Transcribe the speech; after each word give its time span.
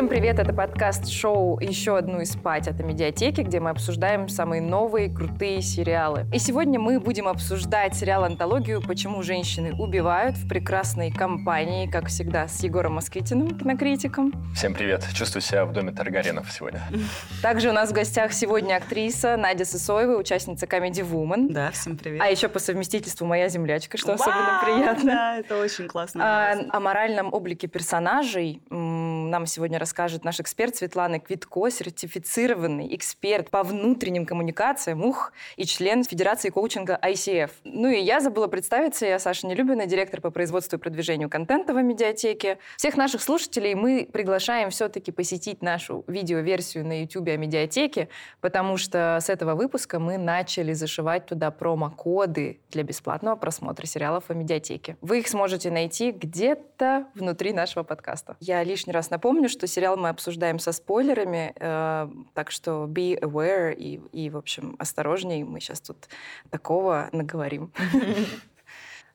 Всем 0.00 0.08
привет, 0.08 0.38
это 0.38 0.54
подкаст-шоу 0.54 1.60
«Еще 1.60 1.98
одну 1.98 2.22
из 2.22 2.32
спать» 2.32 2.66
от 2.68 2.80
медиатеки, 2.80 3.42
где 3.42 3.60
мы 3.60 3.68
обсуждаем 3.68 4.30
самые 4.30 4.62
новые 4.62 5.14
крутые 5.14 5.60
сериалы. 5.60 6.24
И 6.32 6.38
сегодня 6.38 6.80
мы 6.80 6.98
будем 6.98 7.28
обсуждать 7.28 7.94
сериал-антологию 7.94 8.80
«Почему 8.80 9.22
женщины 9.22 9.74
убивают» 9.74 10.38
в 10.38 10.48
прекрасной 10.48 11.12
компании, 11.12 11.86
как 11.86 12.06
всегда, 12.06 12.48
с 12.48 12.62
Егором 12.62 12.94
Москвитиным, 12.94 13.58
кинокритиком. 13.58 14.32
Всем 14.54 14.72
привет, 14.72 15.06
чувствую 15.12 15.42
себя 15.42 15.66
в 15.66 15.74
доме 15.74 15.92
Таргаринов 15.92 16.50
сегодня. 16.50 16.80
Также 17.42 17.68
у 17.68 17.74
нас 17.74 17.90
в 17.90 17.92
гостях 17.92 18.32
сегодня 18.32 18.76
актриса 18.76 19.36
Надя 19.36 19.66
Сысоева, 19.66 20.16
участница 20.16 20.64
Comedy 20.64 21.06
Woman. 21.06 21.52
Да, 21.52 21.72
всем 21.72 21.98
привет. 21.98 22.22
А 22.22 22.28
еще 22.28 22.48
по 22.48 22.58
совместительству 22.58 23.26
моя 23.26 23.50
землячка, 23.50 23.98
что 23.98 24.14
особенно 24.14 24.62
приятно. 24.64 25.12
Да, 25.12 25.36
это 25.36 25.58
очень 25.58 25.88
классно. 25.88 26.24
А, 26.24 26.54
о 26.70 26.80
моральном 26.80 27.34
облике 27.34 27.66
персонажей 27.66 28.62
нам 28.70 29.44
сегодня 29.44 29.78
расскажет 29.90 30.24
наш 30.24 30.38
эксперт 30.38 30.76
Светлана 30.76 31.18
Квитко, 31.18 31.68
сертифицированный 31.68 32.94
эксперт 32.94 33.50
по 33.50 33.64
внутренним 33.64 34.24
коммуникациям, 34.24 35.04
ух, 35.04 35.32
и 35.56 35.64
член 35.64 36.04
Федерации 36.04 36.50
коучинга 36.50 36.96
ICF. 37.02 37.50
Ну 37.64 37.88
и 37.88 37.98
я 37.98 38.20
забыла 38.20 38.46
представиться, 38.46 39.04
я 39.04 39.18
Саша 39.18 39.48
Нелюбина, 39.48 39.86
директор 39.86 40.20
по 40.20 40.30
производству 40.30 40.76
и 40.76 40.80
продвижению 40.80 41.28
контента 41.28 41.74
в 41.74 41.82
медиатеке. 41.82 42.58
Всех 42.76 42.96
наших 42.96 43.20
слушателей 43.20 43.74
мы 43.74 44.08
приглашаем 44.12 44.70
все-таки 44.70 45.10
посетить 45.10 45.60
нашу 45.60 46.04
видеоверсию 46.06 46.86
на 46.86 47.00
YouTube 47.00 47.26
о 47.26 47.36
медиатеке, 47.36 48.10
потому 48.40 48.76
что 48.76 49.18
с 49.20 49.28
этого 49.28 49.56
выпуска 49.56 49.98
мы 49.98 50.18
начали 50.18 50.72
зашивать 50.72 51.26
туда 51.26 51.50
промокоды 51.50 52.60
для 52.70 52.84
бесплатного 52.84 53.34
просмотра 53.34 53.86
сериалов 53.86 54.28
в 54.28 54.36
медиатеке. 54.36 54.96
Вы 55.00 55.18
их 55.18 55.26
сможете 55.26 55.72
найти 55.72 56.12
где-то 56.12 57.06
внутри 57.16 57.52
нашего 57.52 57.82
подкаста. 57.82 58.36
Я 58.38 58.62
лишний 58.62 58.92
раз 58.92 59.10
напомню, 59.10 59.48
что 59.48 59.66
сериал 59.66 59.79
мы 59.96 60.08
обсуждаем 60.08 60.58
со 60.58 60.72
спойлерами, 60.72 61.52
э, 61.56 62.08
так 62.34 62.50
что 62.50 62.86
be 62.86 63.18
aware 63.20 63.74
и, 63.74 64.00
и, 64.12 64.30
в 64.30 64.36
общем, 64.36 64.76
осторожней. 64.78 65.42
Мы 65.44 65.60
сейчас 65.60 65.80
тут 65.80 66.08
такого 66.50 67.08
наговорим. 67.12 67.72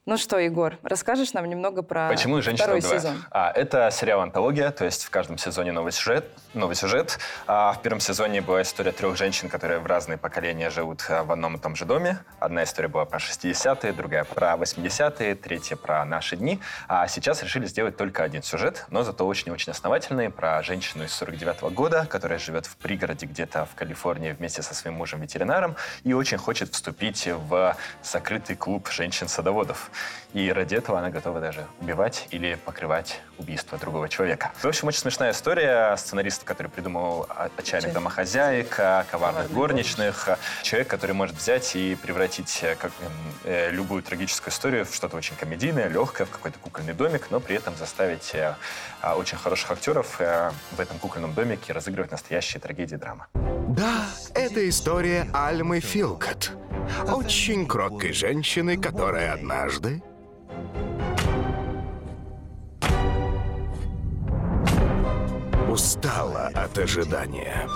Ну 0.07 0.17
что, 0.17 0.37
Егор, 0.37 0.77
расскажешь 0.83 1.33
нам 1.33 1.49
немного 1.49 1.81
про 1.81 2.09
Почему 2.09 2.39
женщины 2.39 2.79
второй 2.79 2.81
сезон? 2.83 3.25
А, 3.31 3.51
это 3.51 3.89
сериал 3.91 4.21
«Антология», 4.21 4.69
то 4.69 4.85
есть 4.85 5.03
в 5.03 5.09
каждом 5.09 5.39
сезоне 5.39 5.71
новый 5.71 5.91
сюжет. 5.91 6.29
Новый 6.53 6.75
сюжет. 6.75 7.17
А, 7.47 7.73
в 7.73 7.81
первом 7.81 7.99
сезоне 7.99 8.41
была 8.41 8.61
история 8.61 8.91
трех 8.91 9.17
женщин, 9.17 9.49
которые 9.49 9.79
в 9.79 9.87
разные 9.87 10.19
поколения 10.19 10.69
живут 10.69 11.03
а, 11.09 11.23
в 11.23 11.31
одном 11.31 11.55
и 11.55 11.59
том 11.59 11.75
же 11.75 11.85
доме. 11.85 12.19
Одна 12.39 12.65
история 12.65 12.87
была 12.87 13.05
про 13.05 13.17
60-е, 13.17 13.93
другая 13.93 14.25
про 14.25 14.53
80-е, 14.53 15.33
третья 15.33 15.75
про 15.75 16.05
наши 16.05 16.37
дни. 16.37 16.59
А 16.87 17.07
сейчас 17.07 17.41
решили 17.41 17.65
сделать 17.65 17.97
только 17.97 18.21
один 18.21 18.43
сюжет, 18.43 18.85
но 18.91 19.01
зато 19.01 19.25
очень-очень 19.25 19.71
основательный, 19.71 20.29
про 20.29 20.61
женщину 20.61 21.05
из 21.05 21.19
49-го 21.19 21.71
года, 21.71 22.05
которая 22.07 22.37
живет 22.37 22.67
в 22.67 22.77
пригороде 22.77 23.25
где-то 23.25 23.65
в 23.65 23.73
Калифорнии 23.73 24.33
вместе 24.33 24.61
со 24.61 24.75
своим 24.75 24.97
мужем-ветеринаром 24.97 25.75
и 26.03 26.13
очень 26.13 26.37
хочет 26.37 26.71
вступить 26.71 27.27
в 27.27 27.75
закрытый 28.03 28.55
клуб 28.55 28.87
женщин-садоводов. 28.91 29.89
И 30.33 30.51
ради 30.51 30.75
этого 30.75 30.99
она 30.99 31.09
готова 31.09 31.39
даже 31.39 31.65
убивать 31.79 32.27
или 32.31 32.55
покрывать 32.55 33.21
убийство 33.38 33.77
другого 33.77 34.09
человека. 34.09 34.51
В 34.61 34.65
общем, 34.65 34.88
очень 34.88 34.99
смешная 34.99 35.31
история. 35.31 35.95
Сценарист, 35.95 36.43
который 36.43 36.67
придумал 36.67 37.27
«Отчаянных 37.57 37.93
домохозяек», 37.93 38.75
«Коварных 39.09 39.51
горничных». 39.51 40.29
Человек, 40.63 40.89
который 40.89 41.13
может 41.13 41.35
взять 41.38 41.75
и 41.75 41.95
превратить 41.95 42.59
э, 42.63 42.75
как, 42.75 42.91
э, 43.45 43.71
любую 43.71 44.03
трагическую 44.03 44.51
историю 44.51 44.85
в 44.85 44.93
что-то 44.93 45.16
очень 45.16 45.35
комедийное, 45.35 45.88
легкое, 45.88 46.27
в 46.27 46.31
какой-то 46.31 46.59
кукольный 46.59 46.93
домик, 46.93 47.27
но 47.29 47.39
при 47.39 47.56
этом 47.56 47.75
заставить 47.77 48.35
э, 48.35 48.56
а, 49.01 49.16
очень 49.16 49.38
хороших 49.38 49.72
актеров 49.72 50.19
э, 50.19 50.51
в 50.72 50.79
этом 50.79 50.97
кукольном 51.00 51.33
домике 51.33 51.73
разыгрывать 51.73 52.12
настоящие 52.12 52.59
трагедии 52.59 52.95
драмы. 52.95 53.25
Да, 53.69 54.06
это 54.33 54.67
история 54.67 55.29
Альмы 55.33 55.79
Филкот. 55.79 56.51
Очень 57.07 57.68
кроткой 57.68 58.13
женщины, 58.13 58.78
которая 58.78 59.34
однажды 59.34 60.01
устала 65.69 66.51
от 66.53 66.78
ожидания. 66.78 67.68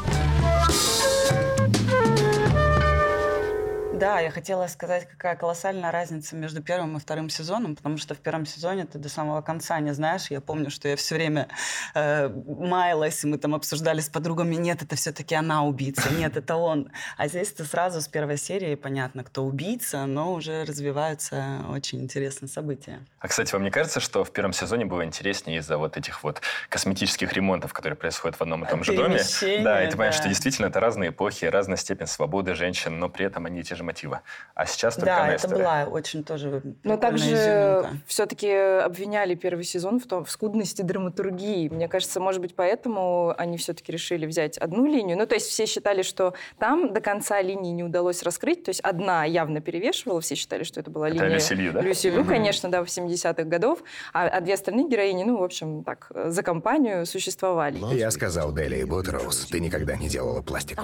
Да, 3.99 4.21
я 4.21 4.31
хотела 4.31 4.65
сказать, 4.67 5.09
какая 5.09 5.35
колоссальная 5.35 5.91
разница 5.91 6.33
между 6.37 6.63
первым 6.63 6.95
и 6.95 6.99
вторым 7.01 7.29
сезоном, 7.29 7.75
потому 7.75 7.97
что 7.97 8.15
в 8.15 8.19
первом 8.19 8.45
сезоне 8.45 8.85
ты 8.85 8.97
до 8.97 9.09
самого 9.09 9.41
конца 9.41 9.77
не 9.81 9.93
знаешь. 9.93 10.31
Я 10.31 10.39
помню, 10.39 10.69
что 10.69 10.87
я 10.87 10.95
все 10.95 11.15
время 11.15 11.49
э, 11.95 12.29
маялась, 12.29 13.25
мы 13.25 13.37
там 13.37 13.55
обсуждали 13.55 13.99
с 13.99 14.07
подругами, 14.07 14.55
нет, 14.55 14.81
это 14.81 14.95
все-таки 14.95 15.35
она 15.35 15.65
убийца, 15.65 16.13
нет, 16.13 16.37
это 16.37 16.55
он. 16.55 16.89
А 17.17 17.27
здесь 17.27 17.51
ты 17.51 17.65
сразу 17.65 17.99
с 17.99 18.07
первой 18.07 18.37
серии 18.37 18.75
понятно, 18.75 19.25
кто 19.25 19.43
убийца, 19.43 20.05
но 20.05 20.31
уже 20.31 20.63
развиваются 20.63 21.65
очень 21.69 22.01
интересные 22.01 22.47
события. 22.47 22.99
А, 23.19 23.27
кстати, 23.27 23.51
вам 23.51 23.63
не 23.63 23.71
кажется, 23.71 23.99
что 23.99 24.23
в 24.23 24.31
первом 24.31 24.53
сезоне 24.53 24.85
было 24.85 25.03
интереснее 25.03 25.57
из-за 25.57 25.77
вот 25.77 25.97
этих 25.97 26.23
вот 26.23 26.41
косметических 26.69 27.33
ремонтов, 27.33 27.73
которые 27.73 27.97
происходят 27.97 28.39
в 28.39 28.41
одном 28.41 28.63
и 28.63 28.69
том 28.69 28.81
же 28.81 28.95
доме? 28.95 29.19
Да, 29.61 29.83
и 29.83 29.87
ты 29.87 29.91
понимаешь, 29.91 30.15
да. 30.15 30.21
что 30.21 30.29
действительно 30.29 30.67
это 30.67 30.79
разные 30.79 31.09
эпохи, 31.09 31.43
разная 31.43 31.75
степень 31.75 32.07
свободы 32.07 32.55
женщин, 32.55 32.97
но 32.97 33.09
при 33.09 33.25
этом 33.25 33.45
они 33.45 33.61
те 33.61 33.75
же 33.75 33.88
мотива. 33.89 34.21
А 34.53 34.65
сейчас 34.65 34.95
только 34.95 35.07
Да, 35.07 35.23
одна 35.23 35.33
это 35.33 35.47
была 35.47 35.83
очень 35.85 36.23
тоже 36.23 36.61
Но 36.83 36.97
также 36.97 37.25
изюминка. 37.25 37.89
все-таки 38.05 38.51
обвиняли 38.51 39.35
первый 39.35 39.63
сезон 39.63 39.99
в, 39.99 40.05
том, 40.05 40.25
в 40.25 40.31
скудности 40.31 40.81
драматургии. 40.81 41.69
Мне 41.69 41.87
кажется, 41.87 42.19
может 42.19 42.41
быть, 42.41 42.55
поэтому 42.55 43.33
они 43.37 43.57
все-таки 43.57 43.91
решили 43.91 44.25
взять 44.25 44.57
одну 44.57 44.85
линию. 44.85 45.17
Ну, 45.17 45.25
то 45.25 45.35
есть 45.35 45.47
все 45.47 45.65
считали, 45.65 46.03
что 46.03 46.33
там 46.59 46.93
до 46.93 47.01
конца 47.01 47.41
линии 47.41 47.71
не 47.71 47.83
удалось 47.83 48.21
раскрыть. 48.23 48.63
То 48.63 48.69
есть 48.69 48.81
одна 48.81 49.25
явно 49.25 49.61
перевешивала. 49.61 50.21
Все 50.21 50.35
считали, 50.35 50.63
что 50.63 50.79
это 50.79 50.91
была 50.91 51.07
Это 51.07 51.17
линия 51.17 51.35
Люси 51.35 51.53
Лью, 51.53 51.73
да? 51.73 51.81
Люси 51.81 52.07
Лью, 52.07 52.25
конечно, 52.25 52.69
да, 52.69 52.83
в 52.83 52.87
70-х 52.87 53.43
годов. 53.43 53.79
А, 54.13 54.27
а 54.27 54.41
две 54.41 54.53
остальные 54.53 54.87
героини, 54.89 55.23
ну, 55.23 55.37
в 55.37 55.43
общем, 55.43 55.83
так, 55.83 56.11
за 56.13 56.43
компанию 56.43 57.05
существовали. 57.05 57.79
Я 57.95 58.11
сказал 58.11 58.53
Дели 58.53 58.83
Бутероуз, 58.83 59.47
ты 59.47 59.59
никогда 59.59 59.95
не 59.95 60.09
делала 60.09 60.41
пластику. 60.41 60.83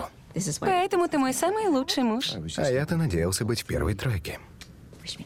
Поэтому 0.60 1.08
ты 1.08 1.18
мой 1.18 1.34
самый 1.34 1.68
лучший 1.68 2.04
муж. 2.04 2.34
А 2.58 2.72
я-то 2.72 2.98
надеялся 2.98 3.46
быть 3.46 3.62
в 3.62 3.66
первой 3.66 3.96
тройке. 3.96 4.40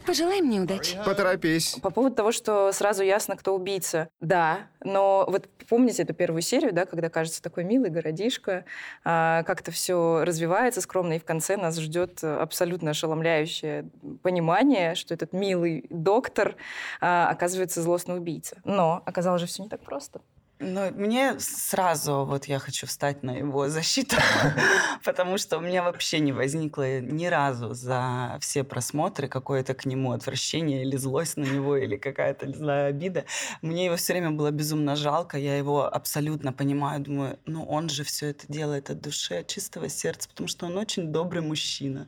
Пожелай 0.06 0.40
мне 0.40 0.60
удачи. 0.60 0.98
Поторопись. 1.04 1.76
По 1.82 1.90
поводу 1.90 2.14
того, 2.16 2.32
что 2.32 2.72
сразу 2.72 3.02
ясно, 3.02 3.36
кто 3.36 3.54
убийца. 3.54 4.08
Да, 4.20 4.68
но 4.84 5.24
вот 5.28 5.48
помните 5.68 6.02
эту 6.02 6.14
первую 6.14 6.42
серию, 6.42 6.72
да, 6.72 6.84
когда 6.84 7.08
кажется 7.08 7.42
такой 7.42 7.64
милый 7.64 7.90
городишко, 7.90 8.64
а, 9.04 9.42
как-то 9.44 9.70
все 9.70 10.24
развивается 10.24 10.80
скромно, 10.80 11.14
и 11.14 11.18
в 11.18 11.24
конце 11.24 11.56
нас 11.56 11.78
ждет 11.78 12.22
абсолютно 12.22 12.90
ошеломляющее 12.90 13.88
понимание, 14.22 14.94
что 14.94 15.14
этот 15.14 15.32
милый 15.32 15.86
доктор 15.90 16.56
а, 17.00 17.28
оказывается 17.30 17.82
злостный 17.82 18.16
убийца. 18.16 18.56
Но 18.64 19.02
оказалось 19.06 19.40
же 19.40 19.46
все 19.46 19.62
не 19.62 19.68
так 19.68 19.80
просто. 19.82 20.20
Ну, 20.62 20.90
мне 20.94 21.40
сразу 21.40 22.26
вот 22.26 22.44
я 22.44 22.58
хочу 22.58 22.86
встать 22.86 23.22
на 23.22 23.30
его 23.30 23.70
защиту, 23.70 24.16
потому 25.04 25.38
что 25.38 25.56
у 25.56 25.60
меня 25.62 25.82
вообще 25.82 26.20
не 26.20 26.32
возникло 26.32 27.00
ни 27.00 27.24
разу 27.24 27.72
за 27.72 28.36
все 28.42 28.62
просмотры 28.62 29.26
какое-то 29.26 29.72
к 29.72 29.86
нему 29.86 30.12
отвращение 30.12 30.82
или 30.82 30.98
злость 30.98 31.38
на 31.38 31.44
него, 31.44 31.78
или 31.78 31.96
какая-то, 31.96 32.46
не 32.46 32.52
знаю, 32.52 32.90
обида. 32.90 33.24
Мне 33.62 33.86
его 33.86 33.96
все 33.96 34.12
время 34.12 34.32
было 34.32 34.50
безумно 34.50 34.96
жалко, 34.96 35.38
я 35.38 35.56
его 35.56 35.86
абсолютно 35.86 36.52
понимаю, 36.52 37.00
думаю, 37.00 37.38
ну 37.46 37.64
он 37.64 37.88
же 37.88 38.04
все 38.04 38.26
это 38.26 38.44
делает 38.52 38.90
от 38.90 39.00
души, 39.00 39.36
от 39.36 39.46
чистого 39.46 39.88
сердца, 39.88 40.28
потому 40.28 40.46
что 40.46 40.66
он 40.66 40.76
очень 40.76 41.10
добрый 41.10 41.42
мужчина. 41.42 42.06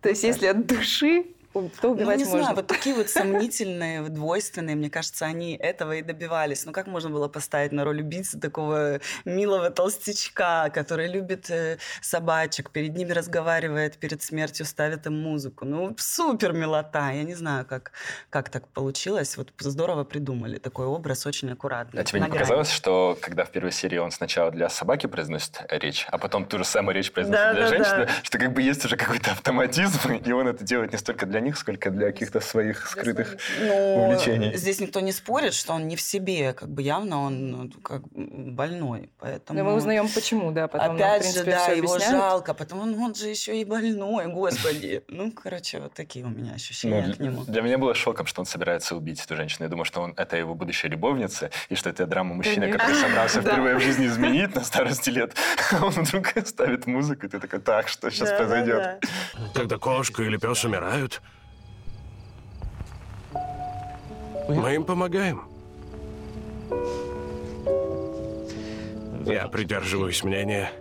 То 0.00 0.08
есть 0.08 0.24
если 0.24 0.46
от 0.46 0.66
души, 0.66 1.26
то 1.52 1.70
Ну, 1.82 1.90
убивать 1.90 2.18
не 2.18 2.24
можно. 2.24 2.40
знаю, 2.42 2.56
вот 2.56 2.66
такие 2.66 2.94
вот 2.94 3.08
сомнительные, 3.10 4.02
двойственные, 4.02 4.76
мне 4.76 4.90
кажется, 4.90 5.24
они 5.26 5.56
этого 5.56 5.96
и 5.96 6.02
добивались. 6.02 6.64
Ну, 6.64 6.72
как 6.72 6.86
можно 6.86 7.10
было 7.10 7.28
поставить 7.28 7.72
на 7.72 7.84
роль 7.84 8.00
убийцы 8.00 8.38
такого 8.38 9.00
милого 9.24 9.70
толстячка, 9.70 10.70
который 10.70 11.08
любит 11.08 11.50
э, 11.50 11.78
собачек, 12.00 12.70
перед 12.70 12.96
ними 12.96 13.12
разговаривает, 13.12 13.96
перед 13.98 14.22
смертью 14.22 14.64
ставит 14.66 15.06
им 15.06 15.20
музыку. 15.20 15.64
Ну, 15.64 15.94
супер 15.98 16.52
милота. 16.52 17.10
Я 17.10 17.22
не 17.24 17.34
знаю, 17.34 17.64
как, 17.66 17.92
как 18.30 18.48
так 18.48 18.68
получилось. 18.68 19.36
Вот 19.36 19.48
здорово 19.58 20.04
придумали 20.04 20.58
такой 20.58 20.86
образ, 20.86 21.26
очень 21.26 21.50
аккуратный. 21.52 22.00
А 22.00 22.04
тебе 22.04 22.20
не 22.20 22.26
грани. 22.26 22.38
показалось, 22.38 22.70
что 22.70 23.18
когда 23.20 23.44
в 23.44 23.50
первой 23.50 23.72
серии 23.72 23.98
он 23.98 24.10
сначала 24.10 24.50
для 24.50 24.68
собаки 24.68 25.06
произносит 25.06 25.62
речь, 25.68 26.06
а 26.10 26.18
потом 26.18 26.44
ту 26.46 26.58
же 26.58 26.64
самую 26.64 26.94
речь 26.94 27.10
произносит 27.12 27.42
Да, 27.44 27.52
для 27.54 27.62
да, 27.62 27.68
женщины, 27.68 28.06
да. 28.06 28.12
что 28.22 28.38
как 28.38 28.52
бы 28.52 28.62
есть 28.62 28.84
уже 28.84 28.96
какой-то 28.96 29.32
автоматизм, 29.32 30.12
и 30.24 30.32
он 30.32 30.48
это 30.48 30.64
делает 30.64 30.92
не 30.92 30.98
столько 30.98 31.26
для 31.26 31.39
для 31.40 31.46
них, 31.48 31.56
сколько 31.56 31.90
для 31.90 32.06
каких-то 32.12 32.40
своих 32.40 32.86
скрытых 32.86 33.36
Ну, 33.60 34.04
увлечений. 34.04 34.56
здесь 34.56 34.80
никто 34.80 35.00
не 35.00 35.12
спорит, 35.12 35.54
что 35.54 35.72
он 35.72 35.88
не 35.88 35.96
в 35.96 36.00
себе, 36.00 36.52
как 36.52 36.68
бы 36.68 36.82
явно 36.82 37.22
он 37.22 37.50
ну, 37.50 37.70
как 37.82 38.02
больной, 38.12 39.10
поэтому... 39.18 39.58
Но 39.58 39.64
мы 39.64 39.74
узнаем, 39.74 40.08
почему, 40.08 40.52
да, 40.52 40.68
потом 40.68 40.88
нам, 40.88 40.96
Опять 40.96 41.22
принципе, 41.22 41.50
же, 41.50 41.56
да, 41.56 41.66
его 41.72 41.92
объясняют. 41.94 42.16
жалко, 42.22 42.54
потому 42.54 42.82
он, 42.82 42.94
он 43.02 43.14
же 43.14 43.28
еще 43.28 43.60
и 43.60 43.64
больной, 43.64 44.26
господи. 44.26 45.02
Ну, 45.08 45.32
короче, 45.32 45.80
вот 45.80 45.94
такие 45.94 46.24
у 46.24 46.28
меня 46.28 46.50
Ну, 46.50 46.54
ощущения 46.56 47.02
к 47.02 47.16
для, 47.16 47.26
нему. 47.26 47.44
для 47.44 47.62
меня 47.62 47.78
было 47.78 47.94
шоком, 47.94 48.26
что 48.26 48.42
он 48.42 48.46
собирается 48.46 48.94
убить 48.96 49.24
эту 49.24 49.36
женщину. 49.36 49.64
Я 49.64 49.70
думаю, 49.70 49.84
что 49.84 50.02
он, 50.02 50.12
это 50.16 50.36
его 50.36 50.54
будущая 50.54 50.90
любовница, 50.90 51.50
и 51.70 51.74
что 51.74 51.88
это 51.90 52.06
драма 52.06 52.34
мужчины, 52.34 52.70
который 52.70 52.96
собрался 52.96 53.40
впервые 53.42 53.76
в 53.76 53.80
жизни 53.80 54.06
изменить 54.06 54.54
на 54.54 54.62
старости 54.64 55.10
лет. 55.10 55.34
А 55.72 55.84
он 55.86 55.90
вдруг 55.92 56.34
ставит 56.44 56.86
музыку, 56.86 57.26
и 57.26 57.28
ты 57.28 57.38
такой, 57.40 57.60
так, 57.60 57.88
что 57.88 58.10
сейчас 58.10 58.30
произойдет? 58.30 59.02
Когда 59.54 59.78
кошка 59.78 60.22
или 60.22 60.36
пес 60.36 60.64
умирают, 60.64 61.22
мы 64.54 64.74
им 64.74 64.84
помогаем. 64.84 65.42
Я 69.26 69.48
придерживаюсь 69.48 70.24
мнения, 70.24 70.72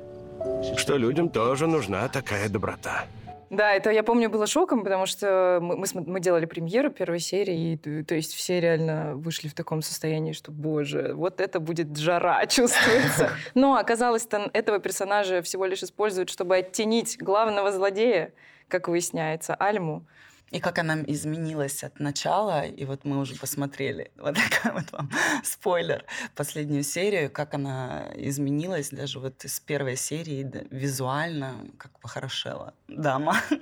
что 0.78 0.98
людям 0.98 1.30
тоже 1.30 1.68
нужна 1.68 2.08
такая 2.08 2.50
доброта. 2.50 3.06
Да, 3.50 3.74
это 3.74 3.90
я 3.90 4.04
помню 4.04 4.30
было 4.30 4.46
шоком, 4.46 4.84
потому 4.84 5.08
что 5.08 5.60
мы, 5.62 5.76
мы, 5.76 5.86
мы 5.94 6.20
делали 6.20 6.46
премьеру 6.46 6.92
первой 6.92 7.20
серии, 7.20 7.74
и, 7.74 8.04
то 8.04 8.14
есть 8.14 8.34
все 8.34 8.60
реально 8.60 9.16
вышли 9.16 9.48
в 9.48 9.56
таком 9.56 9.82
состоянии, 9.82 10.34
что, 10.34 10.52
боже, 10.52 11.14
вот 11.16 11.42
это 11.42 11.60
будет 11.60 11.98
жара, 11.98 12.46
чувствуется. 12.48 13.32
Но 13.56 13.76
оказалось, 13.76 14.26
там 14.28 14.52
этого 14.54 14.80
персонажа 14.80 15.42
всего 15.42 15.66
лишь 15.66 15.82
используют, 15.82 16.30
чтобы 16.30 16.58
оттенить 16.58 17.18
главного 17.20 17.72
злодея, 17.72 18.34
как 18.68 18.88
выясняется, 18.88 19.56
Альму. 19.56 20.06
И 20.52 20.60
как 20.60 20.80
она 20.80 21.04
изменилась 21.08 21.84
от 21.84 22.00
начала, 22.00 22.66
и 22.66 22.86
вот 22.86 23.06
мы 23.06 23.20
уже 23.20 23.36
посмотрели, 23.36 24.12
вот 24.18 24.36
такой 24.36 24.82
вот 24.82 24.92
вам 24.92 25.10
спойлер, 25.44 26.06
последнюю 26.36 26.84
серию, 26.84 27.30
как 27.30 27.54
она 27.54 28.10
изменилась 28.16 28.90
даже 28.90 29.20
вот 29.20 29.44
из 29.46 29.60
первой 29.60 29.96
серии 29.96 30.44
да, 30.44 30.62
визуально, 30.70 31.56
как 31.78 32.00
похорошела 32.00 32.74
дама. 32.88 33.36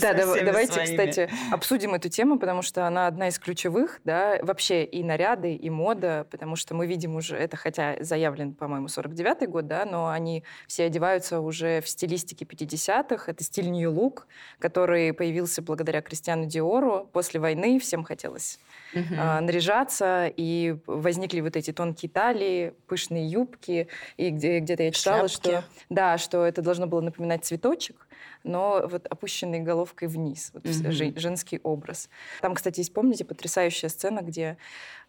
Да, 0.00 0.14
всеми 0.14 0.44
давайте, 0.44 0.72
своими. 0.72 0.90
кстати, 0.90 1.30
обсудим 1.52 1.94
эту 1.94 2.08
тему, 2.08 2.38
потому 2.38 2.62
что 2.62 2.86
она 2.86 3.06
одна 3.06 3.28
из 3.28 3.38
ключевых, 3.38 4.00
да, 4.04 4.38
вообще 4.42 4.84
и 4.84 5.02
наряды, 5.02 5.54
и 5.54 5.70
мода, 5.70 6.26
потому 6.30 6.56
что 6.56 6.74
мы 6.74 6.86
видим 6.86 7.16
уже 7.16 7.36
это, 7.36 7.56
хотя 7.56 7.96
заявлен, 8.00 8.54
по-моему, 8.54 8.86
49-й 8.86 9.46
год, 9.46 9.66
да, 9.66 9.84
но 9.84 10.08
они 10.08 10.44
все 10.66 10.84
одеваются 10.84 11.40
уже 11.40 11.80
в 11.80 11.88
стилистике 11.88 12.44
50-х. 12.44 13.30
Это 13.30 13.44
стиль 13.44 13.70
Look, 13.70 14.24
который 14.58 15.12
появился 15.12 15.62
благодаря 15.62 16.02
Кристиану 16.02 16.29
Диору. 16.46 17.08
После 17.12 17.40
войны 17.40 17.78
всем 17.78 18.04
хотелось 18.04 18.58
Мгм. 18.94 19.14
а, 19.18 19.40
наряжаться, 19.40 20.26
и 20.36 20.76
возникли 20.86 21.40
вот 21.40 21.56
эти 21.56 21.72
тонкие 21.72 22.10
талии, 22.10 22.74
пышные 22.86 23.26
юбки, 23.28 23.88
и 24.16 24.30
где, 24.30 24.58
где-то 24.58 24.82
я 24.82 24.90
читала, 24.90 25.28
Шляпки. 25.28 25.48
что 25.48 25.64
да, 25.90 26.18
что 26.18 26.44
это 26.44 26.60
должно 26.62 26.86
было 26.86 27.00
напоминать 27.00 27.44
цветочек, 27.44 28.08
но 28.44 28.82
вот 28.86 29.06
опущенной 29.06 29.60
головкой 29.60 30.08
вниз, 30.08 30.50
вот 30.54 30.66
жен- 30.66 31.18
женский 31.18 31.60
образ. 31.62 32.08
Там, 32.40 32.54
кстати, 32.54 32.80
есть, 32.80 32.92
помните, 32.92 33.24
потрясающая 33.24 33.88
сцена, 33.88 34.20
где 34.22 34.56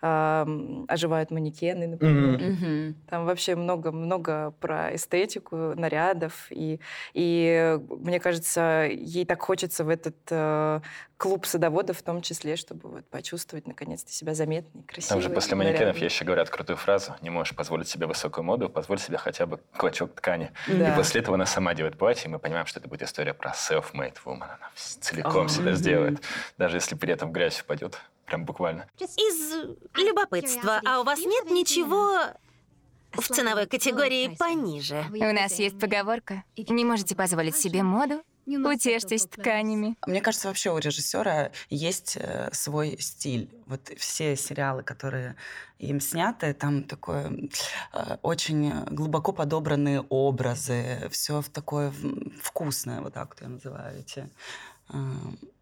ам, 0.01 0.85
оживают 0.87 1.31
манекены, 1.31 1.87
например. 1.87 2.39
Мгм. 2.39 2.51
Мгм. 2.51 2.95
Там 3.09 3.25
вообще 3.25 3.55
много-много 3.55 4.51
про 4.59 4.95
эстетику 4.95 5.55
нарядов. 5.75 6.47
И, 6.49 6.79
и 7.13 7.77
мне 7.89 8.19
кажется, 8.19 8.87
ей 8.91 9.25
так 9.25 9.41
хочется 9.41 9.83
в 9.83 9.89
этот 9.89 10.15
э, 10.29 10.81
клуб 11.17 11.45
садоводов 11.45 11.99
в 11.99 12.03
том 12.03 12.21
числе, 12.21 12.55
чтобы 12.55 12.89
вот 12.89 13.05
почувствовать 13.09 13.67
наконец-то 13.67 14.11
себя 14.11 14.33
заметной, 14.33 14.83
красивой. 14.83 15.21
Там 15.21 15.21
же 15.21 15.29
после 15.29 15.55
манекенов 15.55 15.79
нарядной. 15.95 16.05
еще 16.05 16.25
говорят 16.25 16.49
крутую 16.49 16.77
фразу. 16.77 17.15
Не 17.21 17.29
можешь 17.29 17.55
позволить 17.55 17.87
себе 17.87 18.07
высокую 18.07 18.43
моду, 18.43 18.69
позволь 18.69 18.97
себе 18.99 19.17
хотя 19.17 19.45
бы 19.45 19.59
клочок 19.77 20.15
ткани. 20.15 20.51
Да. 20.67 20.93
И 20.93 20.97
после 20.97 21.21
этого 21.21 21.35
она 21.35 21.45
сама 21.45 21.73
делает 21.75 21.97
платье, 21.97 22.25
и 22.25 22.27
мы 22.29 22.39
понимаем, 22.39 22.65
что 22.65 22.79
это 22.79 22.89
будет 22.89 23.00
история 23.05 23.33
про 23.33 23.51
self-made 23.51 24.17
woman. 24.25 24.43
Она 24.43 24.69
целиком 24.75 25.45
А, 25.45 25.49
себя 25.49 25.73
сделает, 25.73 26.21
даже 26.57 26.77
если 26.77 26.95
при 26.95 27.13
этом 27.13 27.31
грязь 27.31 27.61
упадет. 27.61 27.99
Прям 28.25 28.45
буквально. 28.45 28.87
Из 28.99 29.67
любопытства, 29.95 30.81
а 30.85 31.01
у 31.01 31.03
вас 31.03 31.19
нет 31.19 31.51
ничего 31.51 32.17
в 33.11 33.27
ценовой 33.27 33.67
категории 33.67 34.35
пониже? 34.37 35.05
У 35.11 35.33
нас 35.33 35.59
есть 35.59 35.79
поговорка. 35.79 36.43
Не 36.55 36.85
можете 36.85 37.15
позволить 37.15 37.57
себе 37.57 37.83
моду? 37.83 38.23
Утешьтесь 38.57 39.25
тканями. 39.25 39.95
Мне 40.05 40.21
кажется, 40.21 40.47
вообще 40.47 40.71
у 40.71 40.77
режиссера 40.77 41.51
есть 41.69 42.17
э, 42.19 42.49
свой 42.53 42.97
стиль. 42.99 43.49
Вот 43.65 43.91
все 43.97 44.35
сериалы, 44.35 44.83
которые 44.83 45.35
им 45.79 45.99
сняты, 45.99 46.53
там 46.53 46.83
такое 46.83 47.31
э, 47.93 48.17
очень 48.21 48.83
глубоко 48.85 49.31
подобранные 49.31 50.01
образы, 50.01 51.07
все 51.11 51.41
в 51.41 51.49
такое 51.49 51.93
вкусное, 52.41 53.01
вот 53.01 53.13
так 53.13 53.29
вот 53.29 53.41
я 53.41 53.47
называю 53.47 53.99
эти 53.99 54.29
э, 54.89 54.95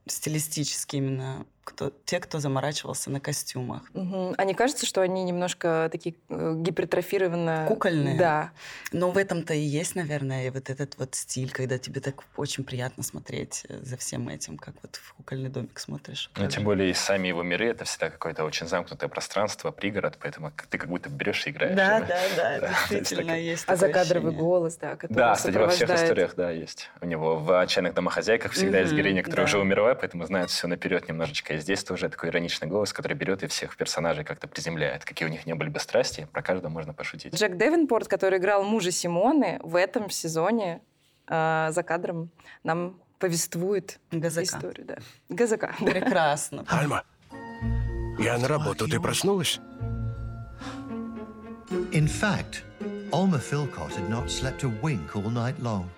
стилистически 0.07 0.97
именно 0.97 1.45
кто, 1.69 1.91
те, 2.05 2.19
кто 2.19 2.39
заморачивался 2.39 3.09
на 3.09 3.19
костюмах. 3.19 3.83
Мгм. 3.93 4.35
А 4.37 4.43
не 4.43 4.53
кажется, 4.53 4.85
что 4.85 5.01
они 5.01 5.23
немножко 5.23 5.89
такие 5.91 6.15
э, 6.29 6.53
гипертрофированно... 6.57 7.65
Кукольные? 7.67 8.17
Да. 8.17 8.51
Но 8.91 9.11
в 9.11 9.17
этом-то 9.17 9.53
и 9.53 9.59
есть, 9.59 9.95
наверное, 9.95 10.47
и 10.47 10.49
вот 10.49 10.69
этот 10.69 10.97
вот 10.97 11.15
стиль, 11.15 11.51
когда 11.51 11.77
тебе 11.77 12.01
так 12.01 12.23
очень 12.35 12.63
приятно 12.63 13.03
смотреть 13.03 13.65
э, 13.69 13.79
за 13.81 13.97
всем 13.97 14.27
этим, 14.29 14.57
как 14.57 14.75
вот 14.81 14.95
в 14.95 15.13
кукольный 15.13 15.49
домик 15.49 15.79
смотришь. 15.79 16.31
Ну, 16.35 16.47
тем 16.47 16.63
более 16.63 16.89
и 16.89 16.93
сами 16.93 17.27
его 17.27 17.43
миры, 17.43 17.67
это 17.67 17.85
всегда 17.85 18.09
какое-то 18.09 18.43
очень 18.43 18.67
замкнутое 18.67 19.09
пространство, 19.09 19.71
пригород, 19.71 20.17
поэтому 20.19 20.51
ты 20.69 20.77
как 20.77 20.89
будто 20.89 21.09
берешь 21.09 21.45
и 21.47 21.51
играешь. 21.51 21.75
Да, 21.75 21.99
да, 21.99 22.19
да, 22.35 22.59
Да, 22.59 22.69
действительно 22.89 23.39
есть 23.39 23.63
А 23.67 23.75
закадровый 23.75 24.33
голос, 24.33 24.77
да, 24.77 24.95
который 24.95 25.13
Да, 25.13 25.35
кстати, 25.35 25.57
во 25.57 25.69
всех 25.69 25.89
историях, 25.89 26.35
да, 26.35 26.51
есть. 26.51 26.89
У 27.01 27.05
него 27.05 27.37
в 27.37 27.59
«Отчаянных 27.59 27.93
домохозяйках» 27.93 28.53
всегда 28.53 28.79
есть 28.79 28.93
героиня, 28.93 29.23
которая 29.23 29.45
уже 29.45 29.59
умерла, 29.59 29.95
поэтому 29.95 30.25
знает 30.25 30.49
все 30.49 30.67
наперед 30.67 31.07
немножечко. 31.07 31.53
Здесь 31.59 31.83
тоже 31.83 32.09
такой 32.09 32.29
ироничный 32.29 32.67
голос, 32.67 32.93
который 32.93 33.13
берет 33.13 33.43
и 33.43 33.47
всех 33.47 33.75
персонажей 33.77 34.23
как-то 34.23 34.47
приземляет. 34.47 35.05
Какие 35.05 35.27
у 35.27 35.31
них 35.31 35.45
не 35.45 35.53
были 35.55 35.69
бы 35.69 35.79
страсти, 35.79 36.27
про 36.31 36.41
каждого 36.41 36.69
можно 36.71 36.93
пошутить. 36.93 37.33
Джек 37.33 37.57
Девинпорт, 37.57 38.07
который 38.07 38.39
играл 38.39 38.63
мужа 38.63 38.91
Симоны, 38.91 39.59
в 39.61 39.75
этом 39.75 40.09
сезоне 40.09 40.81
э, 41.27 41.67
за 41.71 41.83
кадром 41.83 42.29
нам 42.63 42.99
повествует 43.19 43.99
ГЗК. 44.11 44.41
историю. 44.43 44.85
Да. 44.87 44.97
ГЗК. 45.29 45.75
да. 45.79 45.85
Прекрасно. 45.91 46.65
Альма, 46.69 47.03
я 48.17 48.37
на 48.37 48.47
работу. 48.47 48.87
Ты 48.87 48.99
проснулась? 48.99 49.59
In 51.91 52.07
fact, 52.07 52.63
Alma 53.11 53.37
Philcott 53.39 53.91
had 53.95 54.09
not 54.09 54.29
slept 54.29 54.63
a 54.63 54.69
wink 54.81 55.15
all 55.15 55.29
night 55.29 55.59
long. 55.59 55.89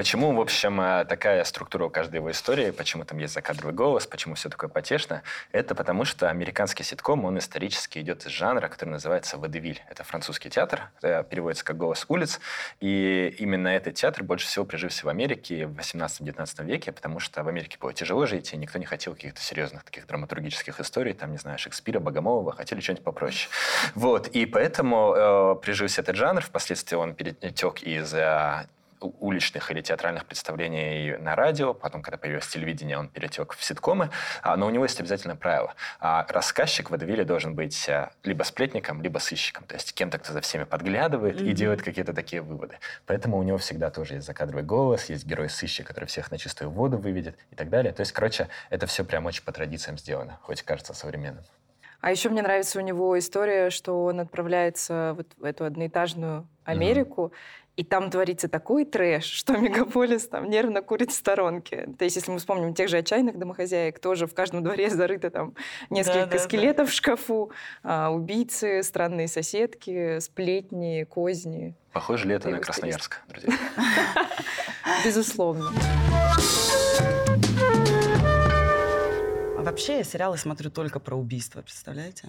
Почему, 0.00 0.34
в 0.34 0.40
общем, 0.40 0.80
э, 0.80 1.04
такая 1.04 1.44
структура 1.44 1.84
у 1.84 1.90
каждой 1.90 2.16
его 2.16 2.30
истории, 2.30 2.70
почему 2.70 3.04
там 3.04 3.18
есть 3.18 3.34
закадровый 3.34 3.74
голос, 3.74 4.06
почему 4.06 4.34
все 4.34 4.48
такое 4.48 4.70
потешно, 4.70 5.22
это 5.52 5.74
потому 5.74 6.06
что 6.06 6.30
американский 6.30 6.84
ситком, 6.84 7.26
он 7.26 7.36
исторически 7.36 7.98
идет 7.98 8.24
из 8.24 8.32
жанра, 8.32 8.68
который 8.68 8.88
называется 8.88 9.36
водевиль. 9.36 9.82
Это 9.90 10.02
французский 10.02 10.48
театр, 10.48 10.88
это 11.02 11.22
переводится 11.24 11.66
как 11.66 11.76
«голос 11.76 12.06
улиц», 12.08 12.40
и 12.80 13.36
именно 13.40 13.68
этот 13.68 13.96
театр 13.96 14.24
больше 14.24 14.46
всего 14.46 14.64
прижился 14.64 15.04
в 15.04 15.10
Америке 15.10 15.66
в 15.66 15.78
18-19 15.78 16.64
веке, 16.64 16.92
потому 16.92 17.20
что 17.20 17.44
в 17.44 17.48
Америке 17.48 17.76
было 17.78 17.92
тяжело 17.92 18.24
жить, 18.24 18.54
и 18.54 18.56
никто 18.56 18.78
не 18.78 18.86
хотел 18.86 19.12
каких-то 19.12 19.42
серьезных 19.42 19.84
таких 19.84 20.06
драматургических 20.06 20.80
историй, 20.80 21.12
там, 21.12 21.30
не 21.32 21.36
знаю, 21.36 21.58
Шекспира, 21.58 22.00
Богомолова, 22.00 22.52
хотели 22.52 22.80
что-нибудь 22.80 23.04
попроще. 23.04 23.50
Вот, 23.94 24.28
и 24.28 24.46
поэтому 24.46 25.12
э, 25.14 25.56
прижился 25.56 26.00
этот 26.00 26.16
жанр, 26.16 26.40
впоследствии 26.40 26.96
он 26.96 27.14
перетек 27.14 27.82
из 27.82 28.14
э, 28.14 28.64
уличных 29.00 29.70
или 29.70 29.80
театральных 29.80 30.26
представлений 30.26 31.16
на 31.18 31.34
радио, 31.34 31.74
потом, 31.74 32.02
когда 32.02 32.18
появилось 32.18 32.46
телевидение, 32.48 32.98
он 32.98 33.08
перетек 33.08 33.54
в 33.54 33.64
ситкомы, 33.64 34.10
А, 34.42 34.56
но 34.56 34.66
у 34.66 34.70
него 34.70 34.84
есть 34.84 35.00
обязательное 35.00 35.36
правило. 35.36 35.74
А, 36.00 36.26
Рассказчик 36.28 36.88
в 36.88 36.90
водевиле 36.90 37.24
должен 37.24 37.54
быть 37.54 37.88
а, 37.88 38.10
либо 38.24 38.42
сплетником, 38.42 39.02
либо 39.02 39.18
сыщиком, 39.18 39.64
то 39.64 39.74
есть 39.74 39.94
кем-то, 39.94 40.18
кто 40.18 40.32
за 40.32 40.40
всеми 40.40 40.64
подглядывает 40.64 41.40
и 41.40 41.52
делает 41.52 41.82
какие-то 41.82 42.12
такие 42.12 42.42
выводы. 42.42 42.78
Поэтому 43.06 43.38
у 43.38 43.42
него 43.42 43.58
всегда 43.58 43.90
тоже 43.90 44.14
есть 44.14 44.26
закадровый 44.26 44.64
голос, 44.64 45.08
есть 45.10 45.26
герой-сыщик, 45.26 45.86
который 45.86 46.06
всех 46.06 46.30
на 46.30 46.38
чистую 46.38 46.70
воду 46.70 46.98
выведет 46.98 47.36
и 47.50 47.54
так 47.54 47.70
далее. 47.70 47.92
То 47.92 48.00
есть, 48.00 48.12
короче, 48.12 48.48
это 48.70 48.86
все 48.86 49.04
прям 49.04 49.26
очень 49.26 49.44
по 49.44 49.52
традициям 49.52 49.98
сделано, 49.98 50.38
хоть 50.42 50.62
кажется 50.62 50.94
современным. 50.94 51.44
А 52.00 52.10
еще 52.10 52.30
мне 52.30 52.40
нравится 52.40 52.78
у 52.78 52.82
него 52.82 53.18
история, 53.18 53.68
что 53.68 54.04
он 54.04 54.20
отправляется 54.20 55.12
вот 55.16 55.26
в 55.36 55.44
эту 55.44 55.66
одноэтажную 55.66 56.48
Америку, 56.64 57.32
и 57.76 57.84
там 57.84 58.10
творится 58.10 58.48
такой 58.48 58.84
трэш, 58.84 59.24
что 59.40 59.56
мегаполис 59.56 60.28
там 60.28 60.50
нервно 60.50 60.82
курит 60.82 61.10
в 61.10 61.14
сторонке. 61.14 61.88
То 61.98 62.04
есть, 62.04 62.16
если 62.16 62.30
мы 62.30 62.38
вспомним 62.38 62.74
тех 62.74 62.88
же 62.88 62.98
отчаянных 62.98 63.38
домохозяек, 63.38 63.98
тоже 63.98 64.26
в 64.26 64.34
каждом 64.34 64.62
дворе 64.62 64.90
зарыто 64.90 65.30
там 65.30 65.54
несколько 65.88 66.20
Да-да-да. 66.20 66.38
скелетов 66.38 66.90
в 66.90 66.92
шкафу, 66.92 67.52
а, 67.82 68.10
убийцы, 68.10 68.82
странные 68.82 69.28
соседки, 69.28 70.18
сплетни, 70.20 71.04
козни. 71.04 71.74
Похоже 71.92 72.28
ли 72.28 72.34
это 72.34 72.48
Его 72.48 72.58
на. 72.58 72.62
Красноярск, 72.62 73.20
друзья? 73.28 73.52
Безусловно. 75.04 75.70
А 79.58 79.62
вообще 79.62 79.98
я 79.98 80.04
сериалы 80.04 80.38
смотрю 80.38 80.70
только 80.70 81.00
про 81.00 81.16
убийства, 81.16 81.62
представляете? 81.62 82.28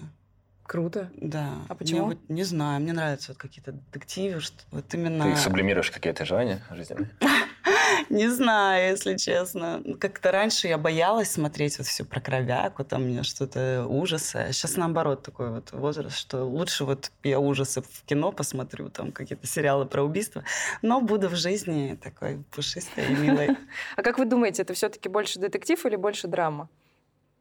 Круто. 0.72 1.10
Да. 1.18 1.50
А 1.68 1.74
почему? 1.74 2.06
Мне 2.06 2.14
вот 2.14 2.30
не 2.30 2.44
знаю, 2.44 2.80
мне 2.80 2.94
нравятся 2.94 3.32
вот 3.32 3.36
какие-то 3.36 3.72
детективы, 3.72 4.40
что 4.40 4.56
вот 4.70 4.94
именно... 4.94 5.30
Ты 5.30 5.36
сублимируешь 5.36 5.90
какие-то 5.90 6.24
желания 6.24 6.62
жизненные? 6.70 7.10
Не 8.08 8.28
знаю, 8.28 8.92
если 8.92 9.18
честно. 9.18 9.82
Как-то 10.00 10.32
раньше 10.32 10.68
я 10.68 10.78
боялась 10.78 11.30
смотреть 11.30 11.76
вот 11.76 11.86
все 11.86 12.06
про 12.06 12.22
кровяку, 12.22 12.84
там 12.84 13.02
мне 13.02 13.22
что-то 13.22 13.84
ужасы. 13.86 14.36
А 14.36 14.52
сейчас 14.52 14.78
наоборот 14.78 15.22
такой 15.22 15.50
вот 15.50 15.72
возраст, 15.72 16.16
что 16.16 16.42
лучше 16.44 16.86
вот 16.86 17.12
я 17.22 17.38
ужасы 17.38 17.82
в 17.82 18.04
кино 18.06 18.32
посмотрю, 18.32 18.88
там 18.88 19.12
какие-то 19.12 19.46
сериалы 19.46 19.84
про 19.84 20.02
убийства, 20.02 20.42
но 20.80 21.02
буду 21.02 21.28
в 21.28 21.36
жизни 21.36 21.98
такой 22.02 22.42
пушистой 22.50 23.12
и 23.12 23.14
милой. 23.14 23.58
А 23.96 24.02
как 24.02 24.16
вы 24.16 24.24
думаете, 24.24 24.62
это 24.62 24.72
все-таки 24.72 25.10
больше 25.10 25.38
детектив 25.38 25.84
или 25.84 25.96
больше 25.96 26.28
драма? 26.28 26.70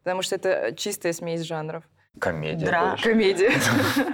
Потому 0.03 0.21
что 0.21 0.35
это 0.35 0.75
чистая 0.75 1.13
смесь 1.13 1.43
жанров. 1.43 1.85
Комедия 2.19 2.65
Дра-. 2.65 2.97
Комедия. 3.01 3.51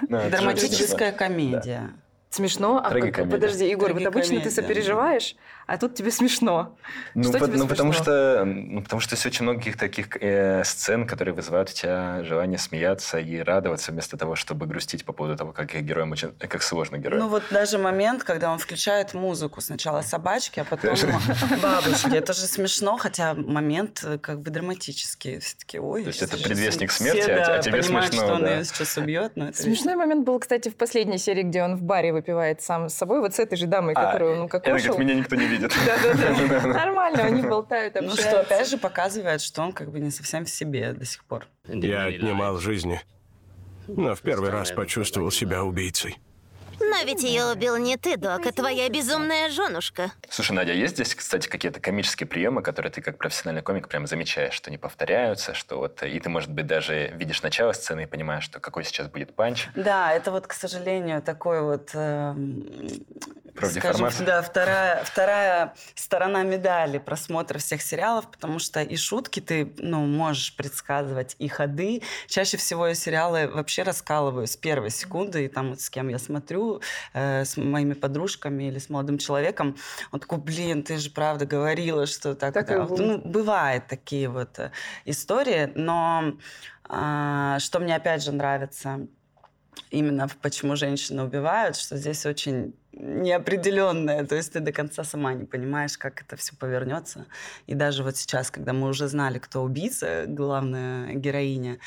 Драматическая 0.29 1.11
комедия. 1.11 1.93
Смешно? 2.29 2.81
А 2.83 2.89
подожди, 2.91 3.69
Егор, 3.69 3.93
вот 3.93 4.05
обычно 4.05 4.41
ты 4.41 4.51
сопереживаешь, 4.51 5.35
а 5.67 5.77
тут 5.77 5.93
тебе 5.95 6.11
смешно. 6.11 6.75
Ну, 7.13 7.23
Что 7.23 7.39
по- 7.39 7.45
тебе 7.47 7.57
ну, 7.57 7.67
потому 7.67 7.91
что, 7.93 8.43
ну, 8.45 8.81
потому 8.81 8.99
что 9.01 9.13
есть 9.15 9.25
очень 9.25 9.43
многих 9.43 9.77
таких 9.77 10.07
э, 10.21 10.63
сцен, 10.63 11.05
которые 11.05 11.35
вызывают 11.35 11.69
у 11.69 11.73
тебя 11.73 12.23
желание 12.23 12.57
смеяться 12.57 13.19
и 13.19 13.37
радоваться 13.39 13.91
вместо 13.91 14.17
того, 14.17 14.35
чтобы 14.35 14.65
грустить 14.65 15.05
по 15.05 15.13
поводу 15.13 15.35
того, 15.35 15.51
как 15.51 15.75
их 15.75 15.81
героям 15.83 16.11
очень, 16.13 16.33
э, 16.39 16.47
как 16.47 16.63
сложно 16.63 16.97
героям. 16.97 17.23
Ну 17.23 17.29
вот 17.29 17.43
даже 17.51 17.77
момент, 17.77 18.23
когда 18.23 18.51
он 18.51 18.57
включает 18.59 19.13
музыку. 19.13 19.61
Сначала 19.61 20.01
собачки, 20.01 20.59
а 20.61 20.63
потом 20.63 20.95
бабочки. 21.61 22.15
Это 22.15 22.33
же 22.33 22.47
смешно, 22.47 22.97
хотя 22.97 23.33
момент 23.33 24.01
э, 24.05 24.17
как 24.19 24.39
бы 24.41 24.49
драматический. 24.51 25.39
Все 25.39 25.55
таки 25.57 25.79
ой. 25.79 26.03
То 26.03 26.07
есть 26.07 26.21
это 26.21 26.37
предвестник 26.37 26.91
смерти, 26.91 27.29
а- 27.29 27.55
а 27.57 27.59
тебе 27.59 27.83
смешно, 27.83 28.11
что 28.11 28.33
он 28.35 28.45
ее 28.47 28.63
сейчас 28.63 28.97
убьет. 28.97 29.33
но 29.35 29.49
это 29.49 29.61
Смешной 29.61 29.95
момент 29.95 30.25
был, 30.25 30.39
кстати, 30.39 30.69
в 30.69 30.75
последней 30.75 31.17
серии, 31.17 31.43
где 31.43 31.61
он 31.63 31.75
в 31.75 31.81
баре 31.81 32.13
выпивает 32.13 32.61
сам 32.61 32.87
с 32.89 32.93
собой, 32.93 33.19
вот 33.19 33.35
с 33.35 33.39
этой 33.39 33.57
же 33.57 33.67
дамой, 33.67 33.93
А, 33.95 34.05
которую 34.05 34.41
он 34.41 34.47
кушал. 34.49 34.61
как 34.61 34.97
меня 34.99 35.13
никто 35.15 35.35
не 35.35 35.45
видит. 35.45 35.56
Да-да-да. 35.59 36.67
Нормально, 36.67 37.23
они 37.23 37.41
болтают, 37.41 37.95
Ну 38.01 38.15
что, 38.15 38.41
опять 38.41 38.69
же, 38.69 38.77
показывает, 38.77 39.41
что 39.41 39.61
он 39.61 39.73
как 39.73 39.91
бы 39.91 39.99
не 39.99 40.11
совсем 40.11 40.45
в 40.45 40.49
себе 40.49 40.93
до 40.93 41.05
сих 41.05 41.25
пор. 41.25 41.47
Я 41.67 42.05
отнимал 42.05 42.57
жизни, 42.57 43.01
но 43.87 44.15
в 44.15 44.21
первый 44.21 44.49
раз 44.49 44.71
почувствовал 44.71 45.31
себя 45.31 45.63
убийцей. 45.63 46.17
Но 46.79 47.05
ведь 47.05 47.23
ее 47.23 47.45
убил 47.45 47.77
не 47.77 47.97
ты, 47.97 48.17
Док, 48.17 48.45
а 48.45 48.51
твоя 48.51 48.89
безумная 48.89 49.49
женушка. 49.49 50.11
Слушай, 50.29 50.53
Надя, 50.53 50.71
а 50.71 50.75
есть 50.75 50.95
здесь, 50.95 51.15
кстати, 51.15 51.47
какие-то 51.47 51.79
комические 51.79 52.27
приемы, 52.27 52.61
которые 52.61 52.91
ты 52.91 53.01
как 53.01 53.17
профессиональный 53.17 53.61
комик 53.61 53.87
прям 53.87 54.07
замечаешь, 54.07 54.53
что 54.53 54.71
не 54.71 54.77
повторяются, 54.77 55.53
что 55.53 55.77
вот 55.77 56.03
и 56.03 56.19
ты, 56.19 56.29
может 56.29 56.51
быть, 56.51 56.67
даже 56.67 57.11
видишь 57.15 57.41
начало 57.41 57.73
сцены 57.73 58.03
и 58.03 58.05
понимаешь, 58.05 58.43
что 58.43 58.59
какой 58.59 58.83
сейчас 58.83 59.07
будет 59.07 59.35
панч. 59.35 59.67
Да, 59.75 60.13
это 60.13 60.31
вот, 60.31 60.47
к 60.47 60.53
сожалению, 60.53 61.21
такой 61.21 61.61
вот... 61.61 61.91
Профдеформация. 63.57 64.11
скажем, 64.11 64.25
да, 64.25 64.41
вторая, 64.43 65.03
вторая 65.03 65.73
сторона 65.95 66.43
медали 66.43 66.99
просмотра 66.99 67.57
всех 67.57 67.81
сериалов, 67.81 68.29
потому 68.29 68.59
что 68.59 68.83
и 68.83 68.95
шутки 68.95 69.39
ты, 69.39 69.73
ну, 69.77 70.05
можешь 70.05 70.55
предсказывать, 70.55 71.35
и 71.39 71.47
ходы. 71.47 72.03
Чаще 72.27 72.57
всего 72.57 72.87
я 72.87 72.93
сериалы 72.93 73.47
вообще 73.47 73.81
раскалываю 73.81 74.45
с 74.45 74.55
первой 74.55 74.91
секунды, 74.91 75.45
и 75.45 75.47
там 75.47 75.71
вот 75.71 75.81
с 75.81 75.89
кем 75.89 76.09
я 76.09 76.19
смотрю, 76.19 76.66
э, 77.13 77.45
с 77.45 77.57
моими 77.57 77.93
подружками 77.93 78.65
или 78.65 78.79
с 78.79 78.89
молодым 78.89 79.17
человеком, 79.17 79.75
он 80.11 80.19
такой, 80.19 80.39
блин, 80.39 80.83
ты 80.83 80.97
же 80.97 81.09
правда 81.09 81.45
говорила, 81.45 82.05
что 82.05 82.35
так, 82.35 82.53
Так 82.53 82.71
и 82.71 82.73
так». 82.73 82.87
будет. 82.87 83.05
Ну, 83.05 83.17
бывают 83.19 83.87
такие 83.87 84.29
вот 84.29 84.59
э, 84.59 84.71
истории, 85.05 85.71
но 85.75 86.33
а, 86.89 87.59
что 87.59 87.79
мне 87.79 87.95
опять 87.95 88.23
же 88.23 88.31
нравится, 88.31 89.07
именно 89.89 90.27
почему 90.41 90.75
женщины 90.75 91.23
убивают, 91.23 91.75
что 91.75 91.97
здесь 91.97 92.25
очень 92.25 92.73
неопределенное, 92.99 94.25
то 94.25 94.35
есть 94.35 94.53
ты 94.53 94.59
до 94.59 94.71
конца 94.71 95.03
сама 95.03 95.33
не 95.33 95.45
понимаешь, 95.45 95.97
как 95.97 96.21
это 96.21 96.35
все 96.35 96.55
повернется. 96.55 97.25
И 97.67 97.75
даже 97.75 98.03
вот 98.03 98.17
сейчас, 98.17 98.49
когда 98.51 98.73
мы 98.73 98.87
уже 98.89 99.07
знали, 99.07 99.39
кто 99.39 99.61
убийца, 99.63 100.25
главная 100.27 101.13
героиня, 101.13 101.77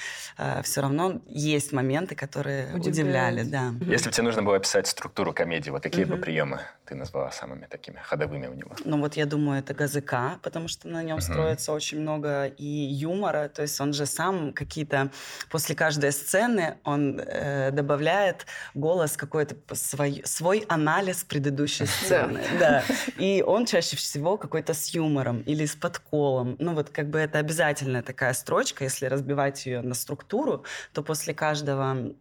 все 0.62 0.81
равно 0.81 1.21
есть 1.26 1.73
моменты, 1.73 2.14
которые 2.14 2.67
Удивляют. 2.75 2.87
удивляли, 2.87 3.43
да. 3.45 3.73
Если 3.93 4.09
бы 4.09 4.12
тебе 4.14 4.25
нужно 4.25 4.43
было 4.43 4.57
описать 4.57 4.87
структуру 4.87 5.33
комедии, 5.33 5.71
вот 5.71 5.83
какие 5.83 6.05
бы 6.05 6.14
Мгм. 6.14 6.23
приемы 6.23 6.61
ты 6.85 6.95
назвала 6.95 7.31
самыми 7.31 7.67
такими 7.67 7.97
ходовыми 8.02 8.47
у 8.49 8.55
него? 8.55 8.71
Ну 8.85 9.00
вот 9.00 9.14
я 9.17 9.26
думаю, 9.26 9.61
это 9.61 9.75
ГЗК, 9.75 10.40
потому 10.43 10.69
что 10.69 10.88
на 10.88 11.02
нем 11.02 11.17
Мгм. 11.19 11.23
строится 11.23 11.73
очень 11.73 12.00
много 12.00 12.47
и 12.47 12.64
юмора. 12.64 13.49
То 13.49 13.62
есть 13.62 13.81
он 13.81 13.93
же 13.93 14.07
сам 14.07 14.52
какие-то... 14.52 15.11
После 15.50 15.75
каждой 15.75 16.12
сцены 16.12 16.76
он 16.85 17.21
э, 17.21 17.71
добавляет 17.73 18.47
голос 18.75 19.17
какой-то 19.17 19.57
свой, 19.75 20.23
свой 20.25 20.64
анализ 20.69 21.00
предыдущей 21.25 21.87
сцены. 21.87 22.40
Да. 22.59 22.83
И 23.16 23.42
он 23.47 23.64
чаще 23.66 23.97
всего 23.97 24.37
какой-то 24.37 24.75
с 24.75 24.88
юмором 24.95 25.40
или 25.42 25.64
с 25.64 25.75
подколом. 25.75 26.57
Ну 26.59 26.75
вот 26.75 26.90
как 26.90 27.09
бы 27.09 27.19
это 27.19 27.38
обязательная 27.38 28.02
такая 28.02 28.35
строчка. 28.35 28.85
Если 28.85 29.07
разбивать 29.07 29.66
ее 29.66 29.80
на 29.83 29.95
структуру, 29.95 30.64
то 30.92 31.02
после 31.02 31.33
каждого 31.33 32.12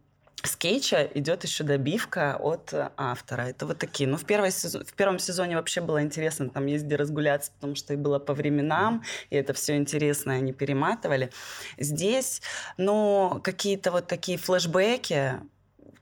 скетча 0.42 1.08
идет 1.14 1.44
еще 1.44 1.64
добивка 1.64 2.36
от 2.36 2.72
э, 2.72 2.90
автора. 2.96 3.42
Это 3.42 3.66
вот 3.66 3.78
такие. 3.78 4.08
Ну, 4.08 4.16
в, 4.16 4.24
первой 4.24 4.48
сезо- 4.48 4.84
в 4.84 4.92
первом 4.94 5.18
сезоне 5.18 5.56
вообще 5.56 5.80
было 5.80 6.02
интересно, 6.02 6.48
там 6.48 6.66
есть 6.66 6.84
где 6.84 6.96
разгуляться, 6.96 7.52
потому 7.52 7.74
что 7.74 7.92
и 7.92 7.96
было 7.96 8.18
по 8.18 8.32
временам, 8.32 9.02
и 9.28 9.36
это 9.36 9.52
все 9.52 9.76
интересно, 9.76 10.34
они 10.34 10.52
перематывали. 10.52 11.30
Здесь, 11.78 12.40
ну, 12.76 13.40
какие-то 13.42 13.90
вот 13.90 14.06
такие 14.06 14.38
флешбеки, 14.38 15.40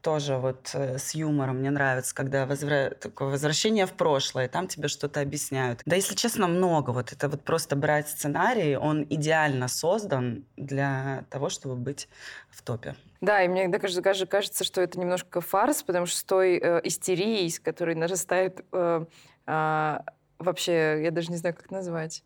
тоже 0.02 0.37
вот 0.37 0.71
э, 0.75 0.99
с 0.99 1.14
юмором 1.14 1.59
мне 1.59 1.71
нравится, 1.71 2.14
когда 2.14 2.45
возвра- 2.47 2.95
такое 2.95 3.28
возвращение 3.28 3.87
в 3.87 3.92
прошлое, 3.92 4.49
там 4.49 4.68
тебе 4.68 4.88
что-то 4.88 5.21
объясняют. 5.21 5.83
Да, 5.85 5.97
если 5.97 6.14
честно, 6.14 6.47
много. 6.47 6.90
Вот 6.90 7.12
это 7.12 7.28
вот 7.28 7.42
просто 7.42 7.76
брать 7.76 8.09
сценарий, 8.09 8.76
он 8.76 9.07
идеально 9.09 9.68
создан 9.68 10.45
для 10.57 11.25
того, 11.30 11.49
чтобы 11.49 11.76
быть 11.76 12.09
в 12.50 12.62
топе. 12.62 12.95
Да, 13.21 13.42
и 13.42 13.49
мне 13.49 13.68
даже, 13.68 14.00
даже 14.00 14.26
кажется, 14.26 14.64
что 14.64 14.80
это 14.80 14.99
немножко 14.99 15.40
фарс, 15.40 15.83
потому 15.83 16.07
что 16.07 16.18
с 16.18 16.25
той 16.25 16.59
э, 16.59 16.80
истерией, 16.85 17.50
с 17.50 17.59
которой 17.59 17.95
нарастает 17.95 18.64
э, 18.73 19.04
а, 19.47 20.04
вообще, 20.38 21.02
я 21.02 21.11
даже 21.11 21.30
не 21.30 21.37
знаю, 21.37 21.54
как 21.54 21.71
назвать, 21.71 22.23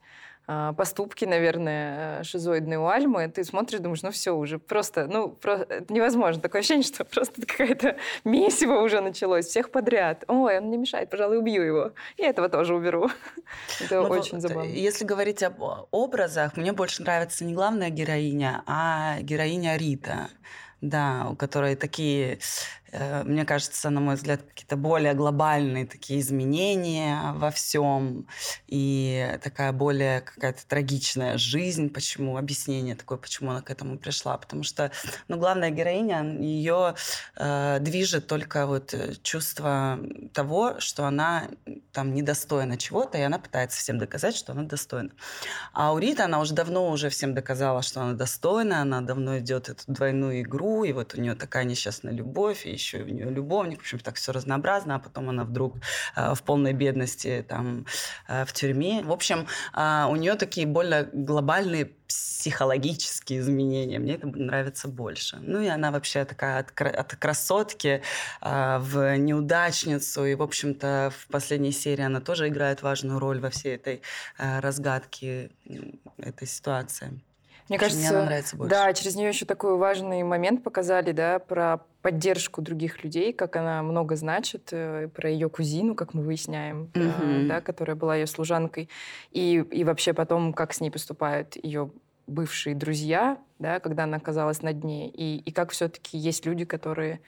поступки, 0.47 1.25
наверное, 1.25 2.21
э, 2.21 2.25
шизоидные 2.25 2.79
у 2.79 2.87
Альмы, 2.87 3.29
ты 3.29 3.45
смотришь, 3.45 3.81
думаешь, 3.81 4.03
ну 4.03 4.11
все, 4.11 4.33
уже 4.37 4.59
просто, 4.59 5.07
ну, 5.07 5.29
про- 5.29 5.63
это 5.69 5.93
невозможно. 5.93 6.43
Такое 6.43 6.61
ощущение, 6.61 6.83
что 6.95 7.05
просто 7.05 7.47
какая-то 7.47 7.97
месиво 8.25 8.81
уже 8.83 9.01
началось, 9.01 9.47
всех 9.47 9.71
подряд. 9.71 10.25
Ой, 10.29 10.59
он 10.59 10.65
мне 10.65 10.79
мешает, 10.79 11.11
пожалуй, 11.11 11.39
убью 11.39 11.63
его. 11.63 11.93
И 12.17 12.23
этого 12.23 12.49
тоже 12.49 12.75
уберу. 12.75 13.09
Это 13.81 14.03
Ну, 14.03 14.09
очень 14.09 14.35
вот, 14.35 14.41
забавно. 14.43 14.69
Если 14.69 15.05
говорить 15.05 15.43
об 15.43 15.61
образах, 15.91 16.57
мне 16.57 16.73
больше 16.73 17.03
нравится 17.03 17.45
не 17.45 17.55
главная 17.55 17.91
героиня, 17.91 18.63
а 18.67 19.19
героиня 19.21 19.77
Рита. 19.77 20.29
Да, 20.81 21.29
у 21.31 21.37
которой 21.37 21.77
такие, 21.77 22.35
э, 22.35 22.39
мне 23.25 23.45
кажется, 23.45 23.91
на 23.91 24.01
мой 24.01 24.17
взгляд, 24.17 24.43
какие-то 24.43 24.77
более 24.77 25.15
глобальные 25.15 25.87
такие 25.87 26.21
изменения 26.21 27.33
во 27.35 27.51
всем. 27.51 28.27
И 28.67 29.39
такая 29.43 29.73
более 29.73 30.21
какая-то 30.21 30.67
трагичная 30.67 31.39
жизнь. 31.39 31.91
Почему? 31.91 32.37
Объяснение 32.37 32.95
такое, 32.95 33.19
почему 33.19 33.51
она 33.51 33.63
к 33.63 33.71
этому 33.71 33.99
пришла. 33.99 34.37
Потому 34.37 34.63
что, 34.63 34.91
ну, 35.29 35.39
главная 35.39 35.71
героиня, 35.71 36.23
ее 36.41 36.95
э, 37.37 37.79
движет 37.81 38.27
только 38.27 38.67
вот 38.67 38.95
э, 38.95 39.15
чувство 39.23 39.99
того, 40.33 40.79
что 40.79 41.07
она 41.07 41.49
там 41.93 42.15
недостойна 42.15 42.77
чего-то, 42.77 43.19
и 43.19 43.23
она 43.23 43.39
пытается 43.39 43.79
всем 43.79 43.99
доказать, 43.99 44.37
что 44.37 44.53
она 44.53 44.63
достойна. 44.65 45.11
А 45.73 45.93
у 45.93 45.99
Риты 45.99 46.23
она 46.23 46.41
уже 46.41 46.55
давно 46.55 46.91
уже 46.91 47.09
всем 47.09 47.35
доказала, 47.35 47.83
что 47.83 48.01
она 48.03 48.13
достойна, 48.15 48.83
она 48.83 49.01
давно 49.01 49.39
идет 49.39 49.69
эту 49.69 49.83
двойную 49.87 50.43
игру, 50.43 50.85
и 50.85 50.93
вот 50.93 51.15
у 51.15 51.21
нее 51.21 51.35
такая 51.35 51.65
несчастная 51.65 52.13
любовь, 52.13 52.67
и 52.67 52.82
еще 52.83 52.99
и 52.99 53.03
у 53.03 53.07
нее 53.07 53.31
любовник, 53.31 53.79
в 53.79 53.83
общем, 53.83 53.99
так 53.99 54.17
все 54.17 54.33
разнообразно, 54.33 54.97
а 54.97 54.99
потом 54.99 55.29
она 55.29 55.45
вдруг 55.45 55.77
э, 56.17 56.35
в 56.35 56.43
полной 56.43 56.73
бедности 56.73 57.45
там 57.49 57.87
э, 58.29 58.45
в 58.45 58.53
тюрьме. 58.53 59.03
В 59.03 59.13
общем, 59.13 59.47
э, 59.75 60.07
у 60.09 60.17
нее 60.17 60.35
такие 60.35 60.67
более 60.67 61.09
глобальные 61.13 61.93
психологические 62.43 63.39
изменения. 63.41 63.99
Мне 63.99 64.15
это 64.15 64.27
нравится 64.27 64.89
больше. 64.89 65.39
Ну 65.41 65.61
и 65.61 65.69
она 65.69 65.91
вообще 65.91 66.25
такая 66.25 66.59
от, 66.59 66.81
от 66.81 67.17
красотки 67.17 68.03
а, 68.41 68.81
в 68.81 69.17
неудачницу. 69.17 70.25
И, 70.27 70.35
в 70.35 70.43
общем-то, 70.43 71.13
в 71.17 71.29
последней 71.29 71.73
серии 71.73 72.03
она 72.03 72.21
тоже 72.21 72.49
играет 72.49 72.83
важную 72.83 73.19
роль 73.19 73.41
во 73.41 73.51
всей 73.51 73.77
этой 73.77 74.03
а, 74.39 74.61
разгадке 74.61 75.51
этой 76.19 76.49
ситуации. 76.49 77.21
Мне 77.69 77.79
кажется, 77.79 78.01
мне 78.01 78.11
она 78.11 78.25
нравится 78.27 78.57
больше. 78.57 78.71
да, 78.71 78.93
через 78.93 79.15
нее 79.15 79.29
еще 79.29 79.47
такой 79.47 79.77
важный 79.77 80.23
момент 80.25 80.63
показали, 80.65 81.13
да, 81.13 81.39
про 81.39 81.81
поддержку 82.03 82.61
других 82.61 83.05
людей, 83.05 83.33
как 83.33 83.57
она 83.57 83.83
много 83.83 84.17
значит, 84.17 84.69
э, 84.73 85.09
про 85.09 85.31
ее 85.31 85.49
кузину, 85.49 85.95
как 85.95 86.15
мы 86.15 86.23
выясняем, 86.23 86.91
Мгм. 86.95 87.47
да, 87.47 87.61
которая 87.61 87.97
была 87.97 88.17
ее 88.17 88.27
служанкой, 88.27 88.89
и, 89.31 89.65
и 89.71 89.85
вообще 89.85 90.13
потом, 90.13 90.53
как 90.53 90.75
с 90.75 90.81
ней 90.81 90.91
поступают 90.91 91.57
ее 91.63 91.91
бывшие 92.27 92.75
друзья, 92.75 93.39
да, 93.59 93.79
когда 93.81 94.05
она 94.05 94.17
оказалась 94.17 94.63
на 94.63 94.73
дне, 94.73 95.09
и, 95.11 95.39
и 95.39 95.53
как 95.53 95.71
все-таки 95.71 96.19
есть 96.19 96.45
люди, 96.45 96.65
которые 96.65 97.21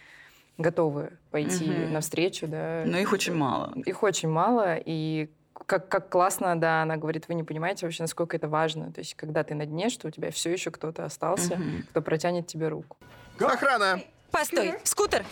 готовы 0.59 1.19
пойти 1.31 1.65
Мгм. 1.69 1.93
навстречу, 1.93 2.47
да. 2.49 2.83
Но 2.85 2.99
их 2.99 3.13
очень 3.13 3.35
мало. 3.35 3.73
Их 3.87 4.03
очень 4.03 4.29
мало, 4.29 4.77
и 4.77 5.31
как, 5.67 5.89
как 5.89 6.11
классно, 6.11 6.59
да, 6.59 6.83
она 6.83 6.97
говорит, 6.97 7.29
вы 7.29 7.35
не 7.35 7.45
понимаете 7.45 7.87
вообще, 7.87 8.03
насколько 8.03 8.37
это 8.37 8.49
важно. 8.49 8.93
То 8.93 9.01
есть, 9.01 9.15
когда 9.15 9.45
ты 9.45 9.55
на 9.55 9.67
дне, 9.67 9.89
что 9.89 10.09
у 10.09 10.11
тебя 10.11 10.31
все 10.33 10.51
еще 10.51 10.73
кто-то 10.73 11.05
остался, 11.05 11.57
Мгм. 11.57 11.87
кто 11.91 12.03
протянет 12.03 12.49
тебе 12.49 12.69
руку. 12.69 12.97
Охрана! 13.41 14.01
Постой, 14.35 14.75
скутер! 14.83 15.25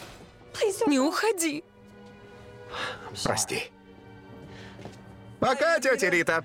Не 0.87 1.01
уходи. 1.01 1.65
Прости. 3.25 3.73
Пока, 5.41 5.81
тетя 5.81 6.09
Рита. 6.09 6.45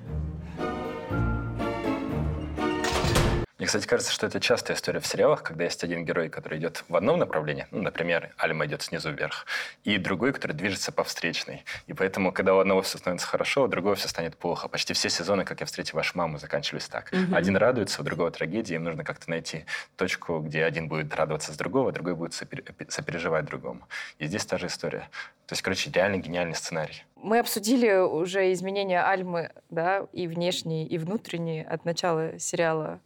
Мне, 3.57 3.65
кстати, 3.65 3.87
кажется, 3.87 4.11
что 4.13 4.27
это 4.27 4.39
частая 4.39 4.77
история 4.77 4.99
в 4.99 5.07
сериалах, 5.07 5.41
когда 5.41 5.63
есть 5.63 5.83
один 5.83 6.05
герой, 6.05 6.29
который 6.29 6.59
идет 6.59 6.83
в 6.87 6.95
одном 6.95 7.17
направлении, 7.17 7.65
ну, 7.71 7.81
например, 7.81 8.31
Альма 8.37 8.67
идет 8.67 8.83
снизу 8.83 9.11
вверх, 9.11 9.47
и 9.83 9.97
другой, 9.97 10.31
который 10.31 10.51
движется 10.51 10.91
по 10.91 11.03
встречной. 11.03 11.65
И 11.87 11.93
поэтому, 11.93 12.31
когда 12.31 12.53
у 12.53 12.59
одного 12.59 12.83
все 12.83 12.99
становится 12.99 13.25
хорошо, 13.25 13.63
у 13.63 13.67
другого 13.67 13.95
все 13.95 14.09
станет 14.09 14.37
плохо. 14.37 14.67
Почти 14.67 14.93
все 14.93 15.09
сезоны, 15.09 15.43
как 15.43 15.59
я 15.61 15.65
встретил 15.65 15.95
вашу 15.95 16.15
маму, 16.19 16.37
заканчивались 16.37 16.87
так. 16.87 17.11
Мгм. 17.11 17.33
Один 17.33 17.57
радуется, 17.57 18.01
у 18.01 18.03
другого 18.05 18.29
трагедия, 18.29 18.75
им 18.75 18.83
нужно 18.83 19.03
как-то 19.03 19.27
найти 19.27 19.65
точку, 19.95 20.39
где 20.39 20.63
один 20.63 20.87
будет 20.87 21.15
радоваться 21.15 21.51
с 21.51 21.57
другого, 21.57 21.89
а 21.89 21.91
другой 21.91 22.13
будет 22.13 22.33
сопер- 22.33 22.63
сопереживать 22.89 23.45
другому. 23.45 23.87
И 24.19 24.27
здесь 24.27 24.45
та 24.45 24.59
же 24.59 24.67
история. 24.67 25.09
То 25.47 25.53
есть, 25.53 25.63
короче, 25.63 25.89
реально 25.89 26.17
гениальный 26.17 26.55
сценарий. 26.55 27.05
Мы 27.15 27.39
обсудили 27.39 27.91
уже 27.97 28.51
изменения 28.53 29.01
Альмы, 29.01 29.49
да, 29.71 30.05
и 30.13 30.27
внешние, 30.27 30.85
и 30.85 30.99
внутренние 30.99 31.65
от 31.65 31.85
начала 31.85 32.37
сериала 32.37 32.99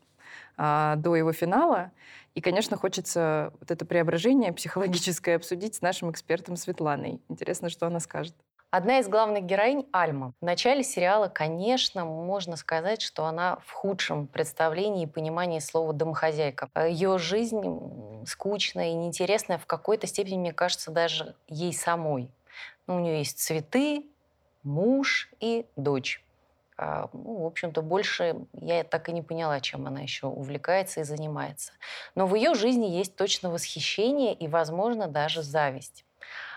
а, 0.63 0.96
до 0.98 1.15
его 1.15 1.34
финала. 1.34 1.89
И, 2.36 2.41
конечно, 2.41 2.77
хочется 2.77 3.51
вот 3.60 3.72
это 3.72 3.84
преображение 3.84 4.53
психологическое 4.53 5.36
обсудить 5.36 5.74
с 5.74 5.82
нашим 5.82 6.12
экспертом 6.12 6.56
Светланой. 6.56 7.20
Интересно, 7.30 7.70
что 7.70 7.88
она 7.88 8.00
скажет. 8.00 8.36
Одна 8.70 9.00
из 9.00 9.08
главных 9.08 9.44
героинь 9.44 9.88
Альма. 9.91 10.34
В 10.39 10.46
начале 10.46 10.84
сериала, 10.84 11.30
конечно, 11.30 12.06
можно 12.06 12.58
сказать, 12.58 13.01
что 13.01 13.25
она 13.25 13.58
в 13.65 13.72
худшем 13.72 14.27
представлении 14.27 15.06
и 15.06 15.08
понимании 15.08 15.58
слова 15.58 15.94
домохозяйка. 15.94 16.70
Ее 16.88 17.18
жизнь 17.18 18.24
скучная 18.27 18.91
и 18.91 18.94
неинтересная 18.94 19.58
в 19.58 19.65
какой-то 19.65 20.06
степени, 20.06 20.38
мне 20.38 20.53
кажется, 20.53 20.91
даже 20.91 21.34
ей 21.48 21.74
самой. 21.74 22.30
Ну, 22.86 22.98
у 22.98 23.00
нее 23.00 23.18
есть 23.18 23.39
цветы, 23.39 24.06
муж 24.62 25.32
и 25.39 25.65
дочь. 25.75 26.24
А, 26.82 27.10
ну, 27.14 27.44
в 27.44 27.46
общем-то, 27.46 27.84
больше 27.84 28.36
я 28.54 28.84
так 28.84 29.08
и 29.08 29.12
не 29.12 29.22
поняла, 29.22 29.60
чем 29.60 29.86
она 29.86 30.02
еще 30.02 30.26
увлекается 30.26 31.02
и 31.02 31.04
занимается. 31.04 31.74
Но 32.16 32.26
в 32.26 32.34
ее 32.34 32.56
жизни 32.56 32.88
есть 32.88 33.16
точно 33.16 33.52
восхищение 33.52 34.34
и, 34.34 34.48
возможно, 34.48 35.08
даже 35.08 35.44
зависть. 35.44 36.06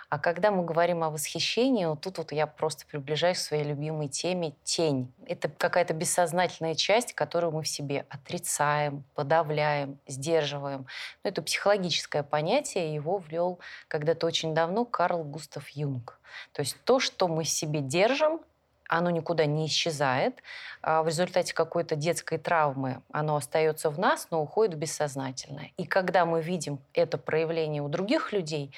А 0.08 0.18
когда 0.18 0.50
мы 0.50 0.64
говорим 0.64 1.04
о 1.04 1.10
восхищении, 1.10 1.84
вот 1.84 2.00
тут 2.00 2.16
вот 2.16 2.32
я 2.32 2.46
просто 2.46 2.86
приближаюсь 2.86 3.36
к 3.36 3.42
своей 3.42 3.64
любимой 3.64 4.08
теме 4.08 4.54
«тень». 4.62 5.12
Это 5.26 5.50
какая-то 5.50 5.92
бессознательная 5.92 6.74
часть, 6.74 7.12
которую 7.12 7.52
мы 7.52 7.62
в 7.62 7.68
себе 7.68 8.06
отрицаем, 8.08 9.04
подавляем, 9.14 9.98
сдерживаем. 10.06 10.86
Но 11.22 11.30
это 11.30 11.42
психологическое 11.42 12.22
понятие, 12.22 12.94
его 12.94 13.22
ввел 13.28 13.58
когда-то 13.88 14.26
очень 14.26 14.54
давно 14.54 14.86
Карл 14.86 15.22
Густав 15.22 15.68
Юнг. 15.70 16.18
То 16.52 16.60
есть 16.62 16.78
то, 16.84 16.98
что 16.98 17.28
мы 17.28 17.44
в 17.44 17.48
себе 17.48 17.80
держим, 17.80 18.40
оно 18.88 19.10
никуда 19.10 19.46
не 19.46 19.66
исчезает. 19.66 20.42
А 20.82 21.02
В 21.02 21.06
результате 21.06 21.54
какой-то 21.54 21.96
детской 21.96 22.38
травмы 22.38 23.02
оно 23.12 23.36
остается 23.36 23.90
в 23.90 23.98
нас, 23.98 24.28
но 24.30 24.42
уходит 24.42 24.74
в 24.74 24.78
бессознательное. 24.78 25.70
И 25.76 25.86
когда 25.86 26.24
мы 26.24 26.42
видим 26.42 26.78
это 26.92 27.18
проявление 27.18 27.82
у 27.82 27.88
других 27.88 28.32
людей, 28.32 28.72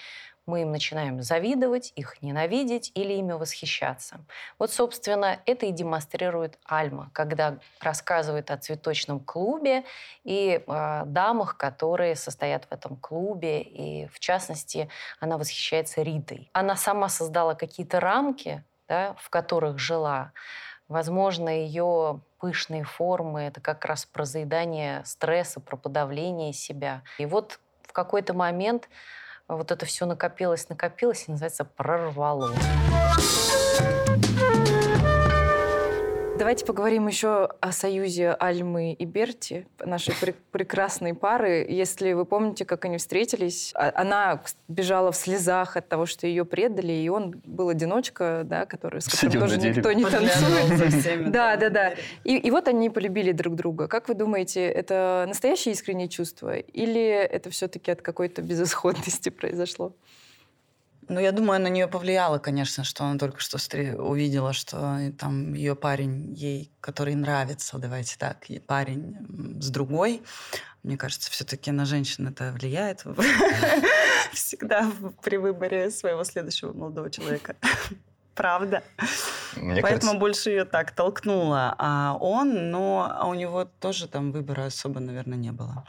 мы 0.47 0.63
им 0.63 0.71
начинаем 0.71 1.23
завидовать, 1.23 1.93
их 1.97 2.23
ненавидеть 2.23 2.93
или 2.95 3.15
ими 3.15 3.33
восхищаться. 3.33 4.21
Вот, 4.59 4.71
собственно, 4.73 5.41
это 5.45 5.67
и 5.67 5.73
демонстрирует 5.73 6.59
Альма, 6.65 7.11
когда 7.13 7.59
рассказывает 7.81 8.51
о 8.51 8.57
цветочном 8.57 9.21
клубе 9.21 9.85
и 10.23 10.63
э, 10.65 11.03
дамах, 11.07 11.57
которые 11.57 12.15
состоят 12.15 12.67
в 12.67 12.73
этом 12.73 12.97
клубе. 12.97 13.61
И, 13.61 14.07
в 14.07 14.21
частности, 14.21 14.89
она 15.19 15.37
восхищается 15.37 16.03
Ритой. 16.03 16.49
Она 16.53 16.77
сама 16.77 17.09
создала 17.09 17.55
какие-то 17.55 17.99
рамки, 17.99 18.63
да, 18.89 19.15
в 19.19 19.31
которых 19.31 19.79
жила. 19.79 20.33
Возможно, 20.89 21.49
ее 21.49 22.21
пышные 22.39 22.85
формы— 22.85 23.43
это 23.43 23.61
как 23.61 23.85
раз 23.85 24.07
про 24.07 24.25
заедание 24.25 25.03
стресса, 25.05 25.61
про 25.61 25.77
подавление 25.77 26.53
себя. 26.53 27.03
И 27.19 27.27
вот 27.27 27.59
в 27.83 27.93
какой-то 27.93 28.35
момент 28.35 28.89
вот 29.49 29.71
это 29.71 29.87
все 29.87 30.07
накопилось, 30.07 30.69
накопилось, 30.69 31.25
и 31.27 31.33
называется 31.33 31.65
прорвало. 31.65 32.53
Давайте 36.39 36.67
поговорим 36.67 37.07
еще 37.09 37.47
о 37.61 37.73
союзе 37.73 38.37
Альмы 38.39 38.93
и 38.93 39.05
Берти, 39.07 39.67
нашей 39.85 40.13
пре- 40.15 40.35
прекрасной 40.53 41.15
пары. 41.15 41.67
Если 41.69 42.13
вы 42.13 42.27
помните, 42.27 42.67
как 42.67 42.85
они 42.85 42.99
встретились, 42.99 43.73
а- 43.75 43.91
она 43.95 44.43
бежала 44.69 45.13
в 45.13 45.17
слезах 45.17 45.77
от 45.79 45.89
того, 45.89 46.05
что 46.05 46.27
ее 46.27 46.45
предали, 46.45 46.93
и 46.93 47.09
он 47.09 47.41
был 47.45 47.71
одиночка, 47.71 48.43
да, 48.45 48.67
который, 48.67 49.01
с 49.01 49.09
которым 49.09 49.31
Сидел 49.33 49.41
тоже 49.41 49.57
никто 49.59 49.93
не 49.93 50.05
танцует. 50.05 50.93
всеми, 51.01 51.31
Да, 51.31 51.57
да, 51.57 51.71
да, 51.71 51.95
И, 52.25 52.37
и 52.37 52.51
вот 52.51 52.69
они 52.69 52.91
полюбили 52.91 53.33
друг 53.33 53.55
друга. 53.57 53.89
Как 53.89 54.09
вы 54.09 54.15
думаете, 54.15 54.67
это 54.67 55.25
настоящее 55.27 55.73
искреннее 55.73 56.09
чувство 56.09 56.55
или 56.57 57.01
это 57.03 57.49
все-таки 57.51 57.91
от 57.91 58.03
какой-то 58.03 58.43
безысходности 58.43 59.29
произошло? 59.31 59.95
Ну, 61.09 61.21
я 61.21 61.33
думаю, 61.33 61.61
на 61.61 61.69
нее 61.69 61.87
повлияло, 61.87 62.39
конечно, 62.39 62.83
что 62.85 63.05
она 63.05 63.19
только 63.19 63.41
что 63.41 63.59
увидела, 63.97 64.53
что 64.53 65.13
там 65.19 65.55
ее 65.55 65.77
парень 65.77 66.35
ей, 66.35 66.73
который 66.81 67.15
нравится, 67.15 67.79
давайте 67.79 68.17
так, 68.19 68.51
и 68.51 68.59
парень 68.59 69.17
с 69.61 69.71
другой. 69.71 70.23
Мне 70.83 70.97
кажется, 70.97 71.31
все-таки 71.31 71.71
на 71.71 71.85
женщин 71.85 72.29
это 72.29 72.53
влияет 72.53 73.05
всегда 74.33 74.91
при 75.23 75.37
выборе 75.37 75.91
своего 75.91 76.25
следующего 76.25 76.73
молодого 76.73 77.11
человека. 77.11 77.57
Правда. 78.35 78.83
Мне 79.57 79.81
Поэтому 79.81 80.01
кажется, 80.01 80.19
больше 80.19 80.51
ее 80.51 80.65
так 80.65 80.91
толкнуло. 80.91 81.75
А 81.79 82.17
он, 82.21 82.71
но 82.71 83.27
у 83.27 83.35
него 83.35 83.65
тоже 83.65 84.09
там 84.09 84.31
выбора 84.31 84.67
особо, 84.67 85.01
наверное, 85.01 85.39
не 85.39 85.53
было. 85.53 85.85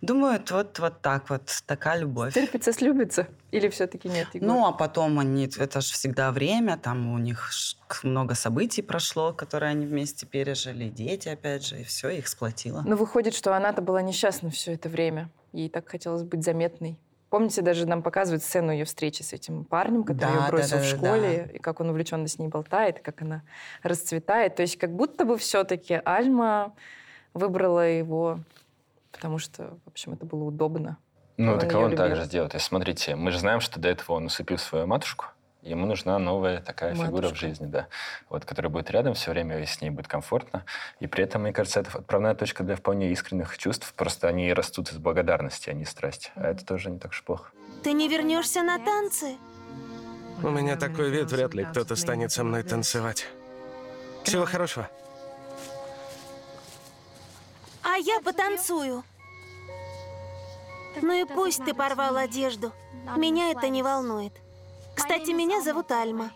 Думаю, 0.00 0.40
вот, 0.50 0.78
вот 0.78 1.00
так 1.00 1.30
вот, 1.30 1.62
такая 1.66 1.98
любовь. 1.98 2.34
Терпится, 2.34 2.72
слюбится? 2.72 3.28
Или 3.50 3.68
все-таки 3.68 4.08
нет? 4.08 4.28
Егор? 4.34 4.48
Ну, 4.48 4.66
а 4.66 4.72
потом 4.72 5.18
они, 5.18 5.48
это 5.58 5.80
же 5.80 5.92
всегда 5.92 6.32
время, 6.32 6.76
там 6.76 7.12
у 7.12 7.18
них 7.18 7.50
много 8.02 8.34
событий 8.34 8.82
прошло, 8.82 9.32
которые 9.32 9.70
они 9.70 9.86
вместе 9.86 10.26
пережили, 10.26 10.88
дети, 10.88 11.28
опять 11.28 11.64
же, 11.66 11.80
и 11.80 11.84
все, 11.84 12.10
их 12.10 12.28
сплотило. 12.28 12.82
Но 12.86 12.96
выходит, 12.96 13.34
что 13.34 13.56
она-то 13.56 13.82
была 13.82 14.02
несчастна 14.02 14.50
все 14.50 14.74
это 14.74 14.88
время. 14.88 15.30
Ей 15.52 15.68
так 15.68 15.88
хотелось 15.88 16.22
быть 16.22 16.44
заметной. 16.44 16.98
Помните, 17.28 17.60
даже 17.60 17.86
нам 17.86 18.02
показывают 18.02 18.42
сцену 18.44 18.70
ее 18.70 18.84
встречи 18.84 19.22
с 19.22 19.32
этим 19.32 19.64
парнем, 19.64 20.04
который 20.04 20.34
Да, 20.34 20.44
ее 20.44 20.50
бросил 20.50 20.76
да, 20.76 20.82
в 20.82 20.90
да, 20.90 20.96
школе, 20.96 21.50
и 21.54 21.58
как 21.58 21.80
он 21.80 21.90
увлеченно 21.90 22.28
с 22.28 22.38
ней 22.38 22.48
болтает, 22.48 22.98
и 22.98 23.02
как 23.02 23.22
она 23.22 23.42
расцветает. 23.82 24.54
То 24.54 24.62
есть 24.62 24.78
как 24.78 24.92
будто 24.94 25.24
бы 25.24 25.36
все-таки 25.36 26.00
Альма 26.04 26.72
выбрала 27.34 27.88
его, 27.88 28.40
потому 29.16 29.38
что, 29.38 29.78
в 29.84 29.88
общем, 29.88 30.12
это 30.12 30.24
было 30.24 30.44
удобно. 30.44 30.98
ну, 31.36 31.52
он 31.54 31.58
так 31.58 31.74
он 31.74 31.96
так 31.96 32.10
любил. 32.10 32.16
же 32.16 32.24
сделал. 32.24 32.48
То 32.48 32.56
есть, 32.56 32.66
смотрите, 32.66 33.16
мы 33.16 33.30
же 33.30 33.38
знаем, 33.38 33.60
что 33.60 33.80
до 33.80 33.88
этого 33.88 34.16
он 34.16 34.26
усыпил 34.26 34.58
свою 34.58 34.86
матушку, 34.86 35.26
ему 35.62 35.86
нужна 35.86 36.18
новая 36.18 36.60
такая 36.60 36.94
фигура 36.94 37.08
в 37.08 37.12
Матушка. 37.12 37.36
жизни, 37.36 37.66
да, 37.66 37.88
вот, 38.30 38.44
которая 38.44 38.70
будет 38.70 38.90
рядом 38.90 39.14
все 39.14 39.32
время, 39.32 39.58
и 39.60 39.66
с 39.66 39.80
ней 39.80 39.90
будет 39.90 40.06
комфортно. 40.06 40.64
И 41.00 41.06
при 41.06 41.24
этом, 41.24 41.42
мне 41.42 41.52
кажется, 41.52 41.80
это 41.80 41.98
отправная 41.98 42.34
точка 42.34 42.62
для 42.62 42.76
вполне 42.76 43.10
искренних 43.10 43.58
чувств. 43.58 43.92
Просто 43.94 44.28
они 44.28 44.52
растут 44.52 44.92
из 44.92 44.98
благодарности, 44.98 45.70
а 45.70 45.72
не 45.72 45.84
страсти. 45.84 46.30
А 46.36 46.48
это 46.48 46.64
тоже 46.64 46.90
не 46.90 46.98
так 46.98 47.10
уж 47.10 47.22
плохо. 47.24 47.50
Ты 47.82 47.92
не 47.92 48.08
вернешься 48.08 48.62
на 48.62 48.78
танцы? 48.78 49.36
У 50.42 50.50
меня 50.50 50.76
такой 50.76 51.10
вид, 51.10 51.32
вряд 51.32 51.54
ли 51.54 51.64
кто-то 51.64 51.96
станет 51.96 52.30
со 52.30 52.44
мной 52.44 52.62
танцевать. 52.62 53.26
Всего 54.22 54.44
хорошего. 54.44 54.88
А 57.96 57.98
я 57.98 58.20
потанцую. 58.20 59.04
Ну 61.00 61.12
и 61.14 61.24
пусть 61.24 61.64
ты 61.64 61.72
порвал 61.72 62.18
одежду. 62.18 62.72
Меня 63.16 63.52
это 63.52 63.70
не 63.70 63.82
волнует. 63.82 64.34
Кстати, 64.94 65.30
меня 65.30 65.62
зовут 65.62 65.90
Альма. 65.90 66.30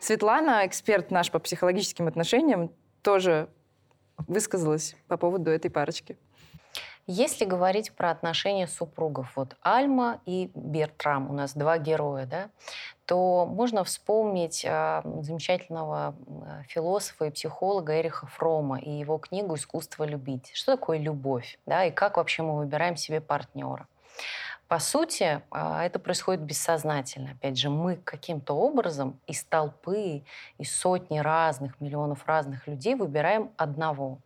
Светлана, 0.00 0.66
эксперт 0.66 1.12
наш 1.12 1.30
по 1.30 1.38
психологическим 1.38 2.08
отношениям, 2.08 2.72
тоже 3.02 3.48
высказалась 4.26 4.96
по 5.06 5.16
поводу 5.16 5.52
этой 5.52 5.70
парочки. 5.70 6.18
Если 7.06 7.44
говорить 7.44 7.92
про 7.92 8.10
отношения 8.10 8.66
супругов, 8.66 9.30
вот 9.36 9.54
Альма 9.62 10.20
и 10.26 10.50
Бертрам, 10.56 11.30
у 11.30 11.32
нас 11.32 11.54
два 11.54 11.78
героя, 11.78 12.26
да, 12.26 12.50
то 13.06 13.46
можно 13.46 13.84
вспомнить 13.84 14.64
э, 14.64 15.02
замечательного 15.22 16.14
э, 16.26 16.62
философа 16.68 17.26
и 17.26 17.30
психолога 17.30 18.00
Эриха 18.00 18.26
Фрома 18.26 18.78
и 18.80 18.90
его 18.90 19.18
книгу 19.18 19.54
«Искусство 19.54 20.04
любить». 20.04 20.50
Что 20.52 20.76
такое 20.76 20.98
любовь? 20.98 21.58
Да, 21.66 21.84
и 21.84 21.92
как 21.92 22.16
вообще 22.16 22.42
мы 22.42 22.56
выбираем 22.56 22.96
себе 22.96 23.20
партнера? 23.20 23.86
По 24.68 24.80
сути, 24.80 25.42
а, 25.52 25.84
это 25.84 26.00
происходит 26.00 26.42
бессознательно. 26.42 27.30
Опять 27.30 27.56
же, 27.56 27.70
мы 27.70 27.96
каким-то 27.96 28.54
образом 28.54 29.20
из 29.28 29.44
толпы, 29.44 30.24
из 30.58 30.76
сотни 30.76 31.20
разных, 31.20 31.80
миллионов 31.80 32.26
разных 32.26 32.66
людей 32.66 32.96
выбираем 32.96 33.52
одного. 33.56 34.18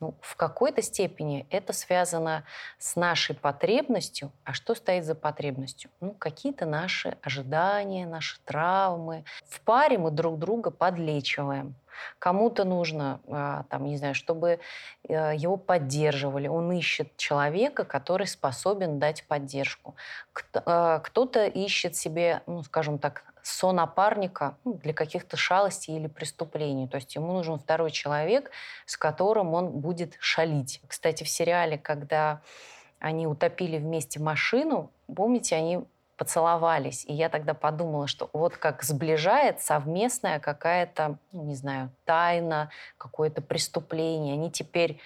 Ну, 0.00 0.14
в 0.20 0.36
какой-то 0.36 0.82
степени 0.82 1.46
это 1.50 1.72
связано 1.72 2.44
с 2.78 2.96
нашей 2.96 3.34
потребностью. 3.34 4.30
А 4.44 4.52
что 4.52 4.74
стоит 4.74 5.04
за 5.04 5.14
потребностью? 5.14 5.90
Ну, 6.00 6.12
какие-то 6.12 6.66
наши 6.66 7.16
ожидания, 7.22 8.06
наши 8.06 8.38
травмы. 8.44 9.24
В 9.48 9.60
паре 9.60 9.98
мы 9.98 10.10
друг 10.10 10.38
друга 10.38 10.70
подлечиваем. 10.70 11.74
Кому-то 12.18 12.64
нужно, 12.64 13.20
а, 13.28 13.64
там, 13.70 13.84
не 13.84 13.96
знаю, 13.96 14.14
чтобы 14.14 14.60
э, 15.08 15.32
его 15.34 15.56
поддерживали. 15.56 16.48
Он 16.48 16.70
ищет 16.72 17.16
человека, 17.16 17.84
который 17.84 18.26
способен 18.26 18.98
дать 18.98 19.24
поддержку. 19.24 19.96
А, 20.54 21.00
кто-то 21.00 21.46
ищет 21.46 21.96
себе, 21.96 22.42
ну, 22.46 22.62
скажем 22.62 22.98
так, 22.98 23.24
сонапарника 23.42 24.56
ну, 24.64 24.74
для 24.74 24.92
каких-то 24.92 25.36
шалостей 25.36 25.96
или 25.96 26.06
преступлений. 26.06 26.88
То 26.88 26.96
есть 26.96 27.14
ему 27.14 27.32
нужен 27.32 27.58
второй 27.58 27.90
человек, 27.90 28.50
с 28.86 28.96
которым 28.96 29.54
он 29.54 29.70
будет 29.70 30.16
шалить. 30.20 30.80
Кстати, 30.86 31.24
в 31.24 31.28
сериале, 31.28 31.78
когда 31.78 32.40
они 32.98 33.26
утопили 33.26 33.78
вместе 33.78 34.20
машину, 34.20 34.90
помните, 35.14 35.56
они 35.56 35.84
поцеловались. 36.16 37.04
И 37.06 37.14
я 37.14 37.28
тогда 37.28 37.54
подумала, 37.54 38.08
что 38.08 38.28
вот 38.32 38.56
как 38.56 38.82
сближает 38.82 39.62
совместная 39.62 40.40
какая-то, 40.40 41.18
ну, 41.32 41.44
не 41.44 41.54
знаю, 41.54 41.90
тайна, 42.04 42.70
какое-то 42.98 43.40
преступление. 43.40 44.34
Они 44.34 44.50
теперь 44.50 45.00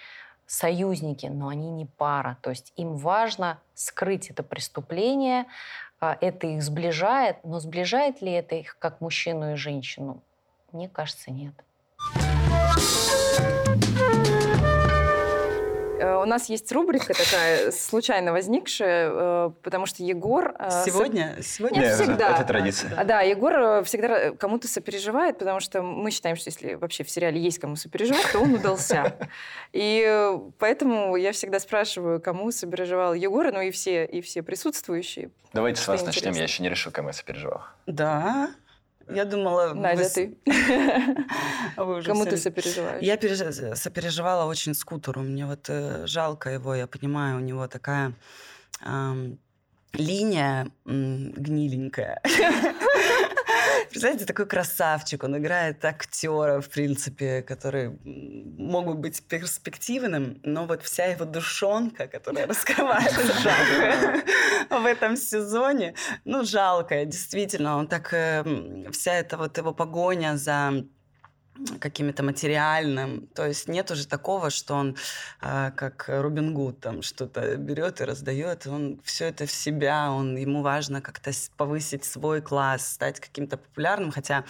союзники, 0.47 1.27
но 1.27 1.47
они 1.47 1.69
не 1.69 1.85
пара. 1.85 2.37
То 2.41 2.49
есть 2.49 2.73
им 2.75 2.97
важно 2.97 3.59
скрыть 3.75 4.29
это 4.29 4.43
преступление, 4.43 5.45
это 6.21 6.47
их 6.47 6.61
сближает, 6.63 7.37
но 7.43 7.59
сближает 7.59 8.21
ли 8.21 8.31
это 8.31 8.55
их 8.55 8.77
как 8.79 9.01
мужчину 9.01 9.53
и 9.53 9.55
женщину? 9.55 10.21
Мне 10.71 10.89
кажется, 10.89 11.31
нет. 11.31 11.53
Э, 12.15 13.12
у 16.21 16.25
нас 16.25 16.49
есть 16.49 16.71
рубрика 16.71 17.13
такая, 17.13 17.71
случайно 17.71 18.31
возникшая, 18.31 19.09
э, 19.11 19.51
потому 19.61 19.85
что 19.85 20.03
Егор... 20.03 20.55
Э, 20.59 20.83
Сегодня? 20.85 21.37
Сегодня? 21.41 21.79
Нет, 21.79 21.95
всегда. 21.95 22.35
Это 22.35 22.45
традиция. 22.45 23.03
Да, 23.03 23.21
Егор 23.21 23.83
всегда 23.83 24.31
кому-то 24.31 24.67
сопереживает, 24.67 25.37
потому 25.39 25.59
что 25.59 25.81
мы 25.81 26.11
считаем, 26.11 26.35
что 26.35 26.49
если 26.49 26.75
вообще 26.75 27.03
в 27.03 27.09
сериале 27.09 27.39
есть 27.39 27.59
кому 27.59 27.75
сопереживать, 27.75 28.31
то 28.31 28.39
он 28.39 28.53
удался. 28.55 29.15
И 29.71 30.31
поэтому 30.59 31.15
я 31.15 31.31
всегда 31.31 31.59
спрашиваю, 31.59 32.21
кому 32.21 32.51
сопереживал 32.51 33.13
Егор, 33.13 33.51
ну 33.51 33.61
и 33.61 33.71
все, 33.71 34.05
и 34.05 34.21
все 34.21 34.43
присутствующие. 34.43 35.31
Давайте 35.53 35.81
с 35.81 35.87
вас 35.87 36.03
начнем, 36.03 36.33
я 36.33 36.43
еще 36.43 36.63
не 36.63 36.69
решил, 36.69 36.91
кому 36.91 37.09
я 37.09 37.13
сопереживал. 37.13 37.61
Да, 37.85 38.49
я 39.09 39.25
думала... 39.25 39.73
Надя, 39.73 40.03
вы... 40.03 40.09
ты. 40.09 40.37
Кому 42.03 42.25
ты 42.25 42.37
сопереживаешь? 42.37 43.01
Я 43.01 43.17
переж... 43.17 43.77
сопереживала 43.77 44.45
очень 44.45 44.73
скутеру. 44.73 45.21
Мне 45.21 45.45
вот 45.45 45.69
э, 45.69 46.07
жалко 46.07 46.49
его, 46.49 46.75
я 46.75 46.87
понимаю, 46.87 47.37
у 47.37 47.39
него 47.39 47.67
такая 47.67 48.13
э, 48.85 49.31
линия 49.93 50.67
э, 50.85 50.89
гниленькая. 50.89 52.21
Представляете, 53.89 54.25
такой 54.25 54.45
красавчик, 54.45 55.23
он 55.23 55.37
играет 55.37 55.83
актера, 55.85 56.61
в 56.61 56.69
принципе, 56.69 57.41
которые 57.41 57.97
могут 58.03 58.99
быть 58.99 59.23
перспективным, 59.27 60.39
но 60.43 60.65
вот 60.65 60.83
вся 60.83 61.05
его 61.05 61.25
душонка, 61.25 62.07
которая 62.07 62.47
раскрывается 62.47 63.21
в 64.69 64.85
этом 64.85 65.15
сезоне, 65.17 65.95
ну, 66.25 66.43
жалко, 66.43 67.05
действительно, 67.05 67.77
он 67.77 67.87
так, 67.87 68.13
эм, 68.13 68.91
вся 68.91 69.13
эта 69.13 69.37
вот 69.37 69.57
его 69.57 69.73
погоня 69.73 70.37
за 70.37 70.85
каким-то 71.79 72.23
материальным. 72.23 73.27
То 73.35 73.45
есть 73.45 73.67
нет 73.67 73.91
уже 73.91 74.07
такого, 74.07 74.49
что 74.49 74.73
он 74.73 74.97
э, 75.41 75.71
как 75.75 76.05
Робин 76.07 76.53
Гуд 76.53 76.79
там 76.79 77.01
что-то 77.01 77.55
берет 77.57 78.01
и 78.01 78.03
раздает. 78.03 78.67
Он 78.67 78.99
все 79.03 79.25
это 79.25 79.45
в 79.45 79.51
себя, 79.51 80.11
он, 80.11 80.35
ему 80.35 80.61
важно 80.61 81.01
как-то 81.01 81.31
повысить 81.57 82.05
свой 82.05 82.41
класс, 82.41 82.93
стать 82.93 83.19
каким-то 83.19 83.57
популярным, 83.57 84.11
хотя 84.11 84.43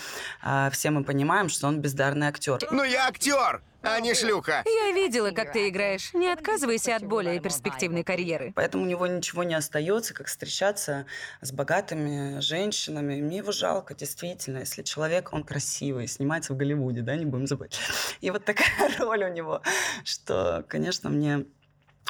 э, 0.43 0.69
все 0.71 0.91
мы 0.91 1.03
понимаем, 1.03 1.49
что 1.49 1.67
он 1.67 1.81
бездарный 1.81 2.27
актер. 2.27 2.59
Ну 2.71 2.83
я 2.83 3.07
актер! 3.07 3.61
А 3.83 3.99
не 3.99 4.13
шлюха. 4.13 4.63
Я 4.65 4.91
видела, 4.93 5.31
как 5.31 5.51
ты 5.51 5.69
играешь. 5.69 6.13
Не 6.13 6.29
отказывайся 6.31 6.95
от 6.95 7.03
более 7.03 7.39
перспективной 7.39 8.03
карьеры. 8.03 8.53
Поэтому 8.55 8.83
у 8.83 8.87
него 8.87 9.05
ничего 9.07 9.43
не 9.43 9.53
остается, 9.53 10.13
как 10.13 10.27
встречаться 10.27 11.05
с 11.41 11.51
богатыми 11.51 12.39
женщинами. 12.39 13.21
Мне 13.21 13.37
его 13.37 13.51
жалко, 13.51 13.93
действительно. 13.93 14.59
Если 14.59 14.83
человек, 14.83 15.33
он 15.33 15.43
красивый, 15.43 16.07
снимается 16.07 16.53
в 16.53 16.57
Голливуде, 16.57 17.01
да, 17.01 17.15
не 17.15 17.25
будем 17.25 17.45
забыть. 17.45 17.77
И 18.21 18.31
вот 18.31 18.45
такая 18.45 18.67
роль 18.99 19.25
у 19.25 19.29
него, 19.29 19.61
что, 20.03 20.63
конечно, 20.67 21.09
мне 21.09 21.45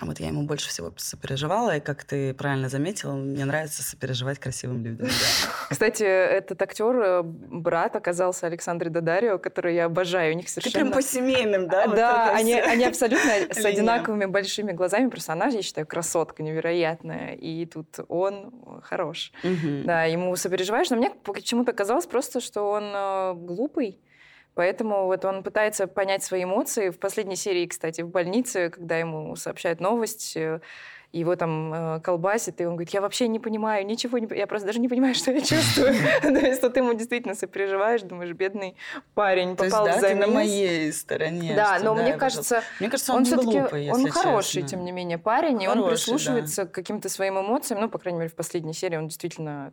вот 0.02 0.20
я 0.20 0.28
ему 0.28 0.44
больше 0.44 0.70
всего 0.70 0.92
сопереживала, 0.98 1.78
и, 1.78 1.80
как 1.80 2.04
ты 2.04 2.34
правильно 2.34 2.68
заметила, 2.68 3.14
мне 3.14 3.46
нравится 3.46 3.84
сопереживать 3.84 4.40
красивым 4.40 4.84
людям. 4.84 5.08
Кстати, 5.70 6.04
этот 6.04 6.62
актер, 6.62 6.96
э, 6.96 7.22
брат, 7.24 7.96
оказался 7.96 8.48
Александр 8.48 8.90
Дадарио, 8.90 9.38
который 9.38 9.76
я 9.76 9.86
обожаю. 9.86 10.34
У 10.34 10.38
них 10.38 10.50
совершенно... 10.50 10.74
Ты 10.74 10.80
прям 10.80 10.92
по 10.92 11.02
семейным, 11.02 11.68
да? 11.68 11.88
Да, 11.88 12.36
они, 12.36 12.54
они 12.56 12.86
абсолютно 12.86 13.30
с 13.52 13.64
одинаковыми 13.64 14.26
большими 14.26 14.72
глазами. 14.72 15.10
Персонаж, 15.10 15.54
я 15.54 15.62
считаю, 15.62 15.86
красотка 15.86 16.42
невероятная. 16.42 17.34
И 17.36 17.66
тут 17.66 18.00
он 18.08 18.82
хорош. 18.82 19.32
Угу. 19.44 19.84
Да, 19.86 20.06
ему 20.06 20.36
сопереживаешь, 20.36 20.90
но 20.90 20.98
мне 20.98 21.12
почему-то 21.24 21.72
казалось 21.72 22.08
просто, 22.08 22.42
что 22.42 22.72
он 22.72 22.84
э, 22.94 23.34
глупый. 23.36 24.00
Поэтому 24.56 25.06
вот 25.06 25.26
он 25.26 25.44
пытается 25.44 25.88
понять 25.88 26.24
свои 26.24 26.44
эмоции. 26.44 26.90
В 26.90 27.00
последней 27.00 27.36
серии, 27.36 27.66
кстати, 27.66 28.02
в 28.02 28.10
больнице, 28.10 28.70
когда 28.70 28.98
ему 28.98 29.36
сообщают 29.36 29.80
новость, 29.80 30.36
э, 30.38 30.62
его 31.20 31.36
там 31.36 31.74
э, 31.74 32.00
колбасит, 32.02 32.60
и 32.60 32.66
он 32.66 32.74
говорит, 32.74 32.90
я 32.90 33.02
вообще 33.02 33.28
не 33.28 33.40
понимаю, 33.40 33.86
ничего 33.86 34.18
не... 34.18 34.28
Я 34.36 34.48
просто 34.48 34.66
даже 34.66 34.80
не 34.80 34.90
понимаю, 34.90 35.14
что 35.16 35.32
я 35.32 35.42
чувствую. 35.42 35.94
То 36.22 36.28
есть, 36.30 36.58
что 36.58 36.70
ты 36.70 36.80
ему 36.80 36.94
действительно 36.94 37.36
сопереживаешь, 37.36 38.02
думаешь, 38.02 38.32
бедный 38.32 38.76
парень 39.14 39.56
попал 39.56 39.88
в 39.88 40.00
замес. 40.00 40.28
на 40.28 40.34
моей 40.34 40.92
стороне. 40.92 41.54
Да, 41.56 41.80
но 41.84 41.94
мне 41.94 42.18
кажется... 42.18 42.64
Мне 42.80 42.90
кажется, 42.90 43.14
он 43.14 43.26
все-таки... 43.26 43.90
Он 43.92 44.10
хороший, 44.10 44.64
тем 44.64 44.84
не 44.84 44.92
менее, 44.92 45.18
парень, 45.18 45.62
и 45.62 45.68
он 45.68 45.88
прислушивается 45.88 46.66
к 46.66 46.72
каким-то 46.72 47.10
своим 47.10 47.40
эмоциям. 47.40 47.80
Ну, 47.80 47.90
по 47.90 48.00
крайней 48.00 48.20
мере, 48.20 48.32
в 48.32 48.36
последней 48.36 48.74
серии 48.74 48.98
он 48.98 49.08
действительно 49.08 49.72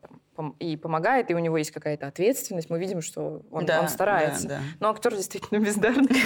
и 0.59 0.77
помогает, 0.77 1.31
и 1.31 1.35
у 1.35 1.39
него 1.39 1.59
есть 1.59 1.71
какая-то 1.71 2.07
ответственность. 2.07 2.71
Мы 2.71 2.79
видим, 2.79 3.03
что 3.03 3.43
он 3.51 3.67
старается. 3.89 4.61
Но 4.79 4.91
актер 4.91 5.15
действительно 5.15 5.59
бездарный. 5.65 6.23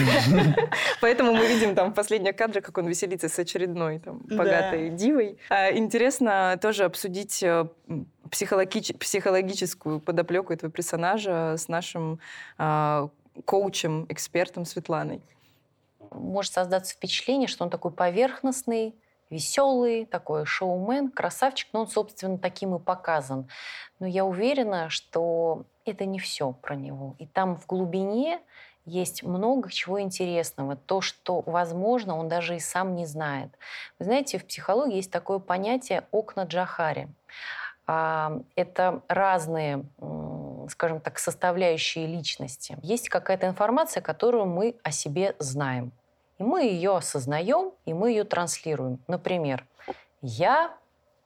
Поэтому 1.00 1.33
мы 1.33 1.46
видим 1.46 1.74
там 1.74 1.92
в 1.92 1.94
последних 1.94 2.37
кадрах, 2.37 2.64
как 2.64 2.79
он 2.79 2.87
веселится 2.87 3.29
с 3.29 3.38
очередной 3.38 3.98
там 3.98 4.18
богатой 4.18 4.90
дивой. 5.05 5.38
А, 5.49 5.73
интересно 5.73 6.59
тоже 6.61 6.85
обсудить 6.85 7.43
э, 7.43 7.67
психологич- 8.31 8.97
психологическую 8.97 10.01
подоплеку 10.01 10.53
этого 10.53 10.73
персонажа 10.73 11.57
с 11.57 11.69
нашим 11.69 12.19
э, 12.59 13.09
коучем, 13.45 14.07
экспертом 14.09 14.64
Светланой. 14.64 15.21
Может 16.11 16.53
создаться 16.53 16.95
впечатление, 16.95 17.49
что 17.49 17.64
он 17.64 17.71
такой 17.71 17.90
поверхностный, 17.90 18.95
веселый, 19.31 20.07
такой 20.07 20.47
шоумен, 20.47 21.11
красавчик, 21.11 21.69
но 21.73 21.81
он, 21.83 21.88
собственно, 21.88 22.38
таким 22.38 22.75
и 22.75 22.79
показан. 22.79 23.49
Но 23.99 24.07
я 24.07 24.25
уверена, 24.25 24.90
что 24.90 25.64
это 25.85 26.05
не 26.05 26.19
все 26.19 26.53
про 26.53 26.77
него. 26.77 27.17
И 27.19 27.27
там 27.27 27.57
в 27.57 27.67
глубине 27.67 28.40
есть 28.87 29.23
много 29.23 29.70
чего 29.70 30.01
интересного. 30.01 30.77
То, 30.77 31.01
что, 31.01 31.42
возможно, 31.47 32.16
он 32.18 32.29
даже 32.29 32.57
и 32.57 32.61
сам 32.61 32.94
не 32.94 33.07
знает. 33.07 33.51
Вы 33.99 34.07
знаете, 34.07 34.38
в 34.38 34.47
психологии 34.47 34.97
есть 34.97 35.11
такое 35.11 35.38
понятие 35.38 36.05
«окна 36.11 36.42
Джахари». 36.42 37.09
А, 37.87 38.40
это 38.57 39.03
разные, 39.09 39.85
скажем 40.68 41.01
так, 41.01 41.18
составляющие 41.18 42.07
личности. 42.07 42.79
Есть 42.83 43.09
какая-то 43.09 43.47
информация, 43.47 44.01
которую 44.01 44.47
мы 44.47 44.77
о 44.83 44.90
себе 44.90 45.35
знаем. 45.38 45.92
И 46.38 46.42
мы 46.42 46.64
ее 46.64 46.97
осознаем, 46.97 47.73
и 47.85 47.92
мы 47.92 48.11
ее 48.11 48.25
транслируем. 48.25 48.99
Например, 49.07 49.64
я 50.23 50.75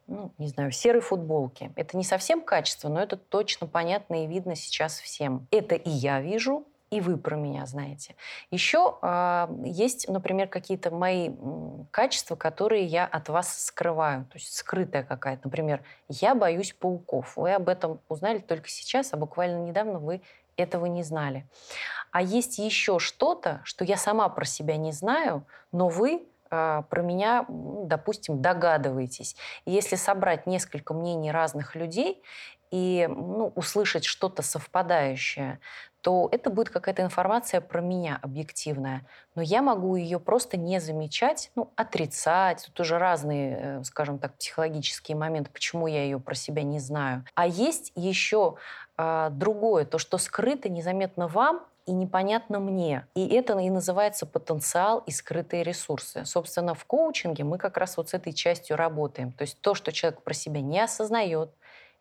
ну, 0.09 0.33
не 0.39 0.49
знаю, 0.49 0.71
в 0.71 0.75
серой 0.75 1.03
футболке. 1.03 1.71
Это 1.77 1.97
не 1.97 2.03
совсем 2.03 2.41
качество, 2.41 2.89
но 2.89 3.01
это 3.01 3.17
точно 3.17 3.67
понятно 3.67 4.25
и 4.25 4.27
видно 4.27 4.57
сейчас 4.57 4.99
всем. 4.99 5.47
Это 5.51 5.75
и 5.75 5.91
я 5.91 6.21
вижу, 6.21 6.65
и 6.91 7.01
вы 7.01 7.17
про 7.17 7.37
меня 7.37 7.67
знаете. 7.67 8.15
Еще 8.51 8.97
э, 9.03 9.49
есть, 9.65 10.09
например, 10.09 10.49
какие-то 10.49 10.91
мои 10.91 11.31
качества, 11.91 12.37
которые 12.37 12.85
я 12.85 13.07
от 13.07 13.29
вас 13.29 13.67
скрываю, 13.67 14.25
то 14.25 14.39
есть 14.39 14.55
скрытая 14.55 15.03
какая-то. 15.03 15.43
Например, 15.45 15.83
я 16.09 16.35
боюсь 16.35 16.73
пауков. 16.73 17.37
Вы 17.37 17.55
об 17.55 17.69
этом 17.69 18.01
узнали 18.09 18.39
только 18.39 18.69
сейчас, 18.69 19.13
а 19.13 19.17
буквально 19.17 19.65
недавно 19.65 19.99
вы 19.99 20.23
этого 20.57 20.87
не 20.87 21.03
знали. 21.03 21.47
А 22.11 22.23
есть 22.23 22.59
еще 22.59 22.99
что-то, 22.99 23.61
что 23.65 23.85
я 23.85 23.97
сама 23.97 24.29
про 24.29 24.45
себя 24.45 24.77
не 24.77 24.93
знаю, 24.93 25.45
но 25.73 25.89
вы 25.89 26.27
э, 26.51 26.83
про 26.89 27.03
меня, 27.03 27.45
допустим, 27.49 28.41
догадываетесь. 28.41 29.37
И 29.67 29.73
если 29.73 29.97
собрать 29.97 30.47
несколько 30.47 30.95
мнений 30.95 31.31
разных 31.31 31.75
людей 31.75 32.23
и 32.71 33.09
ну, 33.09 33.53
услышать 33.55 34.05
что-то 34.05 34.43
совпадающее, 34.43 35.61
то 36.01 36.29
это 36.31 36.51
будет 36.51 36.71
какая-то 36.71 37.03
информация 37.03 37.61
про 37.61 37.81
меня 37.81 38.19
объективная. 38.23 39.05
Но 39.35 39.43
я 39.43 39.63
могу 39.63 39.97
ее 39.97 40.21
просто 40.21 40.57
не 40.57 40.81
замечать, 40.81 41.51
ну, 41.55 41.73
отрицать. 41.77 42.65
Тут 42.67 42.81
уже 42.81 42.99
разные, 42.99 43.59
э, 43.61 43.85
скажем 43.85 44.19
так, 44.19 44.35
психологические 44.39 45.17
моменты, 45.17 45.51
почему 45.51 45.87
я 45.87 46.05
ее 46.05 46.21
про 46.21 46.35
себя 46.35 46.63
не 46.63 46.79
знаю. 46.79 47.25
А 47.35 47.47
есть 47.47 47.93
еще 47.95 48.57
э, 48.97 49.29
другое, 49.33 49.85
то, 49.85 49.99
что 49.99 50.19
скрыто 50.19 50.69
незаметно 50.69 51.27
вам, 51.27 51.65
и 51.89 51.93
непонятно 51.93 52.61
мне. 52.61 53.07
И 53.15 53.27
это 53.29 53.59
и 53.59 53.71
называется 53.71 54.27
потенциал 54.27 55.03
и 55.07 55.11
скрытые 55.11 55.63
ресурсы. 55.63 56.27
Собственно, 56.27 56.75
в 56.75 56.85
коучинге 56.85 57.45
мы 57.45 57.57
как 57.57 57.79
раз 57.79 57.97
вот 57.97 58.11
с 58.11 58.15
этой 58.15 58.35
частью 58.35 58.77
работаем. 58.77 59.33
То 59.33 59.43
есть 59.43 59.59
то, 59.63 59.75
что 59.75 59.91
человек 59.91 60.21
про 60.21 60.35
себя 60.35 60.61
не 60.61 60.81
осознает, 60.81 61.51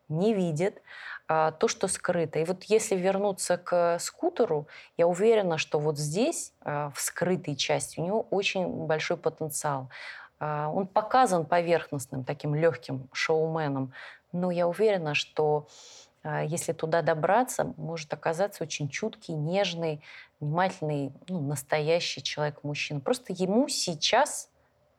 не 0.08 0.34
видит, 0.34 0.82
а, 1.30 1.52
то, 1.52 1.68
что 1.68 1.88
скрыто. 1.88 2.38
И 2.38 2.44
вот 2.44 2.64
если 2.64 2.96
вернуться 2.96 3.58
к 3.58 3.98
скутеру, 3.98 4.66
я 4.96 5.06
уверена, 5.06 5.58
что 5.58 5.78
вот 5.78 5.98
здесь, 5.98 6.54
а, 6.62 6.90
в 6.94 7.00
скрытой 7.00 7.54
части, 7.54 8.00
у 8.00 8.04
него 8.04 8.26
очень 8.30 8.86
большой 8.86 9.18
потенциал. 9.18 9.90
А, 10.40 10.70
он 10.70 10.86
показан 10.86 11.44
поверхностным, 11.44 12.24
таким 12.24 12.54
легким 12.54 13.10
шоуменом, 13.12 13.92
но 14.32 14.50
я 14.50 14.66
уверена, 14.66 15.14
что 15.14 15.68
если 16.24 16.72
туда 16.72 17.00
добраться, 17.00 17.72
может 17.76 18.12
оказаться 18.12 18.64
очень 18.64 18.88
чуткий, 18.88 19.34
нежный, 19.34 20.02
внимательный, 20.40 21.12
ну, 21.28 21.40
настоящий 21.40 22.22
человек-мужчина. 22.22 23.00
Просто 23.00 23.32
ему 23.32 23.68
сейчас 23.68 24.50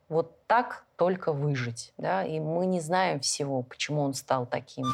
вот 0.09 0.45
так 0.47 0.85
только 0.97 1.31
выжить. 1.31 1.93
Да? 1.97 2.23
И 2.23 2.39
мы 2.39 2.65
не 2.65 2.81
знаем 2.81 3.19
всего, 3.19 3.61
почему 3.61 4.01
он 4.01 4.13
стал 4.13 4.45
таким. 4.45 4.85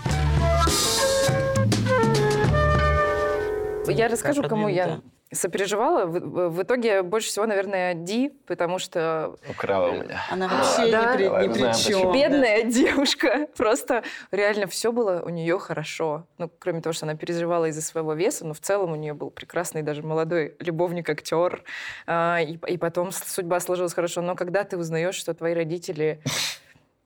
Я 3.88 4.08
расскажу, 4.08 4.44
кому 4.44 4.68
я 4.68 5.02
сопереживала. 5.32 6.06
В, 6.06 6.50
в 6.50 6.64
итоге 6.64 7.02
больше 7.02 7.30
всего, 7.30 7.46
наверное, 7.46 7.94
Ди, 7.94 8.30
потому 8.46 8.80
что... 8.80 9.36
Украла 9.50 9.90
у 9.90 9.94
меня. 9.94 10.22
Она 10.30 10.48
вообще 10.48 10.92
да, 10.92 11.14
ни, 11.14 11.18
при, 11.18 11.48
ни 11.48 11.54
при 11.54 11.74
чем. 11.78 12.12
Бедная 12.12 12.64
да. 12.64 12.70
девушка. 12.70 13.48
Просто 13.58 14.04
реально 14.32 14.68
все 14.68 14.92
было 14.92 15.22
у 15.26 15.30
нее 15.30 15.58
хорошо. 15.60 16.26
Ну, 16.38 16.50
кроме 16.60 16.82
того, 16.82 16.94
что 16.94 17.06
она 17.06 17.16
переживала 17.16 17.66
из-за 17.66 17.82
своего 17.82 18.14
веса, 18.14 18.46
но 18.46 18.54
в 18.54 18.60
целом 18.60 18.92
у 18.92 18.96
нее 18.96 19.14
был 19.14 19.30
прекрасный 19.32 19.82
даже 19.82 20.04
молодой 20.04 20.56
любовник-актер. 20.60 21.64
А, 22.06 22.40
и, 22.42 22.58
и 22.68 22.78
потом 22.78 23.12
судьба 23.12 23.60
сложилась 23.60 23.94
хорошо. 23.94 24.22
Но 24.22 24.36
когда 24.36 24.64
ты 24.64 24.78
узнаешь, 24.78 25.16
что 25.16 25.34
твои 25.34 25.54
родители 25.54 26.22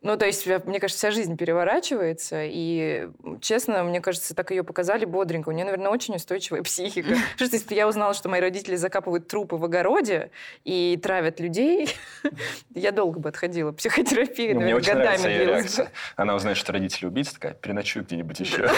ну, 0.02 0.16
то 0.16 0.26
есть, 0.26 0.48
мне 0.48 0.80
кажется, 0.80 0.98
вся 0.98 1.12
жизнь 1.12 1.36
переворачивается, 1.36 2.44
и, 2.46 3.10
честно, 3.42 3.84
мне 3.84 4.00
кажется, 4.00 4.34
так 4.34 4.52
ее 4.52 4.64
показали 4.64 5.04
бодренько. 5.04 5.50
У 5.50 5.52
нее, 5.52 5.66
наверное, 5.66 5.92
очень 5.92 6.16
устойчивая 6.16 6.64
психика. 6.64 7.16
Что 7.36 7.46
если 7.46 7.76
я 7.76 7.86
узнала, 7.86 8.14
что 8.14 8.30
мои 8.30 8.40
родители 8.40 8.78
закапывают 8.78 9.28
трупы 9.28 9.58
в 9.58 9.66
огороде 9.66 10.32
и 10.64 10.98
травят 11.04 11.42
людей, 11.42 11.94
я 12.76 12.92
долго 12.92 13.20
бы 13.20 13.28
отходила. 13.28 13.74
Психотерапия, 13.74 14.56
очень 14.74 14.94
нравится 14.94 15.28
ее 15.28 15.46
реакция. 15.46 15.92
Она 16.16 16.36
узнает, 16.36 16.58
что 16.58 16.72
родители 16.72 17.06
убийцы, 17.06 17.34
такая, 17.34 17.54
переночую 17.54 18.06
где-нибудь 18.06 18.40
еще, 18.40 18.70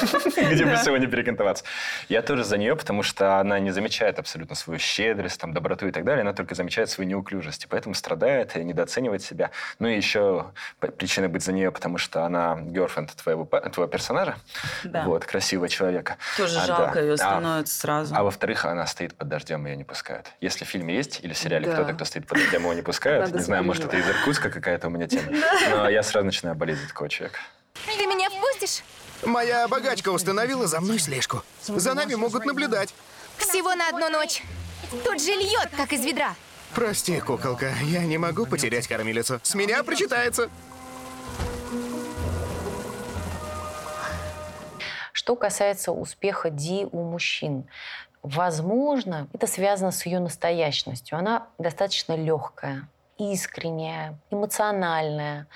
где 0.52 0.64
бы 0.64 0.76
сегодня 0.82 1.06
перекантоваться. 1.06 1.64
Я 2.08 2.22
тоже 2.22 2.44
за 2.44 2.56
нее, 2.56 2.76
потому 2.76 3.02
что 3.02 3.38
она 3.38 3.58
не 3.58 3.72
замечает 3.72 4.18
абсолютно 4.18 4.56
свою 4.56 4.78
щедрость, 4.78 5.38
там, 5.38 5.52
доброту 5.52 5.86
и 5.86 5.90
так 5.90 6.04
далее, 6.04 6.22
она 6.22 6.32
только 6.32 6.54
замечает 6.54 6.88
свою 6.88 7.10
неуклюжесть, 7.10 7.64
и 7.64 7.68
поэтому 7.68 7.94
страдает 7.94 8.56
и 8.56 8.64
недооценивает 8.64 9.22
себя. 9.22 9.50
Ну 9.78 9.88
и 9.88 9.96
еще 9.96 10.46
причиной 10.78 11.28
быть 11.28 11.42
за 11.42 11.52
нее, 11.52 11.70
потому 11.70 11.98
что 11.98 12.24
она 12.24 12.54
girlfriend 12.54 13.10
твоего, 13.22 13.44
твоего 13.44 13.86
персонажа, 13.86 14.36
да. 14.84 15.04
вот, 15.04 15.24
красивого 15.24 15.68
человека. 15.68 16.16
Тоже 16.36 16.58
а, 16.58 16.66
жалко 16.66 16.94
да. 16.94 17.00
ее 17.00 17.16
становится 17.16 17.74
а, 17.74 17.80
сразу. 17.80 18.14
А 18.16 18.22
во-вторых, 18.22 18.64
она 18.64 18.86
стоит 18.86 19.14
под 19.14 19.28
дождем, 19.28 19.66
ее 19.66 19.76
не 19.76 19.84
пускают. 19.84 20.26
Если 20.40 20.64
в 20.64 20.68
фильме 20.68 20.96
есть 20.96 21.20
или 21.22 21.32
в 21.32 21.38
сериале 21.38 21.66
да. 21.66 21.74
кто-то, 21.74 21.94
кто 21.94 22.04
стоит 22.04 22.26
под 22.26 22.38
дождем, 22.38 22.62
его 22.62 22.72
не 22.72 22.82
пускают, 22.82 23.26
Надо 23.26 23.38
не 23.38 23.44
знаю, 23.44 23.64
может, 23.64 23.84
это 23.84 23.96
из 23.96 24.08
Иркутска 24.08 24.50
какая-то 24.50 24.88
у 24.88 24.90
меня 24.90 25.06
тема, 25.08 25.32
но 25.70 25.88
я 25.88 26.02
сразу 26.02 26.26
начинаю 26.26 26.56
болеть 26.56 26.78
за 26.78 26.88
такого 26.88 27.08
человека. 27.08 27.38
Ты 27.86 28.06
меня 28.06 28.28
впустишь? 28.30 28.82
Моя 29.24 29.68
богачка 29.68 30.10
установила 30.10 30.66
за 30.66 30.80
мной 30.80 30.98
слежку. 30.98 31.42
За 31.62 31.94
нами 31.94 32.14
могут 32.14 32.44
наблюдать. 32.44 32.94
Всего 33.36 33.74
на 33.74 33.88
одну 33.88 34.08
ночь. 34.10 34.42
Тут 35.04 35.22
же 35.22 35.32
льет, 35.32 35.70
как 35.76 35.92
из 35.92 36.04
ведра. 36.04 36.34
Прости, 36.74 37.20
куколка, 37.20 37.70
я 37.82 38.04
не 38.04 38.16
могу 38.16 38.46
потерять 38.46 38.88
кормилицу. 38.88 39.40
С 39.42 39.54
меня 39.54 39.82
прочитается. 39.82 40.48
Что 45.12 45.36
касается 45.36 45.92
успеха 45.92 46.48
Ди 46.48 46.88
у 46.90 47.02
мужчин, 47.02 47.68
возможно, 48.22 49.28
это 49.34 49.46
связано 49.46 49.92
с 49.92 50.06
ее 50.06 50.18
настоящностью. 50.18 51.18
Она 51.18 51.48
достаточно 51.58 52.16
легкая, 52.16 52.88
искренняя, 53.18 54.18
эмоциональная, 54.30 55.46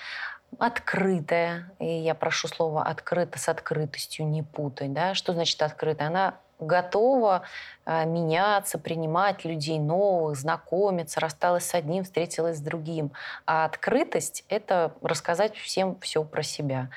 открытая. 0.58 1.72
И 1.78 1.86
я 1.86 2.14
прошу 2.14 2.46
слово 2.46 2.82
«открыто» 2.82 3.38
с 3.38 3.48
открытостью 3.48 4.26
не 4.26 4.42
путать. 4.42 4.92
Да? 4.92 5.14
Что 5.14 5.32
значит 5.32 5.60
открытая? 5.62 6.08
Она 6.08 6.34
готова 6.58 7.42
э, 7.84 8.04
меняться, 8.06 8.78
принимать 8.78 9.44
людей 9.44 9.78
новых, 9.78 10.36
знакомиться, 10.36 11.20
рассталась 11.20 11.66
с 11.66 11.74
одним, 11.74 12.04
встретилась 12.04 12.58
с 12.58 12.60
другим. 12.60 13.12
А 13.46 13.64
открытость— 13.64 14.44
это 14.48 14.92
рассказать 15.02 15.56
всем 15.56 15.98
все 16.00 16.24
про 16.24 16.42
себя. 16.42 16.88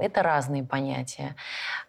Это 0.00 0.22
разные 0.22 0.64
понятия. 0.64 1.36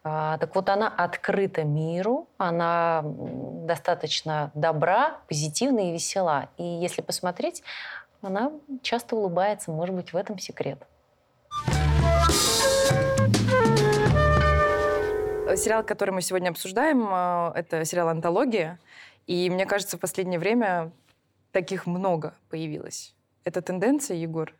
А, 0.04 0.38
так 0.38 0.54
вот, 0.56 0.70
она 0.70 0.88
открыта 0.88 1.64
миру, 1.64 2.28
она 2.38 3.02
достаточно 3.04 4.52
добра, 4.54 5.18
позитивна 5.28 5.90
и 5.90 5.94
весела. 5.94 6.50
И 6.58 6.64
если 6.64 7.02
посмотреть, 7.02 7.64
она 8.22 8.52
часто 8.84 9.16
улыбается, 9.16 9.72
может 9.72 9.96
быть, 9.96 10.14
в 10.14 10.18
этом 10.18 10.38
секрет. 10.38 10.86
Сериал, 15.56 15.84
который 15.84 16.12
мы 16.12 16.22
сегодня 16.22 16.50
обсуждаем, 16.50 17.08
э, 17.12 17.52
это 17.56 17.84
сериал 17.86 18.10
«Антология». 18.10 18.80
И 19.28 19.50
мне 19.50 19.66
кажется, 19.66 19.98
в 19.98 20.00
последнее 20.00 20.40
время 20.40 20.92
таких 21.52 21.86
много 21.86 22.34
появилось. 22.50 23.14
Это 23.44 23.62
тенденция, 23.62 24.18
Егор? 24.18 24.54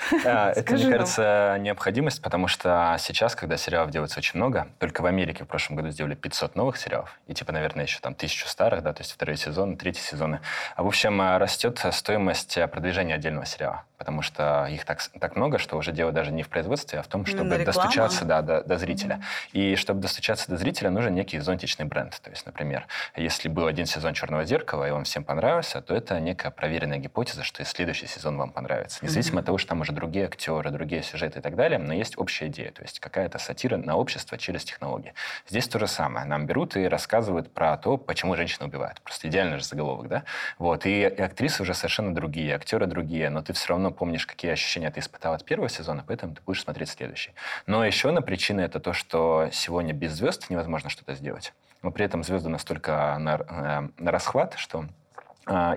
Это, 0.24 0.74
мне 0.74 0.90
кажется, 0.90 1.56
необходимость, 1.60 2.22
потому 2.22 2.48
что 2.48 2.96
сейчас, 2.98 3.34
когда 3.34 3.56
сериалов 3.56 3.90
делается 3.90 4.18
очень 4.18 4.38
много, 4.38 4.68
только 4.78 5.02
в 5.02 5.06
Америке 5.06 5.44
в 5.44 5.48
прошлом 5.48 5.76
году 5.76 5.90
сделали 5.90 6.14
500 6.14 6.56
новых 6.56 6.76
сериалов, 6.76 7.18
и 7.26 7.34
типа, 7.34 7.52
наверное, 7.52 7.84
еще 7.84 8.00
там 8.00 8.14
тысячу 8.14 8.46
старых, 8.46 8.82
да, 8.82 8.92
то 8.92 9.02
есть 9.02 9.12
второй 9.12 9.36
сезон, 9.36 9.76
третий 9.76 10.02
сезоны. 10.02 10.40
А 10.76 10.82
в 10.82 10.86
общем, 10.86 11.20
растет 11.38 11.84
стоимость 11.92 12.58
продвижения 12.70 13.14
отдельного 13.14 13.46
сериала 13.46 13.84
потому 14.02 14.22
что 14.22 14.66
их 14.66 14.84
так, 14.84 15.00
так 15.20 15.36
много, 15.36 15.58
что 15.58 15.76
уже 15.76 15.92
дело 15.92 16.10
даже 16.10 16.32
не 16.32 16.42
в 16.42 16.48
производстве, 16.48 16.98
а 16.98 17.02
в 17.04 17.06
том, 17.06 17.24
чтобы 17.24 17.56
достучаться 17.58 18.24
да, 18.24 18.42
до, 18.42 18.64
до 18.64 18.76
зрителя. 18.76 19.20
Mm-hmm. 19.52 19.72
И 19.72 19.76
чтобы 19.76 20.00
достучаться 20.00 20.50
до 20.50 20.56
зрителя, 20.56 20.90
нужен 20.90 21.14
некий 21.14 21.38
зонтичный 21.38 21.86
бренд. 21.86 22.20
То 22.20 22.30
есть, 22.30 22.44
например, 22.44 22.88
если 23.14 23.48
был 23.48 23.68
один 23.68 23.86
сезон 23.86 24.14
«Черного 24.14 24.44
зеркала», 24.44 24.88
и 24.88 24.90
он 24.90 25.04
всем 25.04 25.22
понравился, 25.22 25.80
то 25.80 25.94
это 25.94 26.18
некая 26.18 26.50
проверенная 26.50 26.98
гипотеза, 26.98 27.44
что 27.44 27.62
и 27.62 27.64
следующий 27.64 28.08
сезон 28.08 28.36
вам 28.38 28.50
понравится. 28.50 28.98
Независимо 29.04 29.36
mm-hmm. 29.36 29.40
от 29.40 29.46
того, 29.46 29.58
что 29.58 29.68
там 29.68 29.81
уже 29.82 29.92
другие 29.92 30.26
актеры, 30.26 30.70
другие 30.70 31.02
сюжеты 31.02 31.40
и 31.40 31.42
так 31.42 31.54
далее, 31.54 31.78
но 31.78 31.92
есть 31.92 32.18
общая 32.18 32.46
идея, 32.46 32.72
то 32.72 32.82
есть 32.82 33.00
какая-то 33.00 33.38
сатира 33.38 33.76
на 33.76 33.96
общество 33.96 34.38
через 34.38 34.64
технологии. 34.64 35.14
Здесь 35.48 35.68
то 35.68 35.78
же 35.78 35.86
самое. 35.86 36.26
Нам 36.26 36.46
берут 36.46 36.76
и 36.76 36.88
рассказывают 36.88 37.52
про 37.52 37.76
то, 37.76 37.96
почему 37.96 38.34
женщины 38.36 38.66
убивают. 38.66 39.00
Просто 39.02 39.28
идеальный 39.28 39.58
же 39.58 39.64
заголовок, 39.64 40.08
да? 40.08 40.24
Вот. 40.58 40.86
И, 40.86 41.00
и 41.02 41.20
актрисы 41.20 41.62
уже 41.62 41.74
совершенно 41.74 42.14
другие, 42.14 42.54
актеры 42.54 42.86
другие, 42.86 43.28
но 43.30 43.42
ты 43.42 43.52
все 43.52 43.68
равно 43.68 43.90
помнишь, 43.90 44.26
какие 44.26 44.52
ощущения 44.52 44.90
ты 44.90 45.00
испытал 45.00 45.34
от 45.34 45.44
первого 45.44 45.68
сезона, 45.68 46.04
поэтому 46.06 46.34
ты 46.34 46.42
будешь 46.44 46.62
смотреть 46.62 46.88
следующий. 46.88 47.32
Но 47.66 47.84
еще 47.84 48.08
одна 48.08 48.20
причина— 48.20 48.60
это 48.62 48.80
то, 48.80 48.92
что 48.92 49.48
сегодня 49.52 49.92
без 49.92 50.12
звезд 50.12 50.48
невозможно 50.50 50.90
что-то 50.90 51.14
сделать. 51.14 51.52
Но 51.82 51.90
при 51.90 52.04
этом 52.04 52.22
звезды 52.22 52.48
настолько 52.48 53.16
на, 53.18 53.34
э, 53.36 54.02
на 54.02 54.10
расхват, 54.10 54.54
что 54.56 54.86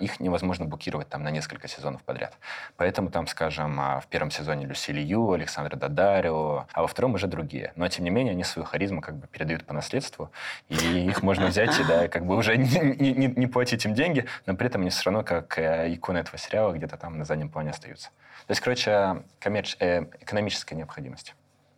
их 0.01 0.19
невозможно 0.19 0.65
букировать 0.65 1.10
там 1.10 1.23
на 1.23 1.32
несколько 1.32 1.67
сезонов 1.67 2.04
подряд. 2.04 2.38
Поэтому 2.78 3.10
там, 3.10 3.28
скажем, 3.28 3.80
а, 3.80 3.99
в 3.99 4.08
первом 4.08 4.32
сезоне 4.32 4.65
Люси 4.65 4.91
Лью, 4.91 5.32
Александра 5.32 5.75
Дадарио, 5.75 6.67
а 6.71 6.82
во 6.82 6.88
втором 6.88 7.15
уже 7.15 7.28
другие. 7.28 7.73
Но, 7.75 7.88
тем 7.88 8.04
не 8.04 8.12
менее, 8.12 8.32
они 8.32 8.43
свою 8.43 8.65
харизму 8.65 9.01
как 9.01 9.15
бы 9.15 9.28
передают 9.28 9.65
по 9.65 9.73
наследству, 9.73 10.32
и 10.69 10.75
их 10.75 11.23
можно 11.23 11.47
взять 11.47 11.80
и, 11.80 11.84
да, 11.84 12.08
как 12.08 12.25
бы 12.25 12.36
уже 12.36 12.58
не, 12.58 12.80
не, 12.80 13.28
не 13.28 13.47
платить 13.47 13.86
им 13.86 13.93
деньги, 13.93 14.25
но 14.45 14.56
при 14.56 14.67
этом 14.67 14.82
они 14.82 14.89
все 14.89 15.06
равно 15.06 15.23
как 15.23 15.58
э, 15.58 15.93
иконы 15.93 16.19
этого 16.19 16.38
сериала 16.38 16.73
где-то 16.73 16.97
там 16.97 17.17
на 17.17 17.25
заднем 17.25 17.49
плане 17.49 17.71
остаются. 17.71 18.10
То 18.47 18.51
есть, 18.51 18.62
короче, 18.62 19.23
коммерч... 19.39 19.75
э, 19.80 20.06
экономическая 20.21 20.75
необходимость 20.75 21.36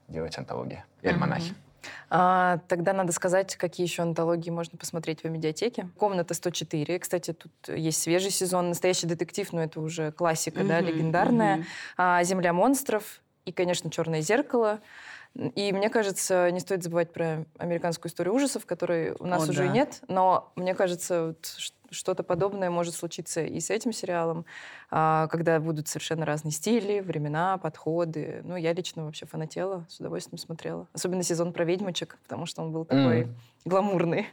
делать 0.07 0.37
антологии 0.37 0.83
и 1.01 1.07
альманахи. 1.07 1.51
Mm-hmm. 1.51 1.66
А, 2.09 2.59
тогда 2.67 2.93
надо 2.93 3.11
сказать, 3.11 3.55
какие 3.55 3.85
еще 3.85 4.03
антологии 4.03 4.49
можно 4.49 4.77
посмотреть 4.77 5.23
в 5.23 5.29
медиатеке. 5.29 5.89
«Комната 5.97 6.33
104». 6.33 6.99
Кстати, 6.99 7.33
тут 7.33 7.51
есть 7.67 8.01
свежий 8.01 8.31
сезон. 8.31 8.69
«Настоящий 8.69 9.07
детектив», 9.07 9.51
но 9.53 9.63
это 9.63 9.79
уже 9.79 10.11
классика, 10.11 10.61
mm-hmm, 10.61 10.67
да, 10.67 10.79
легендарная. 10.81 11.57
Mm-hmm. 11.57 11.65
А, 11.97 12.23
«Земля 12.23 12.53
монстров» 12.53 13.21
и, 13.45 13.51
конечно, 13.51 13.89
«Черное 13.89 14.21
зеркало». 14.21 14.79
И 15.55 15.71
мне 15.71 15.89
кажется, 15.89 16.49
не 16.49 16.59
стоит 16.59 16.83
забывать 16.83 17.13
про 17.13 17.45
американскую 17.59 18.09
историю 18.09 18.33
ужасов, 18.33 18.65
которой 18.65 19.11
у 19.19 19.25
нас 19.25 19.47
О, 19.47 19.51
уже 19.51 19.65
да. 19.65 19.71
нет. 19.71 20.01
Но 20.07 20.51
мне 20.55 20.73
кажется, 20.73 21.27
вот, 21.27 21.45
что-то 21.91 22.23
подобное 22.23 22.69
может 22.69 22.95
случиться 22.95 23.41
и 23.43 23.59
с 23.59 23.69
этим 23.69 23.93
сериалом, 23.93 24.45
а, 24.89 25.27
когда 25.27 25.59
будут 25.59 25.87
совершенно 25.87 26.25
разные 26.25 26.51
стили, 26.51 26.99
времена, 26.99 27.57
подходы. 27.57 28.41
Ну, 28.43 28.55
я 28.55 28.73
лично 28.73 29.05
вообще 29.05 29.25
фанатела, 29.25 29.85
с 29.89 29.99
удовольствием 29.99 30.37
смотрела. 30.37 30.87
Особенно 30.93 31.23
сезон 31.23 31.53
про 31.53 31.65
ведьмочек, 31.65 32.17
потому 32.23 32.45
что 32.45 32.61
он 32.61 32.71
был 32.71 32.85
такой 32.85 33.23
mm. 33.23 33.29
гламурный. 33.65 34.27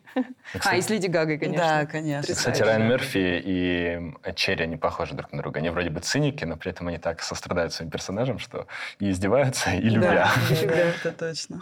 Кстати, 0.52 0.74
а, 0.74 0.76
и 0.76 0.80
с 0.82 0.90
Леди 0.90 1.06
Гагой, 1.06 1.38
конечно. 1.38 1.66
Да, 1.66 1.86
конечно. 1.86 2.34
Кстати, 2.34 2.62
Райан 2.62 2.88
Мерфи 2.88 3.42
и 3.44 4.12
Черри, 4.34 4.64
они 4.64 4.76
похожи 4.76 5.14
друг 5.14 5.32
на 5.32 5.42
друга. 5.42 5.58
Они 5.58 5.70
вроде 5.70 5.90
бы 5.90 6.00
циники, 6.00 6.44
но 6.44 6.56
при 6.56 6.70
этом 6.70 6.88
они 6.88 6.98
так 6.98 7.22
сострадают 7.22 7.72
своим 7.72 7.90
персонажам, 7.90 8.38
что 8.38 8.66
и 8.98 9.10
издеваются, 9.10 9.70
и 9.70 9.88
любя. 9.88 10.28
Да, 10.64 10.76
это 10.76 11.12
точно. 11.12 11.60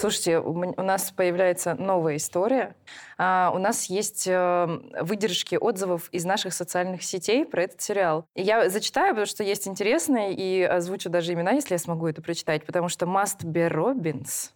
Слушайте, 0.00 0.38
у 0.38 0.82
нас 0.82 1.10
появляется 1.10 1.74
новая 1.74 2.16
история. 2.16 2.74
А, 3.18 3.52
у 3.54 3.58
нас 3.58 3.90
есть 3.90 4.26
э, 4.26 4.80
выдержки 5.02 5.56
отзывов 5.56 6.08
из 6.10 6.24
наших 6.24 6.54
социальных 6.54 7.02
сетей 7.02 7.44
про 7.44 7.64
этот 7.64 7.82
сериал. 7.82 8.24
Я 8.34 8.70
зачитаю, 8.70 9.10
потому 9.10 9.26
что 9.26 9.44
есть 9.44 9.68
интересные, 9.68 10.32
и 10.32 10.62
озвучу 10.62 11.10
даже 11.10 11.34
имена, 11.34 11.50
если 11.50 11.74
я 11.74 11.78
смогу 11.78 12.06
это 12.06 12.22
прочитать, 12.22 12.64
потому 12.64 12.88
что 12.88 13.04
Must 13.04 13.42
Be 13.44 13.70
Robbins 13.70 14.52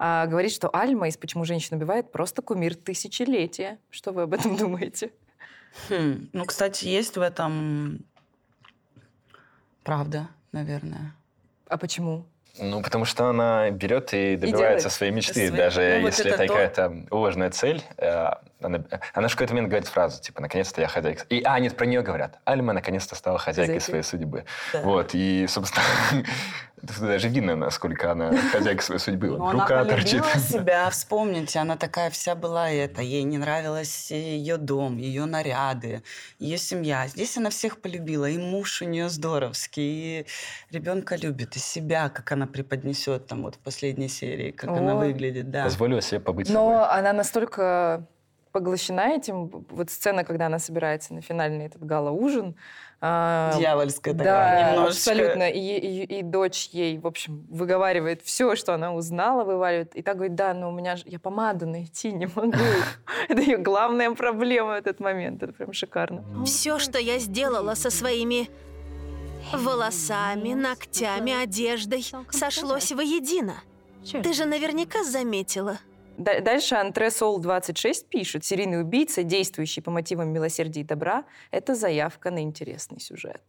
а, 0.00 0.26
говорит, 0.26 0.50
что 0.50 0.68
Альма 0.74 1.06
из 1.06 1.16
«Почему 1.16 1.44
женщина 1.44 1.76
убивает» 1.76 2.10
просто 2.10 2.42
кумир 2.42 2.74
тысячелетия. 2.74 3.78
Что 3.90 4.10
вы 4.10 4.22
об 4.22 4.34
этом 4.34 4.56
думаете? 4.56 5.12
Хм. 5.88 6.28
Ну, 6.32 6.44
кстати, 6.44 6.86
есть 6.86 7.16
в 7.16 7.20
этом 7.20 8.04
правда, 9.84 10.28
наверное. 10.50 11.14
А 11.68 11.78
почему? 11.78 12.24
Ну, 12.58 12.82
потому 12.82 13.04
что 13.04 13.26
она 13.26 13.70
берет 13.70 14.12
и 14.12 14.36
добивается 14.36 14.88
и 14.88 14.90
своей 14.90 15.12
мечты, 15.12 15.48
свои... 15.48 15.50
даже 15.50 15.98
ну, 16.00 16.06
если 16.06 16.24
вот 16.24 16.32
это, 16.32 16.42
это 16.42 16.52
какая-то 16.52 17.06
ложная 17.10 17.50
цель. 17.50 17.82
Э, 18.60 18.66
она, 18.66 18.84
она 19.14 19.28
в 19.28 19.32
какой-то 19.32 19.54
момент 19.54 19.68
говорит 19.70 19.88
фразу, 19.88 20.20
типа, 20.20 20.40
наконец-то 20.42 20.80
я 20.80 20.88
хозяйка. 20.88 21.24
И, 21.28 21.42
а, 21.44 21.58
нет, 21.58 21.76
про 21.76 21.86
нее 21.86 22.02
говорят. 22.02 22.38
Альма 22.44 22.72
наконец-то 22.72 23.14
стала 23.14 23.38
хозяйкой 23.38 23.74
Хозяйки. 23.74 23.90
своей 23.90 24.02
судьбы. 24.02 24.44
Да. 24.72 24.82
Вот, 24.82 25.10
и, 25.14 25.46
собственно, 25.48 25.84
даже 27.00 27.28
видно, 27.28 27.56
насколько 27.56 28.12
она 28.12 28.36
хозяйка 28.52 28.82
своей 28.82 29.00
судьбы. 29.00 29.28
Но 29.28 29.52
Рука 29.52 29.80
она 29.80 29.90
торчит. 29.90 30.24
себя, 30.26 30.88
вспомните, 30.90 31.58
она 31.58 31.76
такая 31.76 32.10
вся 32.10 32.34
была 32.34 32.70
это. 32.70 33.02
Ей 33.02 33.22
не 33.22 33.38
нравилось 33.38 34.10
ее 34.10 34.56
дом, 34.56 34.96
ее 34.96 35.24
наряды, 35.26 36.02
ее 36.38 36.58
семья. 36.58 37.06
Здесь 37.08 37.36
она 37.36 37.50
всех 37.50 37.80
полюбила. 37.80 38.26
И 38.28 38.38
муж 38.38 38.82
у 38.82 38.84
нее 38.84 39.08
здоровский, 39.08 40.20
и 40.20 40.26
ребенка 40.70 41.16
любит, 41.16 41.56
и 41.56 41.58
себя, 41.58 42.08
как 42.08 42.32
она 42.32 42.46
преподнесет 42.46 43.26
там 43.26 43.42
вот 43.42 43.56
в 43.56 43.58
последней 43.58 44.08
серии, 44.08 44.50
как 44.50 44.70
О. 44.70 44.74
она 44.74 44.94
выглядит. 44.96 45.50
Да. 45.50 45.64
Позволила 45.64 46.00
себе 46.00 46.20
побыть 46.20 46.48
Но 46.48 46.54
собой. 46.84 46.98
она 46.98 47.12
настолько 47.12 48.06
поглощена 48.50 49.08
этим. 49.14 49.48
Вот 49.70 49.90
сцена, 49.90 50.24
когда 50.24 50.46
она 50.46 50.58
собирается 50.58 51.14
на 51.14 51.20
финальный 51.20 51.66
этот 51.66 51.84
гала-ужин. 51.84 52.56
А, 53.00 53.54
Дьявольская 53.56 54.12
да, 54.12 54.24
такая 54.24 54.72
немножечко. 54.72 55.10
абсолютно. 55.10 55.50
И, 55.50 55.58
и, 55.58 56.18
и 56.18 56.22
дочь 56.22 56.70
ей, 56.72 56.98
в 56.98 57.06
общем, 57.06 57.46
выговаривает 57.48 58.22
все, 58.22 58.56
что 58.56 58.74
она 58.74 58.92
узнала, 58.92 59.44
вываливает. 59.44 59.94
И 59.94 60.02
так 60.02 60.16
говорит, 60.16 60.34
да, 60.34 60.52
но 60.52 60.70
у 60.70 60.72
меня 60.72 60.96
же... 60.96 61.04
Я 61.06 61.20
помаду 61.20 61.66
найти 61.66 62.12
не 62.12 62.26
могу. 62.26 62.58
Это 63.28 63.40
ее 63.40 63.58
главная 63.58 64.10
проблема 64.10 64.70
в 64.70 64.76
этот 64.76 64.98
момент. 64.98 65.42
Это 65.42 65.52
прям 65.52 65.72
шикарно. 65.72 66.24
Все, 66.44 66.78
что 66.78 66.98
я 66.98 67.18
сделала 67.18 67.74
со 67.74 67.90
своими 67.90 68.50
волосами, 69.52 70.54
ногтями, 70.54 71.32
одеждой, 71.42 72.04
сошлось 72.30 72.92
воедино. 72.92 73.62
Ты 74.10 74.32
же 74.32 74.44
наверняка 74.44 75.04
заметила. 75.04 75.78
Дальше 76.18 76.74
Антре 76.74 77.10
Сол 77.10 77.38
26 77.38 78.08
пишет, 78.08 78.44
серийный 78.44 78.80
убийца, 78.80 79.22
действующий 79.22 79.80
по 79.80 79.92
мотивам 79.92 80.30
милосердия 80.30 80.80
и 80.80 80.84
добра, 80.84 81.24
это 81.52 81.76
заявка 81.76 82.32
на 82.32 82.42
интересный 82.42 82.98
сюжет. 82.98 83.40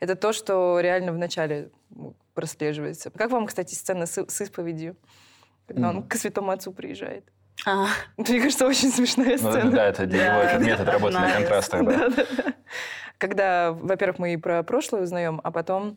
Это 0.00 0.14
то, 0.14 0.34
что 0.34 0.80
реально 0.80 1.12
в 1.12 1.18
начале 1.18 1.70
прослеживается. 2.34 3.10
Как 3.10 3.30
вам, 3.30 3.46
кстати, 3.46 3.74
сцена 3.74 4.04
с, 4.04 4.22
с 4.22 4.40
исповедью, 4.42 4.96
когда 5.66 5.88
mm. 5.88 5.90
он 5.90 6.02
к 6.02 6.14
святому 6.16 6.50
отцу 6.50 6.72
приезжает? 6.72 7.24
А. 7.64 7.86
Мне 8.18 8.40
кажется, 8.40 8.66
очень 8.66 8.90
смешная 8.90 9.38
ну, 9.40 9.50
сцена. 9.50 9.64
Ну, 9.64 9.70
да, 9.70 9.86
это 9.86 10.06
для 10.06 10.28
него 10.28 10.42
этот 10.42 10.60
метод 10.60 10.88
работы 10.88 11.14
на 11.14 11.32
контрастах. 11.32 11.84
Да. 11.84 12.08
Да, 12.10 12.24
да, 12.36 12.54
Когда, 13.16 13.72
во-первых, 13.72 14.18
мы 14.18 14.34
и 14.34 14.36
про 14.36 14.62
прошлое 14.62 15.02
узнаем, 15.02 15.40
а 15.42 15.50
потом 15.50 15.96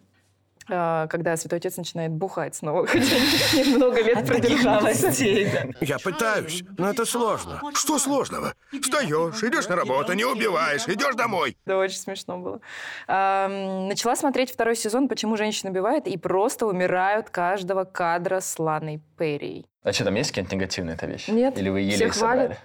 когда 0.68 1.38
Святой 1.38 1.60
Отец 1.60 1.78
начинает 1.78 2.12
бухать 2.12 2.56
снова, 2.56 2.86
хотя 2.88 3.16
немного 3.56 4.02
лет 4.02 4.26
продержалась. 4.26 5.02
Я 5.82 5.98
пытаюсь, 6.00 6.64
но 6.78 6.90
это 6.90 7.06
сложно. 7.06 7.62
Что 7.74 7.98
сложного? 8.00 8.54
Встаешь, 8.82 9.44
идешь 9.44 9.68
на 9.68 9.76
работу, 9.76 10.14
не 10.14 10.26
убиваешь, 10.26 10.88
идешь 10.88 11.16
домой. 11.16 11.58
Да, 11.66 11.78
очень 11.78 11.98
смешно 11.98 12.38
было. 12.38 12.60
Начала 13.08 14.16
смотреть 14.16 14.52
второй 14.52 14.76
сезон 14.76 15.08
«Почему 15.08 15.38
женщины 15.38 15.72
убивают» 15.72 16.08
и 16.08 16.18
просто 16.18 16.66
умирают 16.68 17.30
каждого 17.30 17.84
кадра 17.84 18.40
с 18.40 18.60
Ланой 18.60 19.02
Перри. 19.18 19.66
А 19.84 19.94
что, 19.94 20.04
там 20.04 20.16
есть 20.16 20.32
какие-нибудь 20.32 20.54
негативные 20.54 20.96
это 20.96 21.06
вещи? 21.06 21.30
Нет, 21.32 21.58
Или 21.58 21.70
вы 21.70 21.82
еле 21.82 22.12
собрали? 22.12 22.58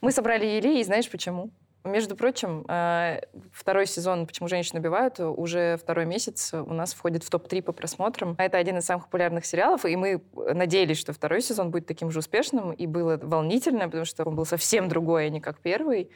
Мы 0.00 0.12
собрали 0.12 0.46
еле, 0.46 0.80
и 0.80 0.84
знаешь 0.84 1.10
почему? 1.10 1.50
Между 1.84 2.14
прочим, 2.14 2.64
э, 2.68 3.20
второй 3.52 3.86
сезон 3.86 4.26
«Почему 4.26 4.48
женщины 4.48 4.80
убивают» 4.80 5.18
уже 5.18 5.78
второй 5.78 6.04
месяц 6.04 6.52
у 6.52 6.74
нас 6.74 6.92
входит 6.92 7.24
в 7.24 7.30
топ-3 7.30 7.62
по 7.62 7.72
просмотрам. 7.72 8.34
Это 8.36 8.58
один 8.58 8.78
из 8.78 8.84
самых 8.84 9.06
популярных 9.06 9.46
сериалов, 9.46 9.86
и 9.86 9.96
мы 9.96 10.22
надеялись, 10.34 10.98
что 10.98 11.14
второй 11.14 11.40
сезон 11.40 11.70
будет 11.70 11.86
таким 11.86 12.10
же 12.10 12.18
успешным, 12.18 12.72
и 12.72 12.86
было 12.86 13.18
волнительно, 13.22 13.86
потому 13.86 14.04
что 14.04 14.24
он 14.24 14.36
был 14.36 14.44
совсем 14.44 14.88
другой, 14.88 15.26
а 15.26 15.30
не 15.30 15.40
как 15.40 15.58
первый. 15.60 16.10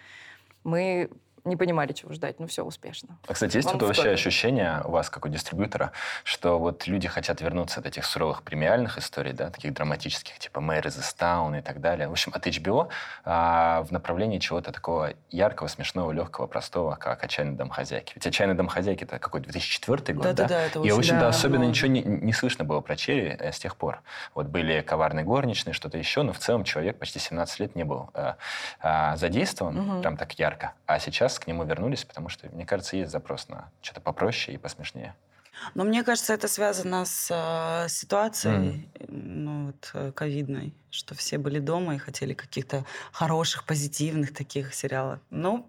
Мы 0.64 1.11
не 1.44 1.57
понимали, 1.57 1.92
чего 1.92 2.12
ждать, 2.12 2.40
но 2.40 2.46
все 2.46 2.64
успешно. 2.64 3.18
А, 3.26 3.35
кстати, 3.35 3.57
есть 3.57 3.70
вот 3.70 3.83
вообще 3.83 4.11
ощущение 4.11 4.80
у 4.85 4.90
вас, 4.90 5.11
как 5.11 5.26
у 5.26 5.28
дистрибьютора, 5.28 5.92
что 6.24 6.59
вот 6.59 6.87
люди 6.87 7.07
хотят 7.07 7.40
вернуться 7.42 7.80
от 7.80 7.87
этих 7.87 8.07
суровых 8.07 8.42
премиальных 8.42 8.96
историй, 8.98 9.33
да, 9.33 9.50
таких 9.50 9.74
драматических, 9.74 10.38
типа 10.38 10.61
«Мэр 10.61 10.87
из 10.87 10.98
Истаун» 10.98 11.54
и 11.54 11.61
так 11.61 11.80
далее. 11.80 12.09
В 12.09 12.12
общем, 12.12 12.33
от 12.35 12.46
HBO 12.46 12.88
а, 13.24 13.83
в 13.83 13.92
направлении 13.92 14.38
чего-то 14.38 14.72
такого 14.72 15.12
яркого, 15.30 15.68
смешного, 15.68 16.12
легкого, 16.12 16.46
простого, 16.46 16.96
как 16.96 17.22
«Отчаянный 17.22 17.57
домохозяйки». 17.57 18.12
Ведь 18.14 18.26
«Отчаянный 18.26 18.54
домохозяйки»— 18.54 19.04
это 19.04 19.18
какой 19.18 19.40
2004 19.42 20.14
год, 20.14 20.24
да? 20.24 20.33
Да, 20.33 20.48
да, 20.48 20.62
это 20.62 20.80
И, 20.80 20.90
в 20.90 20.98
общем-то, 20.98 21.20
да, 21.20 21.28
особенно 21.28 21.64
но... 21.64 21.70
ничего 21.70 21.88
не, 21.88 22.02
не 22.02 22.33
слышно 22.33 22.64
было 22.64 22.80
про 22.80 22.96
Черри 22.96 23.37
э, 23.38 23.52
с 23.52 23.59
тех 23.59 23.76
пор. 23.76 24.00
Вот 24.35 24.46
были 24.46 24.80
«Коварные 24.80 25.24
горничные», 25.26 25.74
что-то 25.74 25.98
еще, 25.98 26.22
но 26.22 26.33
в 26.33 26.38
целом 26.38 26.64
человек 26.64 26.98
почти 26.98 27.18
17 27.18 27.61
лет 27.61 27.76
не 27.76 27.85
был 27.85 28.09
э, 28.14 28.35
э, 28.83 29.16
задействован 29.16 29.78
угу. 29.78 30.00
прям 30.00 30.16
так 30.16 30.33
ярко. 30.38 30.72
А 30.87 30.98
сейчас 30.98 31.34
к 31.38 31.47
нему 31.47 31.64
вернулись, 31.64 32.05
потому 32.05 32.29
что, 32.29 32.49
мне 32.51 32.66
кажется, 32.66 32.97
есть 32.97 33.11
запрос 33.11 33.49
на 33.49 33.70
что-то 33.81 34.01
попроще 34.01 34.57
и 34.57 34.59
посмешнее. 34.59 35.14
Но 35.75 35.85
мне 35.85 36.03
кажется, 36.03 36.35
это 36.35 36.49
связано 36.49 37.05
с 37.05 37.29
э, 37.31 37.88
ситуацией, 37.88 38.88
mm. 38.94 39.05
ну, 39.09 39.66
вот, 39.66 39.90
э, 39.94 40.12
ковидной, 40.12 40.75
что 40.90 41.14
все 41.14 41.38
были 41.38 41.59
дома 41.59 41.94
и 41.94 41.99
хотели 41.99 42.35
каких-то 42.35 42.85
хороших, 43.12 43.64
позитивных 43.64 44.35
таких 44.35 44.75
сериалов. 44.75 45.20
Но 45.31 45.66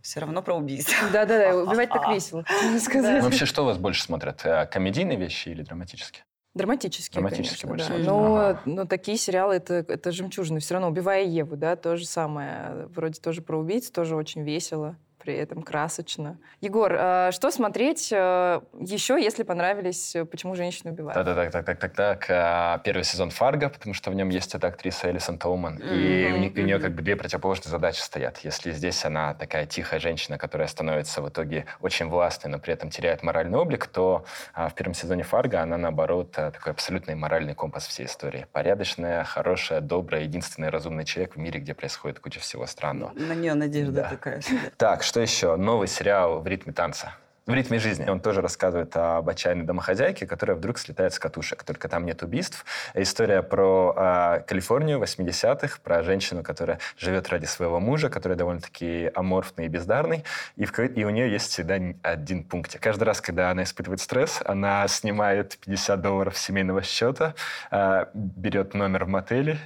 все 0.00 0.20
равно 0.20 0.42
про 0.42 0.56
убийство. 0.56 0.94
Да-да-да, 1.12 1.56
убивать 1.56 1.90
так 1.90 2.08
весело. 2.12 2.44
Ну, 2.62 3.22
вообще, 3.22 3.46
что 3.46 3.62
у 3.62 3.66
вас 3.66 3.78
больше 3.78 4.02
смотрят? 4.02 4.44
Э, 4.44 4.66
комедийные 4.66 5.18
вещи 5.18 5.50
или 5.50 5.62
драматические? 5.62 6.24
Драматические, 6.54 7.22
Драматические 7.22 7.70
конечно, 7.70 7.88
больше. 7.90 8.04
Да. 8.04 8.10
Но, 8.10 8.36
ага. 8.36 8.62
но 8.64 8.84
такие 8.84 9.16
сериалы 9.16 9.54
это, 9.54 9.74
это 9.74 10.10
жемчужины. 10.12 10.60
Все 10.60 10.74
равно 10.74 10.88
убивая 10.88 11.24
Еву, 11.24 11.56
да, 11.56 11.76
то 11.76 11.96
же 11.96 12.06
самое. 12.06 12.86
Вроде 12.94 13.20
тоже 13.20 13.42
про 13.42 13.58
убийц, 13.58 13.90
тоже 13.90 14.16
очень 14.16 14.42
весело 14.42 14.96
при 15.28 15.36
этом 15.36 15.62
красочно. 15.62 16.38
Егор, 16.62 16.90
э, 16.90 17.30
что 17.32 17.50
смотреть 17.50 18.08
э, 18.10 18.60
еще, 18.80 19.22
если 19.22 19.42
понравились 19.42 20.16
э, 20.16 20.24
«Почему 20.24 20.54
женщины 20.54 20.92
убивают»? 20.92 21.16
Да-да-да, 21.22 21.50
так, 21.50 21.66
так, 21.66 21.78
так, 21.78 21.92
так. 21.92 22.26
А, 22.30 22.78
Первый 22.78 23.02
сезон 23.04 23.28
«Фарго», 23.28 23.68
потому 23.68 23.92
что 23.92 24.10
в 24.10 24.14
нем 24.14 24.30
есть 24.30 24.54
эта 24.54 24.68
актриса 24.68 25.10
Элисон 25.10 25.36
Тоуман. 25.36 25.76
И 25.76 26.32
у, 26.32 26.36
не- 26.38 26.48
у 26.48 26.64
нее 26.64 26.78
как 26.78 26.94
бы 26.94 27.02
две 27.02 27.14
противоположные 27.14 27.70
задачи 27.70 28.00
стоят. 28.00 28.38
Если 28.38 28.72
здесь 28.72 29.04
она 29.04 29.34
такая 29.34 29.66
тихая 29.66 30.00
женщина, 30.00 30.38
которая 30.38 30.66
становится 30.66 31.20
в 31.20 31.28
итоге 31.28 31.66
очень 31.82 32.06
властной, 32.08 32.50
но 32.50 32.58
при 32.58 32.72
этом 32.72 32.88
теряет 32.88 33.22
моральный 33.22 33.58
облик, 33.58 33.86
то 33.86 34.24
а, 34.54 34.70
в 34.70 34.74
первом 34.74 34.94
сезоне 34.94 35.24
«Фарго» 35.24 35.60
она, 35.60 35.76
наоборот, 35.76 36.30
такой 36.32 36.72
абсолютный 36.72 37.16
моральный 37.16 37.54
компас 37.54 37.86
всей 37.86 38.06
истории. 38.06 38.46
Порядочная, 38.52 39.24
хорошая, 39.24 39.82
добрая, 39.82 40.22
единственный 40.22 40.70
разумный 40.70 41.04
человек 41.04 41.34
в 41.34 41.38
мире, 41.38 41.60
где 41.60 41.74
происходит 41.74 42.18
куча 42.18 42.40
всего 42.40 42.64
странного. 42.64 43.12
На 43.14 43.34
нее 43.34 43.52
надежда 43.52 43.92
Да. 44.04 44.08
такая. 44.08 44.40
Так, 44.78 45.02
что 45.02 45.17
еще? 45.20 45.56
Новый 45.56 45.88
сериал 45.88 46.40
«В 46.40 46.46
ритме 46.46 46.72
танца». 46.72 47.14
В 47.48 47.54
ритме 47.54 47.78
жизни. 47.78 48.06
Он 48.06 48.20
тоже 48.20 48.42
рассказывает 48.42 48.94
об 48.94 49.26
отчаянной 49.26 49.64
домохозяйке, 49.64 50.26
которая 50.26 50.54
вдруг 50.54 50.78
слетает 50.78 51.14
с 51.14 51.18
катушек. 51.18 51.64
Только 51.64 51.88
там 51.88 52.04
нет 52.04 52.22
убийств. 52.22 52.66
История 52.92 53.42
про 53.42 53.94
а, 53.96 54.40
Калифорнию 54.40 55.00
80-х, 55.00 55.78
про 55.82 56.02
женщину, 56.02 56.42
которая 56.42 56.78
живет 56.98 57.30
ради 57.30 57.46
своего 57.46 57.80
мужа, 57.80 58.10
который 58.10 58.36
довольно-таки 58.36 59.10
аморфный 59.14 59.64
и 59.64 59.68
бездарный. 59.68 60.24
И, 60.56 60.66
в, 60.66 60.78
и 60.78 61.04
у 61.04 61.08
нее 61.08 61.32
есть 61.32 61.50
всегда 61.50 61.78
один 62.02 62.44
пунктик. 62.44 62.82
Каждый 62.82 63.04
раз, 63.04 63.22
когда 63.22 63.50
она 63.50 63.62
испытывает 63.62 64.02
стресс, 64.02 64.42
она 64.44 64.86
снимает 64.86 65.56
50 65.56 66.02
долларов 66.02 66.36
семейного 66.36 66.82
счета, 66.82 67.34
а, 67.70 68.10
берет 68.12 68.74
номер 68.74 69.06
в 69.06 69.08
мотеле 69.08 69.56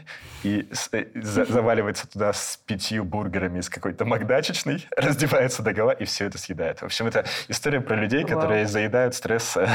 и 0.45 0.69
э, 0.93 1.05
за- 1.17 1.47
заваливается 1.47 2.09
туда 2.09 2.33
с 2.33 2.61
пятью 2.65 3.05
бургерами 3.05 3.59
из 3.59 3.69
какой-то 3.69 4.05
макдачечной, 4.07 4.87
раздевается 4.97 5.65
до 5.65 5.73
гола 5.73 5.91
и 5.91 6.05
все 6.05 6.27
это 6.27 6.39
съедает. 6.39 6.79
В 6.79 6.85
общем, 6.85 7.09
это 7.09 7.25
история 7.49 7.72
про 7.81 7.97
людей, 7.97 8.25
Вау. 8.25 8.35
которые 8.35 8.67
заедают 8.67 9.15
стресс 9.15 9.57
э, 9.57 9.67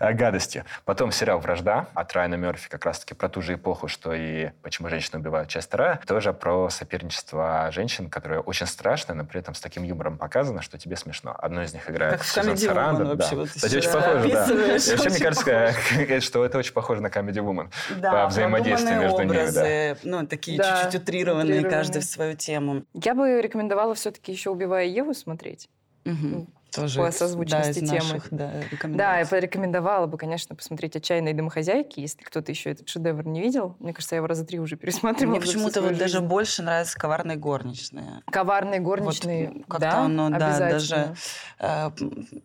э, 0.00 0.12
гадостью. 0.12 0.64
Потом 0.84 1.12
сериал 1.12 1.38
«Вражда» 1.40 1.86
от 1.94 2.12
Райана 2.12 2.34
Мерфи, 2.36 2.68
как 2.68 2.84
раз-таки 2.84 3.14
про 3.14 3.28
ту 3.28 3.42
же 3.42 3.54
эпоху, 3.54 3.88
что 3.88 4.12
и 4.14 4.50
«Почему 4.62 4.88
женщины 4.88 5.18
убивают», 5.18 5.48
часть 5.48 5.68
вторая. 5.68 6.00
Тоже 6.06 6.32
про 6.32 6.68
соперничество 6.70 7.70
женщин, 7.72 8.08
которое 8.10 8.40
очень 8.40 8.66
страшно, 8.66 9.14
но 9.14 9.24
при 9.24 9.40
этом 9.40 9.54
с 9.54 9.60
таким 9.60 9.82
юмором 9.82 10.18
показано, 10.18 10.62
что 10.62 10.78
тебе 10.78 10.96
смешно. 10.96 11.34
Одно 11.38 11.62
из 11.62 11.72
них 11.74 11.88
играет 11.90 12.14
Как 12.14 12.22
в 12.22 12.36
Comedy 12.36 12.72
Woman 12.72 13.04
вообще, 13.16 13.30
да. 13.30 13.36
вот 13.36 13.48
Кстати, 13.50 13.76
очень 13.76 13.90
похоже, 13.90 14.28
да. 14.28 14.44
И 14.46 14.90
Вообще, 14.96 15.10
мне 15.10 15.18
кажется, 15.18 16.20
что 16.20 16.44
это 16.44 16.58
очень 16.58 16.72
похоже 16.72 17.02
на 17.02 17.08
Comedy 17.08 17.34
Woman. 17.44 17.70
Да, 17.98 18.10
по 18.12 18.26
взаимодействию 18.28 19.00
между 19.00 19.18
ними, 19.22 19.32
да. 19.34 19.40
образы, 19.42 19.96
ну, 20.04 20.26
такие 20.26 20.58
Да, 20.58 20.82
чуть-чуть 20.82 21.02
утрированные, 21.02 21.44
утрированные. 21.60 21.70
каждый 21.70 22.00
в 22.02 22.04
свою 22.04 22.36
тему. 22.36 22.84
Я 22.94 23.14
бы 23.14 23.40
рекомендовала 23.40 23.94
все-таки 23.94 24.32
еще 24.32 24.50
«Убивая 24.50 24.86
Еву» 24.86 25.14
смотреть. 25.14 25.68
Мгм. 26.04 26.46
Тоже 26.74 27.00
по 27.00 27.10
созвучности 27.10 27.80
да, 27.80 27.86
темы. 27.86 27.98
наших, 27.98 28.28
да, 28.30 28.52
Да, 28.84 29.18
я 29.18 29.26
порекомендовала 29.26 30.06
бы, 30.06 30.18
конечно, 30.18 30.54
посмотреть 30.56 30.96
«Отчаянные 30.96 31.34
домохозяйки», 31.34 32.00
если 32.00 32.22
кто-то 32.22 32.50
еще 32.52 32.70
этот 32.70 32.88
шедевр 32.88 33.26
не 33.26 33.40
видел. 33.40 33.76
Мне 33.78 33.92
кажется, 33.92 34.14
я 34.14 34.18
его 34.18 34.26
раза 34.26 34.44
три 34.44 34.58
уже 34.58 34.76
пересматривала. 34.76 35.36
Мне 35.36 35.40
почему-то 35.40 35.82
вот 35.82 35.96
даже 35.96 36.20
больше 36.20 36.62
нравятся 36.62 36.98
коварные 36.98 37.36
горничные. 37.36 38.22
«Коварные 38.26 38.80
горничные», 38.80 39.48
Вот 39.48 39.66
как-то 39.66 39.78
да, 39.78 39.98
оно, 40.00 40.30
да, 40.30 40.58
даже 40.58 41.14
э, 41.58 41.90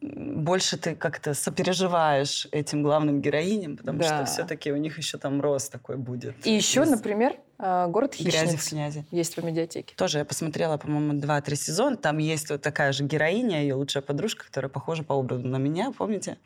больше 0.02 0.78
ты 0.78 0.96
как-то 0.96 1.34
сопереживаешь 1.34 2.48
этим 2.52 2.84
главным 2.84 3.22
героиням, 3.22 3.78
потому 3.78 4.00
Да. 4.00 4.06
что 4.06 4.26
все-таки 4.26 4.72
у 4.72 4.78
них 4.78 4.98
еще 4.98 5.18
там 5.18 5.42
рост 5.42 5.72
такой 5.72 5.98
будет. 5.98 6.36
И 6.46 6.52
еще, 6.52 6.84
из 6.84 6.90
например, 6.92 7.36
«Город 7.60 8.16
«Грязи 8.18 8.38
в 8.38 8.42
хищниц» 8.62 8.70
князи. 8.70 9.06
есть 9.12 9.36
в 9.36 9.44
медиатеке. 9.44 9.94
Тоже 9.96 10.20
я 10.20 10.26
посмотрела, 10.26 10.78
по-моему, 10.78 11.20
два-три 11.20 11.56
сезона. 11.58 11.98
Там 11.98 12.18
есть 12.18 12.50
вот 12.50 12.62
такая 12.62 12.94
же 12.94 13.04
героиня, 13.04 13.62
ее 13.62 13.76
лучшая 13.76 14.02
подружка, 14.02 14.46
которая 14.46 14.70
похожа 14.70 15.04
по 15.04 15.14
образу 15.14 15.46
на 15.46 15.58
меня, 15.58 15.92
помните? 15.92 16.38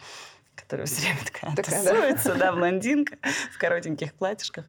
Которая 0.55 0.87
все 0.87 1.01
время 1.01 1.19
такая, 1.25 1.55
Такая, 1.55 1.83
да. 1.83 1.89
тусуется, 1.91 2.35
да, 2.35 2.51
блондинка 2.51 3.17
в 3.53 3.57
коротеньких 3.59 4.13
платьишках. 4.15 4.65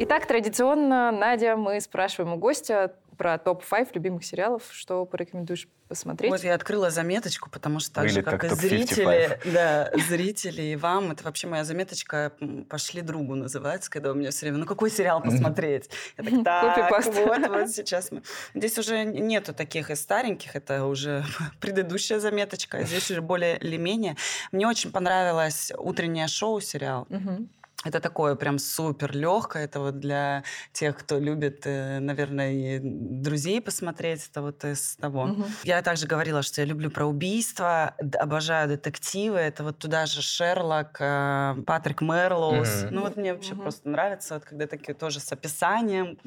Итак, 0.00 0.26
традиционно, 0.26 1.12
Надя, 1.12 1.56
мы 1.56 1.80
спрашиваем 1.80 2.34
у 2.34 2.36
гостя 2.36 2.96
про 3.16 3.38
топ-5 3.38 3.90
любимых 3.94 4.24
сериалов. 4.24 4.64
Что 4.72 5.04
порекомендуешь 5.06 5.68
посмотреть? 5.86 6.32
Вот 6.32 6.42
я 6.42 6.54
открыла 6.54 6.90
заметочку, 6.90 7.48
потому 7.48 7.78
что 7.78 7.94
так 7.94 8.08
же, 8.08 8.16
Выглядит 8.20 8.40
как, 8.40 8.50
как 8.50 8.50
и 8.50 8.54
топ-55. 8.54 8.68
зрители, 8.68 9.40
да, 9.52 9.90
зрители 10.08 10.62
и 10.62 10.74
вам, 10.76 11.12
это 11.12 11.22
вообще 11.22 11.46
моя 11.46 11.62
заметочка 11.62 12.32
«Пошли 12.68 13.02
другу» 13.02 13.36
называется, 13.36 13.88
когда 13.88 14.10
у 14.10 14.14
меня 14.14 14.32
все 14.32 14.46
время, 14.46 14.58
ну 14.58 14.66
какой 14.66 14.90
сериал 14.90 15.22
посмотреть? 15.22 15.88
Я 16.18 16.42
так, 16.42 16.90
так, 16.90 17.06
вот, 17.06 17.48
вот 17.48 17.70
сейчас 17.70 18.10
мы... 18.10 18.22
Здесь 18.52 18.76
уже 18.78 19.04
нету 19.04 19.54
таких 19.54 19.90
и 19.90 19.94
стареньких, 19.94 20.56
это 20.56 20.86
уже 20.86 21.24
предыдущая 21.60 22.18
заметочка, 22.18 22.78
а 22.78 22.82
здесь 22.82 23.08
уже 23.12 23.22
более 23.22 23.58
или 23.58 23.76
менее. 23.76 24.16
Мне 24.50 24.66
очень 24.66 24.90
понравилось 24.90 25.72
«Утреннее 25.78 26.26
шоу» 26.26 26.60
сериал. 26.60 27.06
Мгм. 27.10 27.48
Это 27.84 28.00
такое 28.00 28.34
прям 28.34 28.58
супер 28.58 29.14
легкое. 29.14 29.64
Это 29.64 29.80
вот 29.80 29.98
для 30.00 30.42
тех, 30.72 30.96
кто 30.96 31.18
любит, 31.18 31.62
э, 31.66 31.98
наверное, 32.00 32.52
и 32.52 32.80
друзей 32.82 33.60
посмотреть. 33.60 34.28
Это 34.30 34.42
вот 34.42 34.64
из 34.64 34.96
того. 34.96 35.26
Мгм. 35.26 35.44
Я 35.64 35.82
также 35.82 36.06
говорила, 36.06 36.42
что 36.42 36.60
я 36.62 36.66
люблю 36.66 36.90
про 36.90 37.06
убийства, 37.06 37.94
обожаю 38.18 38.68
детективы. 38.68 39.38
Это 39.38 39.64
вот 39.64 39.78
туда 39.78 40.06
же 40.06 40.22
Шерлок, 40.22 40.96
э, 41.00 41.54
Патрик 41.66 42.00
Мерлоус. 42.00 42.84
Мгм. 42.84 42.94
Ну 42.94 43.00
вот 43.02 43.16
мне 43.16 43.34
вообще 43.34 43.54
Мгм. 43.54 43.62
просто 43.64 43.88
нравится, 43.88 44.34
вот, 44.34 44.44
когда 44.44 44.66
такие 44.66 44.94
тоже 44.94 45.20
с 45.20 45.30
описанием, 45.32 46.18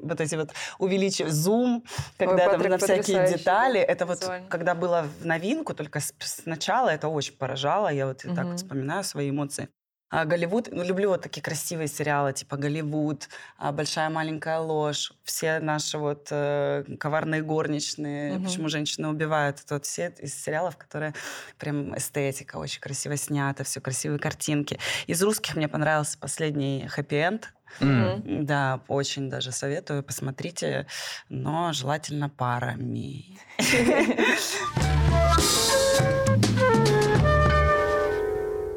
вот 0.00 0.20
эти 0.20 0.34
вот 0.34 0.50
увеличив 0.78 1.28
зум, 1.30 1.84
когда 2.18 2.44
там 2.44 2.52
Патрик 2.52 2.70
на 2.70 2.78
всякие 2.78 3.28
детали. 3.38 3.78
да, 3.78 3.92
Это 3.92 4.06
вот 4.06 4.20
визуально. 4.20 4.48
когда 4.50 4.74
было 4.74 5.06
в 5.20 5.24
новинку, 5.26 5.74
только 5.74 6.00
сначала 6.20 6.90
это 6.90 7.08
очень 7.08 7.36
поражало. 7.36 7.88
Я 7.88 8.06
вот 8.06 8.24
и 8.24 8.28
так 8.28 8.36
Мгм. 8.38 8.48
вот 8.48 8.58
вспоминаю 8.58 9.04
свои 9.04 9.30
эмоции. 9.30 9.68
А 10.08 10.24
Голливуд, 10.24 10.68
ну, 10.70 10.84
люблю 10.84 11.08
вот 11.10 11.22
такие 11.22 11.42
красивые 11.42 11.88
сериалы, 11.88 12.32
типа 12.32 12.56
Голливуд, 12.56 13.28
а, 13.58 13.72
Большая 13.72 14.08
маленькая 14.08 14.60
ложь, 14.60 15.12
все 15.24 15.58
наши 15.58 15.98
вот 15.98 16.28
э, 16.30 16.84
коварные 17.00 17.42
горничные, 17.42 18.34
Мгм. 18.34 18.44
почему 18.44 18.68
женщины 18.68 19.08
убивают. 19.08 19.60
Это 19.64 19.74
вот 19.74 19.84
все 19.84 20.14
из 20.20 20.40
сериалов, 20.40 20.76
которые 20.76 21.12
прям 21.58 21.96
эстетика, 21.98 22.56
очень 22.56 22.80
красиво 22.80 23.16
снято, 23.16 23.64
все 23.64 23.80
красивые 23.80 24.20
картинки. 24.20 24.78
Из 25.08 25.20
русских 25.24 25.56
мне 25.56 25.66
понравился 25.66 26.16
последний 26.18 26.86
хэппи-энд. 26.86 27.52
Мгм. 27.80 28.46
Да, 28.46 28.82
очень 28.86 29.28
даже 29.28 29.50
советую, 29.50 30.04
посмотрите, 30.04 30.86
но 31.28 31.72
желательно 31.72 32.28
парами. 32.28 33.40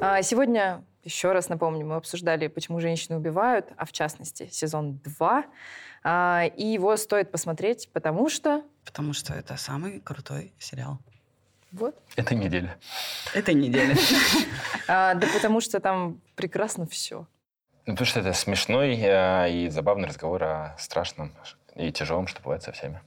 А, 0.01 0.21
Сегодня, 0.23 0.83
еще 1.09 1.31
раз 1.31 1.49
напомню, 1.49 1.85
мы 1.87 1.95
обсуждали, 1.95 2.47
почему 2.47 2.79
женщины 2.79 3.17
убивают, 3.17 3.65
а 3.77 3.85
в 3.85 3.91
частности, 3.91 4.47
сезон 4.51 4.99
2. 5.03 5.43
А, 6.03 6.45
И 6.55 6.65
его 6.67 6.95
стоит 6.97 7.31
посмотреть, 7.31 7.89
потому 7.91 8.29
что... 8.29 8.63
Потому 8.85 9.13
что 9.13 9.33
это 9.33 9.57
самый 9.57 10.01
крутой 10.01 10.53
сериал 10.59 10.99
Вот. 11.71 11.95
Это 12.15 12.35
неделя. 12.35 12.77
этой 13.33 13.55
недели. 13.55 13.95
А, 14.87 15.13
Да 15.15 15.27
потому 15.33 15.61
что 15.61 15.79
там 15.79 16.21
прекрасно 16.35 16.85
все. 16.85 17.27
Ну, 17.85 17.93
потому 17.93 18.05
что 18.05 18.19
это 18.19 18.33
смешной 18.33 18.95
э, 18.95 19.51
и 19.51 19.69
забавный 19.69 20.07
разговор 20.07 20.43
о 20.43 20.75
страшном 20.77 21.31
и 21.75 21.91
тяжелом, 21.91 22.27
что 22.27 22.41
бывает 22.41 22.61
со 22.61 22.71
всеми. 22.71 23.01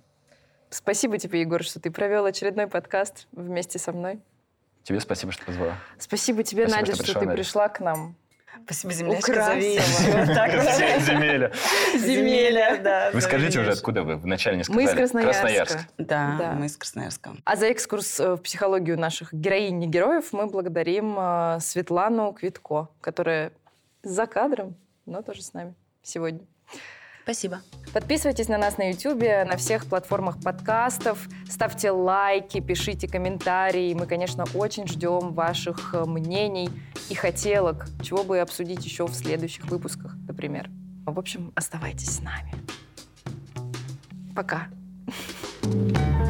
Спасибо 0.71 1.19
тебе, 1.19 1.41
Егор, 1.41 1.63
что 1.63 1.79
ты 1.81 1.91
провел 1.91 2.25
очередной 2.25 2.67
подкаст 2.67 3.29
вместе 3.33 3.79
со 3.79 3.93
мной. 3.93 4.21
Тебе 4.85 5.01
спасибо, 5.01 5.33
что 5.33 5.45
позвала. 5.45 5.77
Спасибо 5.99 6.43
тебе, 6.43 6.69
Спасибо, 6.69 6.81
Надя, 6.81 6.95
что 6.95 7.05
что, 7.05 7.13
пришла, 7.13 7.21
ты 7.21 7.27
Надя. 7.27 7.37
пришла 7.37 7.69
к 7.69 7.81
нам. 7.81 8.17
Спасибо, 8.65 8.93
землячка, 8.93 9.31
Украсила. 9.33 9.83
Земеля. 11.01 11.53
Земеля, 11.97 12.79
да. 12.83 13.11
Вы 13.13 13.21
скажите 13.21 13.61
уже, 13.61 13.71
откуда 13.73 14.03
вы? 14.03 14.17
Вначале 14.17 14.59
не 14.59 14.65
сказали. 14.65 14.85
Мы 14.85 14.91
из 14.91 14.95
Красноярска. 14.97 15.41
Красноярск. 15.43 15.79
Да, 15.99 16.37
Да. 16.39 16.53
мы 16.53 16.67
из 16.67 16.77
Красноярска. 16.77 17.31
А 17.45 17.57
за 17.57 17.67
экскурс 17.67 18.21
э, 18.21 18.35
в 18.35 18.39
психологию 18.39 18.99
наших 18.99 19.33
героинь 19.33 19.83
и 19.83 19.87
героев 19.87 20.33
мы 20.33 20.47
благодарим 20.47 21.17
э, 21.19 21.59
Светлану 21.61 22.33
Квитко, 22.33 22.89
которая 23.01 23.53
за 24.03 24.27
кадром, 24.27 24.77
но 25.07 25.23
тоже 25.23 25.43
с 25.43 25.53
нами 25.55 25.75
сегодня. 26.03 26.41
Спасибо. 27.23 27.61
Подписывайтесь 27.93 28.49
на 28.49 28.59
нас 28.59 28.79
на 28.79 28.91
YouTube, 28.91 29.23
на 29.47 29.57
всех 29.57 29.87
платформах 29.87 30.41
подкастов, 30.41 31.29
ставьте 31.49 31.91
лайки, 31.91 32.61
пишите 32.61 33.07
комментарии. 33.07 33.95
Мы, 33.95 34.07
конечно, 34.07 34.45
очень 34.55 34.89
ждем 34.89 35.33
ваших 35.35 35.95
э, 35.95 36.05
мнений 36.05 36.71
и 37.11 37.15
хотелок, 37.15 37.87
чего 38.03 38.25
бы 38.25 38.39
обсудить 38.39 38.85
еще 38.85 39.07
в 39.07 39.15
следующих 39.15 39.67
выпусках, 39.67 40.17
например. 40.27 40.71
В 41.05 41.19
общем, 41.19 41.53
оставайтесь 41.55 42.17
с 42.17 42.21
нами. 42.21 42.55
Пока. 44.35 44.69
thank 45.63 46.22